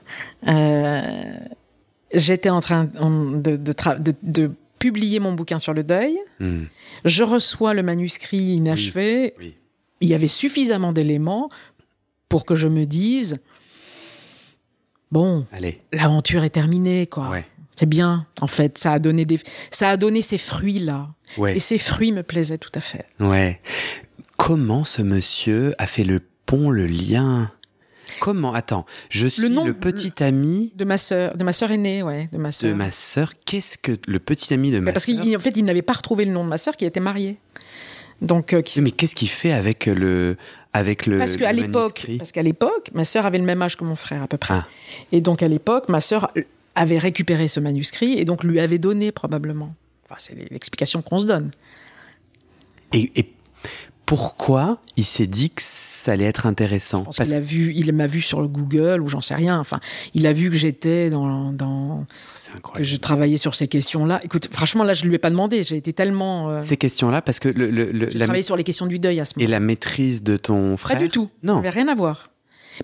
Euh, 0.48 1.34
J'étais 2.14 2.50
en 2.52 2.60
train 2.62 2.84
de, 2.86 3.56
de 3.56 3.72
tra- 3.74 4.00
de- 4.02 4.14
de 4.22 4.52
publier 4.78 5.20
mon 5.20 5.34
bouquin 5.34 5.58
sur 5.60 5.74
le 5.74 5.84
deuil. 5.84 6.16
Hmm, 6.40 6.66
Je 7.06 7.24
reçois 7.24 7.74
le 7.74 7.82
manuscrit 7.84 8.38
inachevé. 8.38 9.34
oui. 9.40 9.56
Il 10.02 10.10
y 10.10 10.14
avait 10.14 10.28
suffisamment 10.28 10.92
d'éléments 10.92 11.50
pour 12.30 12.46
que 12.46 12.56
je 12.56 12.68
me 12.68 12.86
dise 12.86 13.40
bon, 15.12 15.46
l'aventure 15.92 16.44
est 16.44 16.50
terminée, 16.50 17.08
quoi. 17.08 17.30
Ouais. 17.30 17.46
C'est 17.76 17.86
bien, 17.88 18.26
en 18.42 18.48
fait. 18.48 18.78
Ça 18.78 18.94
a 18.94 19.00
donné 19.00 19.26
des, 19.26 19.40
ça 19.72 19.90
a 19.90 19.98
donné 19.98 20.22
ces 20.22 20.38
fruits 20.38 20.80
là. 20.80 21.10
Ouais. 21.38 21.56
Et 21.58 21.60
ces 21.60 21.78
fruits 21.80 22.12
me 22.12 22.22
plaisaient 22.22 22.58
tout 22.60 22.72
à 22.76 22.80
fait. 22.82 23.06
Ouais. 23.20 23.60
Comment 24.38 24.84
ce 24.84 25.02
monsieur 25.02 25.74
a 25.78 25.88
fait 25.88 26.04
le 26.04 26.22
pont, 26.46 26.70
le 26.70 26.86
lien? 26.86 27.52
Comment 28.20 28.54
Attends, 28.54 28.86
je 29.10 29.28
suis 29.28 29.44
le, 29.44 29.50
nom- 29.50 29.74
petit 29.74 30.24
ami 30.24 30.72
De 30.76 30.86
ma 30.86 30.98
sœur, 30.98 31.36
de 31.36 31.44
ma 31.44 31.54
sœur 31.54 31.72
aînée, 31.72 32.04
ouais, 32.04 32.30
de 32.32 32.38
ma 32.38 32.50
de 32.50 32.54
sœur. 32.54 32.76
ma 32.76 32.92
sœur. 32.92 33.34
Qu'est-ce 33.46 33.78
que 33.78 33.94
le 34.08 34.20
petit 34.20 34.54
ami 34.54 34.72
de 34.72 34.80
ma 34.80 34.92
parce 34.92 35.06
sœur? 35.06 35.16
qu'en 35.24 35.40
fait, 35.40 35.58
il 35.58 35.66
n'avait 35.66 35.82
pas 35.82 35.94
retrouvé 35.94 36.26
le 36.26 36.32
nom 36.32 36.44
de 36.44 36.50
ma 36.50 36.58
sœur 36.58 36.76
qui 36.78 36.86
était 36.86 37.00
mariée. 37.00 37.38
Donc, 38.22 38.54
euh, 38.54 38.62
qui 38.62 38.80
Mais 38.82 38.92
qu'est-ce 38.92 39.16
qu'il 39.16 39.30
fait 39.30 39.52
avec 39.52 39.86
le 39.88 40.38
avec 40.74 41.06
le 41.06 41.18
parce 41.18 41.38
qu'à 41.38 41.52
l'époque, 41.52 41.74
manuscrit? 42.00 42.18
parce 42.18 42.32
qu'à 42.32 42.44
l'époque, 42.44 42.90
ma 42.94 43.06
sœur 43.06 43.26
avait 43.26 43.38
le 43.40 43.44
même 43.44 43.62
âge 43.62 43.78
que 43.78 43.84
mon 43.84 43.96
frère 43.96 44.24
à 44.24 44.28
peu 44.28 44.38
près. 44.38 44.54
Ah. 44.56 44.68
Et 45.12 45.20
donc 45.22 45.44
à 45.44 45.48
l'époque, 45.48 45.90
ma 45.90 46.00
sœur 46.02 46.32
avait 46.76 46.98
récupéré 46.98 47.48
ce 47.48 47.60
manuscrit 47.60 48.14
et 48.18 48.26
donc 48.26 48.44
lui 48.44 48.60
avait 48.60 48.78
donné 48.80 49.12
probablement. 49.12 49.76
Enfin, 50.06 50.16
c'est 50.20 50.36
l'explication 50.52 51.02
qu'on 51.02 51.20
se 51.20 51.26
donne. 51.28 51.52
et, 52.94 53.12
et 53.16 53.34
pourquoi 54.06 54.80
il 54.98 55.06
s'est 55.06 55.28
dit 55.28 55.50
que 55.50 55.62
ça 55.64 56.12
allait 56.12 56.26
être 56.26 56.46
intéressant 56.46 57.04
Parce 57.04 57.18
Parce 57.18 57.30
qu'il 57.30 57.38
a 57.38 57.42
vu, 57.42 57.74
il 57.76 57.92
m'a 57.94 58.06
vu 58.08 58.22
sur 58.22 58.42
le 58.42 58.48
Google 58.48 59.02
ou 59.02 59.08
j'en 59.08 59.22
sais 59.22 59.34
rien. 59.36 59.60
Enfin, 59.60 59.80
il 60.14 60.28
a 60.28 60.34
vu 60.34 60.50
que 60.50 60.56
j'étais 60.56 61.10
dans, 61.10 61.52
dans 61.52 62.06
que 62.76 62.84
je 62.84 62.98
travaillais 62.98 63.38
sur 63.38 63.56
ces 63.56 63.68
questions-là. 63.68 64.20
Écoute, 64.24 64.50
franchement, 64.52 64.84
là, 64.84 64.94
je 64.94 65.06
lui 65.06 65.16
ai 65.16 65.20
pas 65.20 65.30
demandé. 65.30 65.64
J'ai 65.64 65.78
été 65.78 65.94
tellement. 65.94 66.50
Euh, 66.50 66.60
Ces 66.60 66.78
questions-là, 66.78 67.22
parce 67.22 67.40
que 67.40 67.48
le, 67.50 67.70
le- 67.72 67.92
le- 67.92 68.10
j'ai 68.10 68.18
la, 68.18 68.26
travaillé 68.26 68.44
sur 68.44 68.58
les 68.58 68.64
questions 68.64 68.86
du 68.88 69.00
deuil 69.00 69.20
à 69.20 69.26
ce 69.26 69.34
et 69.38 69.44
moment. 69.44 69.52
la 69.52 69.60
maîtrise 69.60 70.22
de 70.24 70.38
ton 70.38 70.76
frère. 70.78 70.98
Pas 70.98 71.04
du 71.04 71.10
tout. 71.10 71.30
Non. 71.42 71.56
Ça 71.56 71.62
n'avait 71.62 71.70
rien 71.70 71.88
à 71.88 71.96
voir. 71.96 72.30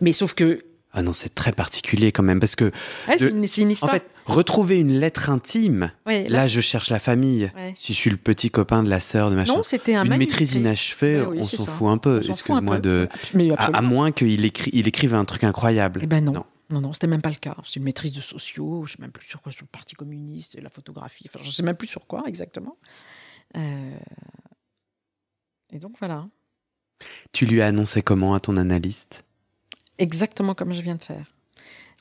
Mais 0.01 0.11
sauf 0.13 0.33
que 0.33 0.63
Ah 0.91 1.03
non, 1.03 1.13
c'est 1.13 1.35
très 1.35 1.51
particulier 1.51 2.11
quand 2.11 2.23
même, 2.23 2.39
parce 2.39 2.55
que 2.55 2.65
ouais, 3.07 3.17
c'est 3.19 3.29
une, 3.29 3.45
c'est 3.45 3.61
une 3.61 3.67
en 3.67 3.71
histoire. 3.71 3.91
fait, 3.91 4.03
retrouver 4.25 4.79
une 4.79 4.97
lettre 4.99 5.29
intime. 5.29 5.91
Ouais, 6.07 6.27
Là, 6.27 6.47
je 6.47 6.61
cherche 6.61 6.89
la 6.89 6.97
famille. 6.97 7.51
Ouais. 7.55 7.75
Si 7.77 7.93
je 7.93 7.97
suis 7.99 8.09
le 8.09 8.17
petit 8.17 8.49
copain 8.49 8.81
de 8.81 8.89
la 8.89 8.99
sœur 8.99 9.29
de 9.29 9.35
machin. 9.35 9.53
non, 9.53 9.61
c'était 9.63 9.93
un 9.95 10.03
une 10.03 10.09
manuscrit. 10.09 10.41
maîtrise 10.43 10.55
inachevée, 10.55 11.21
oui, 11.21 11.37
on 11.41 11.43
s'en 11.43 11.63
ça. 11.65 11.71
fout 11.71 11.87
un 11.89 11.97
peu. 11.99 12.21
On 12.25 12.27
un 12.27 12.31
Excuse-moi 12.33 12.75
peu. 12.77 12.81
de. 12.81 13.07
Mais 13.35 13.49
À, 13.55 13.81
moins 13.83 14.11
qu'il 14.11 14.43
il 14.73 14.87
écrive 14.87 15.13
un 15.13 15.25
truc 15.25 15.43
incroyable. 15.43 15.99
Eh 16.03 16.07
ben 16.07 16.23
non. 16.23 16.43
Non, 16.71 16.81
non, 16.81 16.93
c'était 16.93 17.07
même 17.07 17.21
pas 17.21 17.29
le 17.29 17.35
cas. 17.35 17.55
C'est 17.65 17.77
une 17.77 17.83
maîtrise 17.83 18.11
de 18.13 18.21
sociaux, 18.21 18.83
je 18.85 18.91
sais 18.93 18.97
même 19.01 19.11
plus 19.11 19.25
sur 19.27 19.41
quoi, 19.41 19.51
sur 19.51 19.63
le 19.63 19.67
Parti 19.71 19.95
communiste 19.95 20.55
la 20.61 20.69
photographie. 20.69 21.25
Enfin, 21.27 21.39
je 21.43 21.49
sais 21.51 21.63
même 21.63 21.75
plus 21.75 21.87
sur 21.87 22.05
quoi 22.05 22.23
exactement. 22.27 22.77
Euh, 23.57 23.97
Et 25.73 25.79
donc 25.79 25.93
voilà, 25.99 26.27
Tu 27.31 27.45
lui 27.45 27.61
as 27.61 27.67
annoncé 27.67 28.01
comment 28.03 28.33
à 28.35 28.39
ton 28.39 28.57
analyste? 28.57 29.23
Exactement 29.99 30.55
comme 30.55 30.73
je 30.73 30.81
viens 30.81 30.95
de 30.95 31.01
faire, 31.01 31.25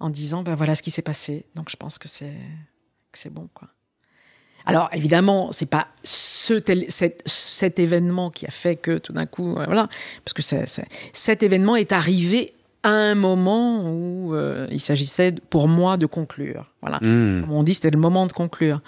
en 0.01 0.11
disant 0.11 0.43
ben 0.43 0.55
voilà 0.55 0.75
ce 0.75 0.83
qui 0.83 0.91
s'est 0.91 1.03
passé. 1.03 1.45
Donc 1.55 1.71
je 1.71 1.77
pense 1.77 1.99
que 1.99 2.09
c'est 2.09 2.37
que 3.13 3.19
c'est 3.19 3.31
bon 3.33 3.49
quoi. 3.55 3.69
Alors 4.67 4.89
évidemment, 4.93 5.51
c'est 5.53 5.71
pas 5.71 5.89
ce 6.05 6.55
tel- 6.55 6.87
cet, 6.91 7.23
cet 7.27 7.79
événement 7.79 8.31
qui 8.31 8.45
a 8.47 8.51
fait 8.51 8.77
que 8.77 8.99
tout 8.99 9.13
d'un 9.15 9.25
coup, 9.27 9.57
euh, 9.57 9.65
voilà, 9.65 9.89
parce 10.25 10.35
que 10.35 10.43
c'est- 10.43 10.67
c'est- 10.67 10.87
cet 11.15 11.43
événement 11.43 11.75
est 11.77 11.93
arrivé 11.93 12.53
à 12.83 12.91
un 12.91 13.15
moment 13.15 13.91
où 13.91 14.35
euh, 14.35 14.67
il 14.71 14.81
s'agissait 14.81 15.33
pour 15.51 15.69
moi 15.69 15.97
de 15.97 16.07
conclure. 16.07 16.71
Voilà. 16.83 16.99
Hmm. 16.99 17.43
Comme 17.43 17.53
on 17.53 17.63
dit, 17.63 17.75
c'était 17.75 17.91
le 17.91 17.99
moment 17.99 18.27
de 18.27 18.33
conclure. 18.33 18.81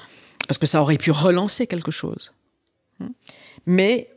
Parce 0.47 0.59
que 0.59 0.67
ça 0.67 0.83
aurait 0.83 0.99
pu 0.99 1.11
relancer 1.13 1.67
quelque 1.67 1.91
chose. 1.91 2.33
Hmm. 2.99 3.09
Mais, 3.67 4.11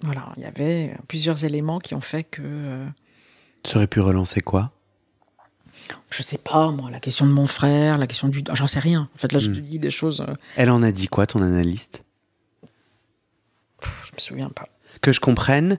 voilà, 0.00 0.32
il 0.36 0.42
y 0.42 0.46
avait 0.46 0.94
plusieurs 1.08 1.44
éléments 1.44 1.78
qui 1.80 1.94
ont 1.94 2.00
fait 2.00 2.22
que, 2.24 2.42
euh, 2.44 2.86
Tu 3.68 3.76
aurais 3.76 3.86
pu 3.86 4.00
relancer 4.00 4.40
quoi? 4.40 4.70
Je 6.10 6.22
sais 6.22 6.38
pas, 6.38 6.70
moi, 6.70 6.90
la 6.90 7.00
question 7.00 7.26
de 7.26 7.32
mon 7.32 7.46
frère, 7.46 7.98
la 7.98 8.06
question 8.06 8.28
du. 8.28 8.42
J'en 8.54 8.66
sais 8.66 8.78
rien. 8.78 9.10
En 9.14 9.18
fait, 9.18 9.30
là, 9.30 9.38
je 9.38 9.50
Hmm. 9.50 9.54
te 9.56 9.58
dis 9.60 9.78
des 9.78 9.90
choses. 9.90 10.22
euh, 10.26 10.32
Elle 10.56 10.70
en 10.70 10.82
a 10.82 10.90
dit 10.90 11.06
quoi, 11.08 11.26
ton 11.26 11.42
analyste? 11.42 12.02
Je 13.82 13.86
me 14.14 14.18
souviens 14.20 14.48
pas. 14.48 14.68
Que 15.02 15.12
je 15.12 15.20
comprenne, 15.20 15.78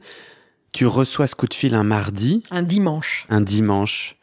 tu 0.71 0.86
reçois 0.86 1.25
ce 1.25 1.34
coup 1.34 1.47
de 1.47 1.54
fil 1.56 1.73
un 1.73 1.84
mardi, 1.84 2.43
Un 2.52 2.62
dimanche. 2.62 3.25
un 3.30 3.41
dimanche, 3.41 4.15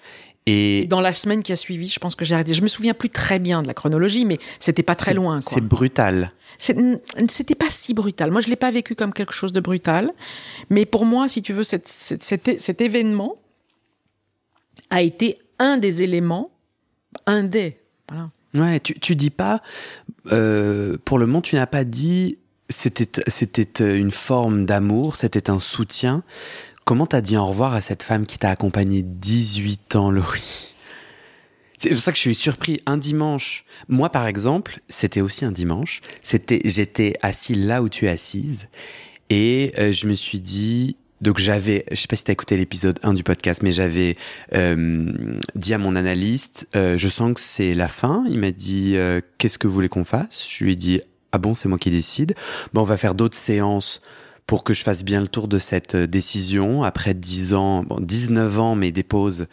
et 0.47 0.83
Et 0.83 0.87
dans 0.87 1.01
la 1.01 1.13
semaine 1.13 1.43
qui 1.43 1.51
a 1.51 1.57
suivi, 1.57 1.89
je 1.89 1.99
pense 1.99 2.15
que 2.15 2.25
j'ai 2.25 2.35
arrêté. 2.37 2.55
Je 2.55 2.63
me 2.63 2.69
souviens 2.69 2.95
plus 2.95 3.11
très 3.11 3.41
bien 3.41 3.63
de 3.63 3.67
la 3.67 3.75
chronologie, 3.75 4.25
mais 4.25 4.39
c'était 4.61 4.85
pas 4.85 4.95
très 4.95 5.13
loin. 5.13 5.41
C'est 5.45 5.61
brutal. 5.61 6.31
C'était 6.59 7.55
pas 7.57 7.69
si 7.69 7.95
brutal. 7.95 8.31
Moi, 8.31 8.41
je 8.43 8.49
l'ai 8.49 8.55
pas 8.57 8.71
vécu 8.71 8.95
comme 8.95 9.13
quelque 9.13 9.35
chose 9.35 9.51
de 9.51 9.59
brutal. 9.61 10.13
Mais 10.71 10.85
pour 10.87 11.05
moi, 11.05 11.27
si 11.29 11.43
tu 11.43 11.53
veux, 11.53 11.65
cette- 11.65 11.89
cette- 11.89 12.23
cet, 12.23 12.61
cet 12.61 12.81
événement 12.81 13.37
a 14.91 15.03
été 15.03 15.39
un 15.59 15.79
des 15.79 16.03
éléments, 16.03 16.51
un 17.27 17.45
des. 17.45 17.79
Ouais, 18.55 18.81
tu, 18.81 18.99
tu 18.99 19.17
dis 19.17 19.31
pas, 19.31 19.61
euh, 20.33 20.97
pour 21.05 21.19
le 21.19 21.27
moment, 21.27 21.43
tu 21.43 21.57
n'as 21.57 21.67
pas 21.67 21.85
dit 21.85 22.39
c'était 22.69 23.23
c'était 23.29 23.99
une 23.99 24.11
forme 24.11 24.67
d'amour, 24.67 25.17
c'était 25.17 25.51
un 25.51 25.61
soutien. 25.61 26.23
Comment 26.85 27.07
t'as 27.07 27.21
dit 27.21 27.37
au 27.37 27.47
revoir 27.47 27.75
à 27.75 27.81
cette 27.81 28.03
femme 28.03 28.27
qui 28.27 28.39
t'a 28.39 28.51
accompagné 28.51 29.03
18 29.03 29.97
ans, 29.97 30.11
Laurie? 30.11 30.75
C'est 31.79 31.91
pour 31.91 31.99
ça 31.99 32.11
que 32.11 32.17
je 32.17 32.23
suis 32.23 32.35
surpris. 32.35 32.81
Un 32.87 32.97
dimanche, 32.97 33.65
moi 33.89 34.09
par 34.09 34.27
exemple, 34.27 34.81
c'était 34.89 35.21
aussi 35.21 35.45
un 35.45 35.53
dimanche. 35.53 36.01
C'était, 36.23 36.63
j'étais 36.65 37.15
assis 37.23 37.55
là 37.55 37.83
où 37.83 37.89
tu 37.89 38.07
es 38.07 38.09
assise, 38.09 38.69
et 39.31 39.73
euh, 39.79 39.93
je 39.93 40.07
me 40.07 40.15
suis 40.15 40.41
dit. 40.41 40.97
Donc 41.21 41.39
j'avais, 41.39 41.85
je 41.91 41.97
sais 41.97 42.09
pas 42.09 42.17
si 42.17 42.25
t'as 42.25 42.33
écouté 42.33 42.57
l'épisode 42.57 42.99
1 43.03 43.15
du 43.15 43.23
podcast, 43.23 43.63
mais 43.63 43.73
j'avais 43.73 44.17
euh, 44.55 45.39
dit 45.55 45.73
à 45.73 45.79
mon 45.79 45.97
analyste, 45.97 46.69
euh, 46.77 46.99
je 46.99 47.09
sens 47.09 47.35
que 47.35 47.41
c'est 47.41 47.75
la 47.75 47.89
fin. 47.89 48.25
Il 48.29 48.39
m'a 48.39 48.51
dit, 48.51 48.97
euh, 48.97 49.21
qu'est-ce 49.39 49.59
que 49.59 49.67
vous 49.67 49.73
voulez 49.73 49.89
qu'on 49.89 50.05
fasse? 50.05 50.47
Je 50.49 50.65
lui 50.65 50.73
ai 50.73 50.77
dit, 50.77 51.01
ah 51.33 51.39
bon, 51.39 51.55
c'est 51.55 51.69
moi 51.69 51.79
qui 51.79 51.91
décide. 51.91 52.35
Bon, 52.73 52.83
on 52.83 52.85
va 52.85 52.97
faire 52.97 53.15
d'autres 53.15 53.37
séances 53.37 54.03
pour 54.47 54.63
que 54.65 54.75
je 54.75 54.83
fasse 54.83 55.05
bien 55.05 55.21
le 55.21 55.27
tour 55.27 55.49
de 55.49 55.59
cette 55.59 55.95
euh, 55.95 56.07
décision. 56.07 56.83
Après 56.83 57.15
10 57.15 57.55
ans, 57.55 57.83
bon, 57.83 57.99
19 58.01 58.61
ans, 58.61 58.75
mais 58.75 58.93
des 58.93 59.03
pauses, 59.03 59.47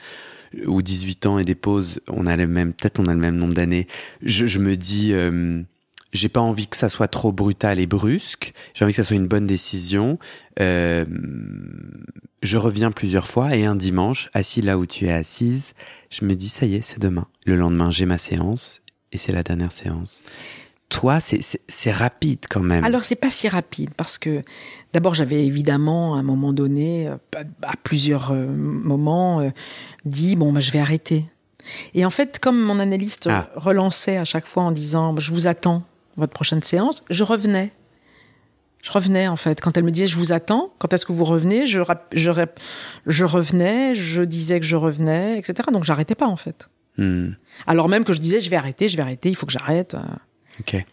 euh, 0.56 0.65
ou 0.67 0.82
18 0.82 1.26
ans 1.26 1.39
et 1.39 1.43
des 1.43 1.56
pauses, 1.56 1.99
on 2.08 2.28
a 2.28 2.36
le 2.36 2.47
même, 2.47 2.73
peut-être 2.73 3.00
on 3.00 3.06
a 3.06 3.13
le 3.13 3.19
même 3.19 3.35
nombre 3.35 3.54
d'années. 3.54 3.87
Je, 4.21 4.46
je 4.46 4.60
me 4.60 4.77
dis, 4.77 5.13
euh, 5.13 5.62
j'ai 6.13 6.29
pas 6.29 6.39
envie 6.39 6.67
que 6.67 6.77
ça 6.77 6.89
soit 6.89 7.07
trop 7.07 7.31
brutal 7.31 7.79
et 7.79 7.87
brusque. 7.87 8.53
J'ai 8.73 8.85
envie 8.85 8.93
que 8.93 8.97
ça 8.97 9.03
soit 9.03 9.15
une 9.15 9.27
bonne 9.27 9.47
décision. 9.47 10.19
Euh, 10.59 11.05
je 12.43 12.57
reviens 12.57 12.91
plusieurs 12.91 13.27
fois 13.27 13.55
et 13.55 13.65
un 13.65 13.75
dimanche, 13.75 14.29
assis 14.33 14.61
là 14.61 14.77
où 14.77 14.85
tu 14.85 15.05
es 15.05 15.11
assise, 15.11 15.73
je 16.09 16.25
me 16.25 16.35
dis 16.35 16.49
ça 16.49 16.65
y 16.65 16.75
est, 16.75 16.81
c'est 16.81 16.99
demain. 16.99 17.27
Le 17.45 17.55
lendemain, 17.55 17.89
j'ai 17.89 18.05
ma 18.05 18.19
séance 18.19 18.81
et 19.11 19.17
c'est 19.17 19.31
la 19.31 19.43
dernière 19.43 19.71
séance. 19.71 20.23
Toi, 20.89 21.19
c'est 21.19 21.91
rapide 21.91 22.45
quand 22.47 22.59
même. 22.59 22.83
Alors 22.83 23.03
c'est 23.03 23.15
pas 23.15 23.31
si 23.31 23.47
rapide 23.47 23.89
parce 23.97 24.19
que 24.19 24.41
d'abord 24.93 25.15
j'avais 25.15 25.43
évidemment 25.43 26.15
à 26.15 26.19
un 26.19 26.23
moment 26.23 26.53
donné, 26.53 27.07
euh, 27.07 27.15
à 27.63 27.75
plusieurs 27.81 28.31
euh, 28.31 28.45
moments, 28.45 29.51
dit 30.05 30.35
bon 30.35 30.53
bah, 30.53 30.59
je 30.59 30.71
vais 30.71 30.79
arrêter. 30.79 31.25
Et 31.95 32.05
en 32.05 32.11
fait, 32.11 32.37
comme 32.39 32.61
mon 32.61 32.77
analyste 32.77 33.27
ah. 33.31 33.49
relançait 33.55 34.17
à 34.17 34.25
chaque 34.25 34.45
fois 34.45 34.63
en 34.63 34.71
disant 34.71 35.17
je 35.17 35.31
vous 35.31 35.47
attends 35.47 35.83
votre 36.17 36.33
prochaine 36.33 36.61
séance, 36.61 37.03
je 37.09 37.23
revenais. 37.23 37.71
Je 38.83 38.91
revenais 38.91 39.27
en 39.27 39.37
fait. 39.37 39.61
Quand 39.61 39.77
elle 39.77 39.85
me 39.85 39.91
disait 39.91 40.07
je 40.07 40.17
vous 40.17 40.33
attends, 40.33 40.73
quand 40.77 40.93
est-ce 40.93 41.05
que 41.05 41.13
vous 41.13 41.23
revenez, 41.23 41.65
je, 41.65 41.81
je, 42.13 42.31
je 43.07 43.25
revenais, 43.25 43.95
je 43.95 44.21
disais 44.23 44.59
que 44.59 44.65
je 44.65 44.75
revenais, 44.75 45.39
etc. 45.39 45.69
Donc 45.71 45.85
j'arrêtais 45.85 46.15
pas 46.15 46.27
en 46.27 46.35
fait. 46.35 46.69
Hmm. 46.97 47.31
Alors 47.65 47.87
même 47.87 48.03
que 48.03 48.13
je 48.13 48.19
disais 48.19 48.41
je 48.41 48.49
vais 48.49 48.57
arrêter, 48.57 48.89
je 48.89 48.97
vais 48.97 49.03
arrêter, 49.03 49.29
il 49.29 49.35
faut 49.35 49.45
que 49.45 49.53
j'arrête. 49.53 49.95
Ok. 50.59 50.85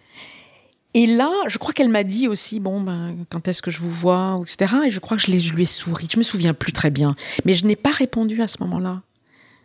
Et 0.93 1.07
là, 1.07 1.31
je 1.47 1.59
crois 1.59 1.73
qu'elle 1.73 1.89
m'a 1.89 2.03
dit 2.03 2.27
aussi, 2.27 2.59
bon, 2.59 2.81
ben, 2.81 3.15
quand 3.31 3.47
est-ce 3.47 3.63
que 3.63 3.71
je 3.71 3.79
vous 3.79 3.93
vois, 3.93 4.41
etc. 4.43 4.75
Et 4.87 4.91
je 4.91 4.99
crois 4.99 5.17
que 5.17 5.23
je, 5.23 5.39
je 5.39 5.55
lui 5.55 5.63
ai 5.63 5.67
souri. 5.67 6.09
Je 6.11 6.19
me 6.19 6.25
souviens 6.25 6.53
plus 6.53 6.73
très 6.73 6.91
bien. 6.91 7.15
Mais 7.45 7.55
je 7.55 7.65
n'ai 7.65 7.77
pas 7.77 7.93
répondu 7.93 8.43
à 8.43 8.49
ce 8.49 8.57
moment-là. 8.65 9.03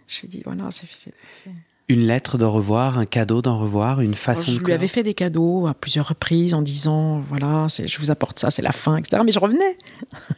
Je 0.08 0.20
lui 0.20 0.28
ai 0.28 0.30
dit, 0.30 0.42
voilà, 0.46 0.70
c'est 0.70 0.88
une 1.88 2.08
lettre 2.08 2.38
d'au 2.38 2.52
revoir, 2.52 2.98
un 2.98 3.06
cadeau 3.06 3.42
d'en 3.42 3.60
revoir, 3.60 4.02
une 4.02 4.16
façon 4.16 4.46
je 4.48 4.52
de. 4.54 4.60
Je 4.60 4.66
lui 4.66 4.74
avais 4.74 4.88
fait 4.88 5.04
des 5.04 5.14
cadeaux 5.14 5.68
à 5.68 5.74
plusieurs 5.74 6.08
reprises 6.08 6.54
en 6.54 6.62
disant 6.62 7.20
voilà, 7.20 7.68
je 7.68 7.98
vous 8.00 8.12
apporte 8.12 8.40
ça, 8.40 8.50
c'est 8.50 8.62
la 8.62 8.72
fin, 8.72 8.98
etc. 8.98 9.22
Mais 9.26 9.32
je 9.32 9.40
revenais. 9.40 9.78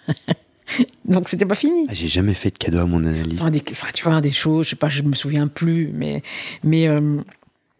Donc 1.06 1.30
c'était 1.30 1.46
pas 1.46 1.56
fini. 1.56 1.86
Ah, 1.90 1.94
j'ai 1.94 2.10
jamais 2.10 2.34
fait 2.34 2.52
de 2.52 2.58
cadeau 2.58 2.80
à 2.80 2.86
mon 2.86 3.04
analyse. 3.06 3.42
Enfin, 3.42 3.88
tu 3.94 4.04
vois, 4.04 4.20
des 4.20 4.32
choses, 4.32 4.66
je 4.66 4.72
sais 4.72 4.76
pas, 4.76 4.90
je 4.90 5.02
me 5.04 5.16
souviens 5.16 5.48
plus, 5.48 5.92
mais. 5.94 6.22
mais 6.64 6.90
euh, 6.90 7.22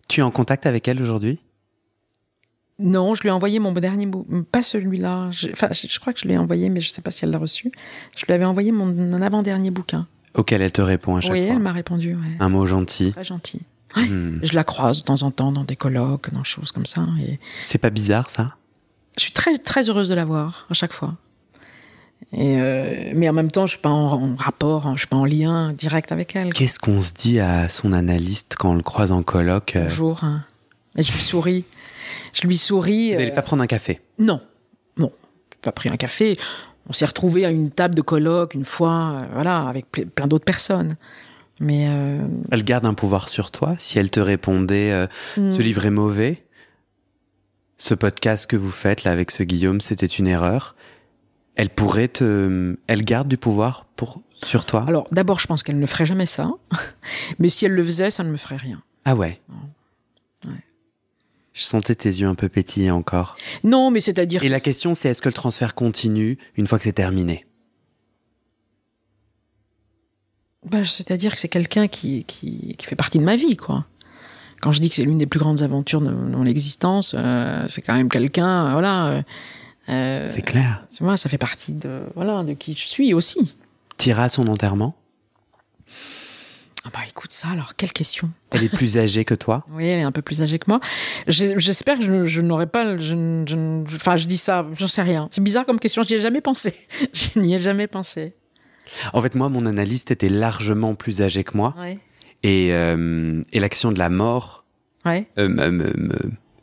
Tu 0.08 0.22
es 0.22 0.24
en 0.24 0.32
contact 0.32 0.66
avec 0.66 0.88
elle 0.88 1.02
aujourd'hui? 1.02 1.40
Non, 2.80 3.16
je 3.16 3.24
lui 3.24 3.30
ai 3.30 3.32
envoyé 3.32 3.60
mon 3.60 3.74
dernier 3.74 4.06
bouquin, 4.06 4.44
pas 4.52 4.62
celui-là. 4.62 5.32
Enfin, 5.52 5.70
je, 5.72 6.00
crois 6.00 6.14
que 6.14 6.20
je 6.20 6.26
lui 6.26 6.36
ai 6.36 6.38
envoyé, 6.38 6.70
mais 6.70 6.80
je 6.80 6.90
sais 6.90 7.02
pas 7.02 7.10
si 7.10 7.26
elle 7.26 7.32
l'a 7.32 7.40
reçu. 7.40 7.72
Je 8.16 8.24
lui 8.26 8.34
avais 8.34 8.46
envoyé 8.46 8.72
mon 8.72 9.20
avant-dernier 9.22 9.72
bouquin. 9.72 10.08
Auquel 10.34 10.62
elle 10.62 10.72
te 10.72 10.82
répond 10.82 11.16
à 11.16 11.22
chaque 11.22 11.32
fois. 11.32 11.40
Oui, 11.40 11.48
elle 11.48 11.60
m'a 11.60 11.72
répondu. 11.72 12.16
Un 12.40 12.50
mot 12.50 12.66
gentil. 12.66 13.12
Très 13.12 13.24
gentil. 13.24 13.62
Hmm. 13.96 14.36
Je 14.44 14.54
la 14.54 14.64
croise 14.64 15.00
de 15.00 15.04
temps 15.04 15.24
en 15.24 15.32
temps 15.32 15.52
dans 15.52 15.64
des 15.64 15.76
colloques, 15.76 16.32
dans 16.32 16.40
des 16.40 16.46
choses 16.46 16.72
comme 16.72 16.86
ça. 16.86 17.08
Et... 17.22 17.40
C'est 17.64 17.78
pas 17.78 17.90
bizarre 17.90 18.30
ça? 18.30 18.56
Je 19.18 19.24
suis 19.24 19.34
très 19.34 19.58
très 19.58 19.90
heureuse 19.90 20.10
de 20.10 20.14
la 20.14 20.26
voir 20.26 20.68
à 20.70 20.74
chaque 20.74 20.94
fois. 20.94 21.16
Et 22.34 22.60
euh, 22.60 23.12
mais 23.16 23.30
en 23.30 23.34
même 23.34 23.52
temps, 23.52 23.66
je 23.66 23.72
suis 23.72 23.82
pas 23.82 23.90
en, 23.90 24.36
rapport, 24.36 24.92
je 24.96 25.00
suis 25.00 25.08
pas 25.08 25.16
en 25.16 25.26
lien 25.26 25.74
direct 25.74 26.12
avec 26.12 26.36
elle. 26.36 26.54
Qu'est-ce 26.54 26.80
qu'on 26.80 27.02
se 27.02 27.12
dit 27.14 27.40
à 27.40 27.70
son 27.70 27.94
analyste 27.94 28.56
quand 28.58 28.72
on 28.72 28.76
le 28.76 28.84
croise 28.84 29.12
en 29.12 29.24
colloque 29.24 29.76
euh? 29.76 29.84
Bonjour. 29.84 30.24
Hein. 30.24 30.44
Et 30.98 31.04
je 31.04 31.12
lui 31.12 31.24
souris. 31.24 31.64
Je 32.34 32.46
lui 32.46 32.58
souris. 32.58 33.14
Vous 33.14 33.20
n'allez 33.20 33.32
pas 33.32 33.42
prendre 33.42 33.64
un 33.64 33.68
café? 33.68 34.02
Non. 34.20 34.42
Non. 34.98 35.12
Pas 35.62 35.72
pris 35.72 35.90
un 35.90 35.98
café. 35.98 36.38
On 36.90 36.94
s'est 36.94 37.06
retrouvé 37.06 37.46
à 37.46 37.52
une 37.52 37.70
table 37.70 37.96
de 37.96 38.02
colloque 38.02 38.54
une 38.54 38.66
fois, 38.66 39.22
euh, 39.22 39.26
voilà, 39.34 39.68
avec 39.68 39.92
plein 39.92 40.28
d'autres 40.28 40.46
personnes. 40.46 40.96
Mais 41.60 41.88
euh, 41.90 42.20
elle 42.52 42.64
garde 42.64 42.86
un 42.86 42.94
pouvoir 42.94 43.30
sur 43.30 43.52
toi. 43.52 43.76
Si 43.78 43.98
elle 44.00 44.12
te 44.12 44.20
répondait, 44.20 44.92
euh, 44.92 45.08
hmm. 45.38 45.54
ce 45.54 45.62
livre 45.62 45.86
est 45.86 45.92
mauvais, 45.92 46.44
ce 47.78 47.94
podcast 47.94 48.48
que 48.48 48.56
vous 48.56 48.72
faites 48.72 49.04
là 49.04 49.12
avec 49.12 49.32
ce 49.32 49.44
Guillaume, 49.44 49.82
c'était 49.82 50.06
une 50.06 50.28
erreur. 50.28 50.76
Elle 51.56 51.70
pourrait 51.70 52.08
te, 52.08 52.78
elle 52.86 53.04
garde 53.04 53.28
du 53.28 53.38
pouvoir 53.38 53.88
pour 53.96 54.22
sur 54.32 54.66
toi? 54.66 54.86
Alors 54.88 55.08
d'abord, 55.12 55.40
je 55.40 55.48
pense 55.48 55.64
qu'elle 55.64 55.80
ne 55.80 55.86
ferait 55.88 56.06
jamais 56.06 56.28
ça. 56.28 56.52
Mais 57.40 57.50
si 57.50 57.66
elle 57.66 57.74
le 57.74 57.84
faisait, 57.84 58.12
ça 58.12 58.24
ne 58.24 58.30
me 58.30 58.38
ferait 58.38 58.58
rien. 58.58 58.82
Ah 59.06 59.16
ouais? 59.16 59.42
Je 61.58 61.64
sentais 61.64 61.96
tes 61.96 62.10
yeux 62.10 62.28
un 62.28 62.36
peu 62.36 62.50
pétillés 62.50 62.92
encore. 62.92 63.36
Non, 63.64 63.90
mais 63.90 64.00
c'est-à-dire. 64.00 64.44
Et 64.44 64.48
la 64.50 64.60
question, 64.60 64.94
c'est 64.94 65.10
est-ce 65.10 65.24
que 65.24 65.30
le 65.30 65.34
transfert 65.34 65.74
continue 65.74 66.38
une 66.56 66.68
fois 66.68 66.78
que 66.78 66.84
c'est 66.84 66.92
terminé? 66.92 67.48
Bah, 70.70 70.86
C'est-à-dire 70.86 71.34
que 71.34 71.42
c'est 71.42 71.48
quelqu'un 71.48 71.88
qui, 71.88 72.26
qui, 72.26 72.76
qui, 72.78 72.86
fait 72.86 72.96
partie 72.96 73.18
de 73.18 73.24
ma 73.24 73.36
vie, 73.36 73.58
quoi. 73.58 73.88
Quand 74.62 74.72
je 74.72 74.80
dis 74.80 74.90
que 74.90 74.94
c'est 74.94 75.04
l'une 75.04 75.18
des 75.18 75.26
plus 75.26 75.40
grandes 75.40 75.64
aventures 75.64 76.00
de 76.00 76.12
mon 76.12 76.46
existence, 76.46 77.16
euh, 77.18 77.66
c'est 77.68 77.82
quand 77.82 77.96
même 77.96 78.10
quelqu'un, 78.10 78.68
euh, 78.68 78.72
voilà. 78.74 79.08
Euh, 79.08 79.22
euh, 79.90 80.28
c'est 80.30 80.44
clair. 80.44 80.84
Moi, 81.02 81.18
ça 81.18 81.28
fait 81.28 81.40
partie 81.40 81.74
de, 81.74 82.04
voilà, 82.14 82.44
de 82.44 82.54
qui 82.54 82.76
je 82.76 82.86
suis 82.86 83.16
aussi. 83.16 83.56
T'iras 83.98 84.26
à 84.26 84.30
son 84.30 84.48
enterrement? 84.48 84.96
Ah 86.88 86.90
bah 86.94 87.02
écoute 87.08 87.34
ça, 87.34 87.50
alors 87.50 87.76
quelle 87.76 87.92
question 87.92 88.30
Elle 88.52 88.64
est 88.64 88.70
plus 88.70 88.98
âgée 88.98 89.26
que 89.26 89.34
toi 89.34 89.66
Oui, 89.74 89.88
elle 89.88 90.00
est 90.00 90.04
un 90.04 90.14
peu 90.14 90.22
plus 90.22 90.42
âgée 90.42 90.58
que 90.58 90.70
moi. 90.70 90.80
J'espère 91.28 92.00
que 92.00 92.24
je, 92.24 92.42
n'aurais 92.42 92.68
pas... 92.68 92.98
Je, 92.98 93.84
enfin, 93.96 94.16
je 94.16 94.26
dis 94.26 94.38
ça, 94.38 94.66
j'en 94.74 94.88
sais 94.88 95.02
rien. 95.02 95.28
C'est 95.32 95.44
bizarre 95.44 95.66
comme 95.66 95.80
question, 95.80 96.04
je 96.04 96.14
n'y 96.14 96.16
ai 96.16 96.22
jamais 96.22 96.40
pensé. 96.40 96.74
je 97.14 97.40
n'y 97.40 97.56
ai 97.56 97.58
jamais 97.58 97.88
pensé. 97.88 98.36
En 99.12 99.22
fait, 99.22 99.36
moi, 99.36 99.50
mon 99.50 99.66
analyste 99.66 100.12
était 100.12 100.30
largement 100.30 100.96
plus 100.96 101.22
âgé 101.22 101.44
que 101.44 101.58
moi. 101.58 101.76
Et, 102.44 102.70
euh, 102.72 103.44
et 103.52 103.60
l'action 103.60 103.92
de 103.92 104.00
la 104.00 104.10
mort, 104.10 104.64
ouais. 105.06 105.28
Euh, 105.38 105.92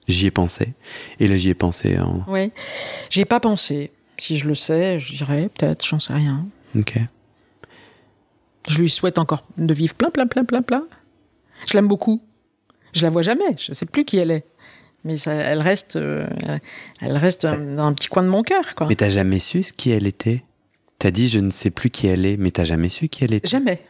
j'y 0.09 0.27
ai 0.27 0.31
pensé. 0.31 0.73
Et 1.21 1.29
là, 1.29 1.37
j'y 1.37 1.51
ai 1.51 1.55
pensé. 1.55 1.99
En... 1.99 2.25
Oui, 2.29 2.51
j'y 3.11 3.21
ai 3.21 3.27
pas 3.27 3.41
pensé. 3.41 3.91
Si 4.17 4.39
je 4.39 4.49
le 4.49 4.55
sais, 4.55 4.99
je 5.01 5.17
dirais 5.17 5.51
peut-être, 5.55 5.85
j'en 5.85 5.99
sais 5.99 6.15
rien. 6.15 6.47
Ok. 6.79 6.95
Je 8.69 8.79
lui 8.79 8.89
souhaite 8.89 9.19
encore 9.19 9.45
de 9.57 9.75
vivre 9.75 9.95
plein, 9.95 10.11
plein, 10.11 10.27
plein, 10.27 10.45
plein, 10.45 10.63
plein. 10.63 10.87
Je 11.67 11.75
l'aime 11.75 11.89
beaucoup. 11.89 12.23
Je 12.93 13.03
la 13.03 13.11
vois 13.11 13.23
jamais. 13.23 13.45
Je 13.59 13.73
sais 13.73 13.87
plus 13.87 14.05
qui 14.05 14.19
elle 14.19 14.31
est. 14.31 14.45
Mais 15.05 15.19
ça, 15.19 15.35
elle 15.35 15.61
reste, 15.61 15.97
euh, 15.97 16.27
elle 17.01 17.17
reste 17.17 17.45
dans 17.45 17.85
un 17.85 17.93
petit 17.93 18.09
coin 18.09 18.23
de 18.23 18.29
mon 18.29 18.43
cœur, 18.43 18.75
quoi. 18.75 18.87
Mais 18.87 18.95
t'as 18.95 19.11
jamais 19.11 19.39
su 19.39 19.63
qui 19.77 19.91
elle 19.91 20.07
était? 20.07 20.43
T'as 20.99 21.11
dit 21.11 21.29
je 21.29 21.41
ne 21.41 21.51
sais 21.51 21.71
plus 21.71 21.91
qui 21.91 22.07
elle 22.07 22.25
est, 22.25 22.39
mais 22.39 22.51
t'as 22.51 22.65
jamais 22.65 22.89
su 22.89 23.09
qui 23.09 23.25
elle 23.25 23.35
était? 23.35 23.49
Jamais. 23.49 23.85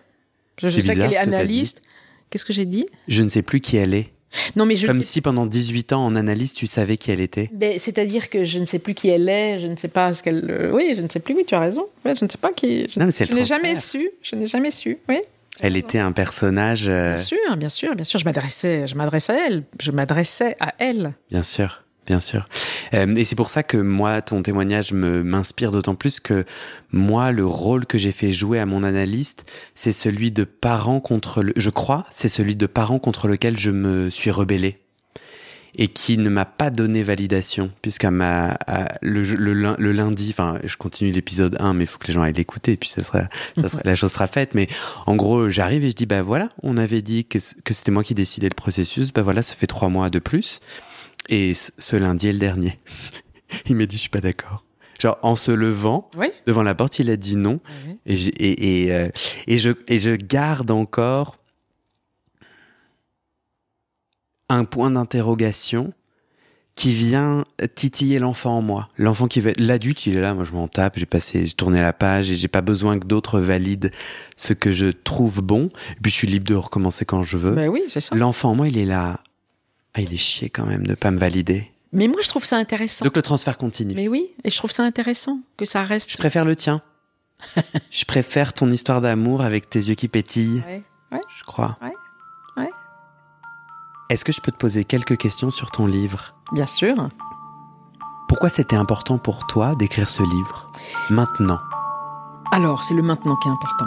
Je, 0.59 0.69
sais 0.69 0.83
qu'elle 0.83 1.13
est 1.13 1.17
analyste. 1.17 1.83
Qu'est-ce 2.31 2.45
que 2.45 2.53
j'ai 2.53 2.65
dit? 2.65 2.87
Je 3.07 3.23
ne 3.23 3.29
sais 3.29 3.43
plus 3.43 3.61
qui 3.61 3.77
elle 3.77 3.95
est. 3.95 4.14
Non, 4.57 4.67
mais 4.67 4.77
je 4.77 4.87
Comme 4.87 5.03
si 5.03 5.21
pendant 5.21 5.47
18 5.47 5.93
ans 5.93 6.05
en 6.05 6.17
analyse, 6.17 6.53
tu 6.53 6.67
savais 6.67 6.97
qui 6.97 7.11
elle 7.11 7.21
était. 7.21 7.51
Ben, 7.53 7.79
C'est-à-dire 7.79 8.31
que 8.31 8.45
je 8.45 8.59
ne 8.59 8.65
sais 8.65 8.79
plus 8.79 8.95
qui 8.95 9.09
elle 9.09 9.29
est, 9.29 9.61
je 9.61 9.67
ne 9.67 9.77
sais 9.77 9.89
pas 9.89 10.15
ce 10.15 10.23
qu'elle. 10.23 10.47
Euh, 10.51 10.73
oui, 10.73 10.95
je 10.97 11.03
ne 11.03 11.09
sais 11.09 11.21
plus, 11.21 11.35
oui, 11.35 11.45
tu 11.47 11.55
as 11.55 11.61
raison. 11.61 11.87
je 12.05 12.11
ne 12.11 12.15
sais 12.15 12.39
pas 12.41 12.53
qui. 12.53 12.83
Je, 12.89 13.01
je 13.01 13.33
n'ai 13.33 13.45
jamais 13.45 13.77
su. 13.77 14.11
Je 14.23 14.37
n'ai 14.37 14.47
jamais 14.47 14.71
su, 14.71 14.99
oui. 15.09 15.21
Elle 15.61 15.77
était 15.77 16.01
un 16.01 16.13
personnage. 16.13 16.89
Euh, 16.89 17.15
bien 17.15 17.17
sûr, 17.17 17.57
bien 17.57 17.69
sûr, 17.69 17.95
bien 17.95 18.05
sûr. 18.05 18.19
Je 18.19 18.25
m'adressais, 18.25 18.87
je 18.89 18.95
m'adressais 18.97 19.33
à 19.33 19.47
elle. 19.47 19.63
Je 19.81 19.93
m'adressais 19.93 20.57
à 20.59 20.75
elle. 20.79 21.13
Bien 21.31 21.43
sûr. 21.45 21.84
Bien 22.07 22.21
sûr. 22.21 22.49
Euh, 22.93 23.15
et 23.17 23.25
c'est 23.25 23.37
pour 23.37 23.49
ça 23.49 23.63
que 23.63 23.79
moi, 23.79 24.21
ton 24.21 24.43
témoignage 24.43 24.93
m'inspire 24.93 25.73
d'autant 25.73 25.95
plus 25.95 26.21
que 26.21 26.45
moi, 26.93 27.33
le 27.33 27.47
rôle 27.47 27.87
que 27.87 27.97
j'ai 27.97 28.13
fait 28.13 28.33
jouer 28.33 28.59
à 28.59 28.67
mon 28.67 28.83
analyste, 28.83 29.47
c'est 29.75 29.93
celui 29.93 30.31
de 30.31 30.45
parent 30.45 31.01
contre 31.01 31.43
le, 31.43 31.53
je 31.57 31.71
crois, 31.71 32.05
c'est 32.11 32.29
celui 32.29 32.57
de 32.57 32.67
parent 32.67 32.99
contre 32.99 33.27
lequel 33.27 33.59
je 33.59 33.71
me 33.71 34.11
suis 34.11 34.31
rebellé 34.31 34.79
et 35.77 35.89
qui 35.89 36.19
ne 36.19 36.29
m'a 36.29 36.45
pas 36.45 36.71
donné 36.71 37.03
validation 37.03 37.71
puisqu'à 37.83 38.11
ma 38.11 38.57
le, 39.03 39.23
le, 39.23 39.93
lundi 39.93 40.29
enfin 40.31 40.59
je 40.63 40.77
continue 40.77 41.11
l'épisode 41.11 41.57
1 41.59 41.75
mais 41.75 41.85
il 41.85 41.87
faut 41.87 41.99
que 41.99 42.07
les 42.07 42.13
gens 42.13 42.23
aillent 42.23 42.33
l'écouter 42.33 42.77
puis 42.77 42.89
ça 42.89 43.03
sera, 43.03 43.25
ça 43.61 43.69
sera 43.69 43.83
la 43.85 43.95
chose 43.97 44.13
sera 44.13 44.29
faite 44.29 44.55
mais 44.55 44.69
en 45.07 45.17
gros 45.17 45.51
j'arrive 45.51 45.85
et 45.85 45.91
je 45.91 45.97
dis 45.97 46.07
bah 46.07 46.23
voilà 46.23 46.51
on 46.63 46.77
avait 46.77 47.03
dit 47.03 47.25
que, 47.25 47.39
que 47.65 47.75
c'était 47.75 47.91
moi 47.91 48.05
qui 48.05 48.15
décidais 48.15 48.49
le 48.49 48.55
processus 48.55 49.13
bah 49.13 49.23
voilà 49.23 49.43
ça 49.43 49.57
fait 49.57 49.67
trois 49.67 49.89
mois 49.89 50.11
de 50.11 50.21
plus 50.21 50.61
et 51.29 51.55
ce 51.55 51.97
lundi 51.97 52.29
est 52.29 52.33
le 52.33 52.39
dernier. 52.39 52.79
il 53.67 53.77
m'a 53.77 53.87
dit, 53.87 53.97
je 53.97 54.03
suis 54.03 54.11
pas 54.11 54.21
d'accord. 54.21 54.65
Genre, 54.99 55.19
en 55.23 55.37
se 55.37 55.51
levant, 55.51 56.09
devant 56.47 56.63
la 56.63 56.75
porte, 56.75 56.99
il 56.99 57.11
a 57.11 57.17
dit 57.17 57.37
non. 57.37 57.61
Et, 58.07 58.15
et, 58.15 58.85
et, 58.85 58.95
euh, 58.95 59.09
et, 59.47 59.59
je, 59.59 59.71
et 59.89 59.99
je 59.99 60.13
garde 60.13 60.71
encore 60.71 61.39
un 64.49 64.65
point 64.65 64.91
d'interrogation 64.91 65.93
qui 66.77 66.93
vient 66.93 67.45
titiller 67.75 68.19
l'enfant 68.19 68.59
en 68.59 68.63
moi. 68.63 68.89
L'enfant 68.99 69.29
qui 69.29 69.41
veut 69.41 69.53
l'adulte, 69.59 70.07
il 70.07 70.17
est 70.17 70.21
là, 70.21 70.35
moi 70.35 70.45
je 70.45 70.53
m'en 70.53 70.67
tape, 70.67 70.99
j'ai 70.99 71.07
passé, 71.07 71.47
j'ai 71.47 71.53
tourné 71.53 71.81
la 71.81 71.93
page 71.93 72.31
et 72.31 72.35
j'ai 72.35 72.49
pas 72.49 72.63
besoin 72.63 72.99
que 72.99 73.07
d'autres 73.07 73.39
valident 73.39 73.91
ce 74.37 74.55
que 74.55 74.73
je 74.73 74.87
trouve 74.87 75.41
bon. 75.41 75.69
Et 75.93 76.01
puis 76.03 76.11
je 76.11 76.17
suis 76.17 76.27
libre 76.27 76.47
de 76.49 76.57
recommencer 76.57 77.05
quand 77.05 77.23
je 77.23 77.37
veux. 77.37 77.55
Ben 77.55 77.69
oui, 77.69 77.85
c'est 77.89 78.01
ça. 78.01 78.15
L'enfant 78.17 78.51
en 78.51 78.55
moi, 78.57 78.69
il 78.69 78.77
est 78.77 78.85
là. 78.85 79.21
Ah, 79.95 80.01
il 80.01 80.13
est 80.13 80.19
chier 80.19 80.51
quand 80.51 80.67
même 80.67 80.87
de 80.87 80.95
pas 80.95 81.11
me 81.11 81.19
valider. 81.19 81.71
Mais 81.93 82.09
moi, 82.09 82.21
je 82.23 82.29
trouve 82.29 82.45
ça 82.45 82.57
intéressant. 82.57 83.05
Donc 83.05 83.15
le 83.15 83.23
transfert 83.23 83.57
continue. 83.57 83.95
Mais 83.95 84.09
oui, 84.09 84.27
et 84.43 84.51
je 84.51 84.57
trouve 84.57 84.73
ça 84.73 84.83
intéressant 84.83 85.39
que 85.57 85.65
ça 85.65 85.85
reste. 85.85 86.11
Je 86.11 86.19
préfère 86.19 86.45
le 86.45 86.57
tien. 86.57 86.83
je 87.91 88.05
préfère 88.05 88.53
ton 88.53 88.71
histoire 88.71 89.01
d'amour 89.01 89.43
avec 89.43 89.71
tes 89.71 89.79
yeux 89.79 89.95
qui 89.95 90.09
pétillent. 90.09 90.65
Ouais, 90.67 90.83
ouais. 91.13 91.21
Je 91.39 91.45
crois. 91.45 91.79
Ouais, 91.81 91.95
ouais. 92.57 92.71
Est-ce 94.11 94.25
que 94.25 94.33
je 94.33 94.41
peux 94.41 94.51
te 94.51 94.57
poser 94.57 94.85
quelques 94.85 95.17
questions 95.17 95.51
sur 95.51 95.71
ton 95.71 95.87
livre? 95.87 96.35
Bien 96.53 96.67
sûr. 96.67 97.09
Pourquoi 98.29 98.49
c'était 98.49 98.77
important 98.77 99.19
pour 99.19 99.47
toi 99.47 99.77
d'écrire 99.77 100.11
ce 100.11 100.23
livre? 100.23 100.73
Maintenant. 101.11 101.61
Alors, 102.51 102.83
c'est 102.83 102.95
le 102.95 103.03
maintenant 103.03 103.37
qui 103.37 103.49
est 103.49 103.53
important. 103.53 103.87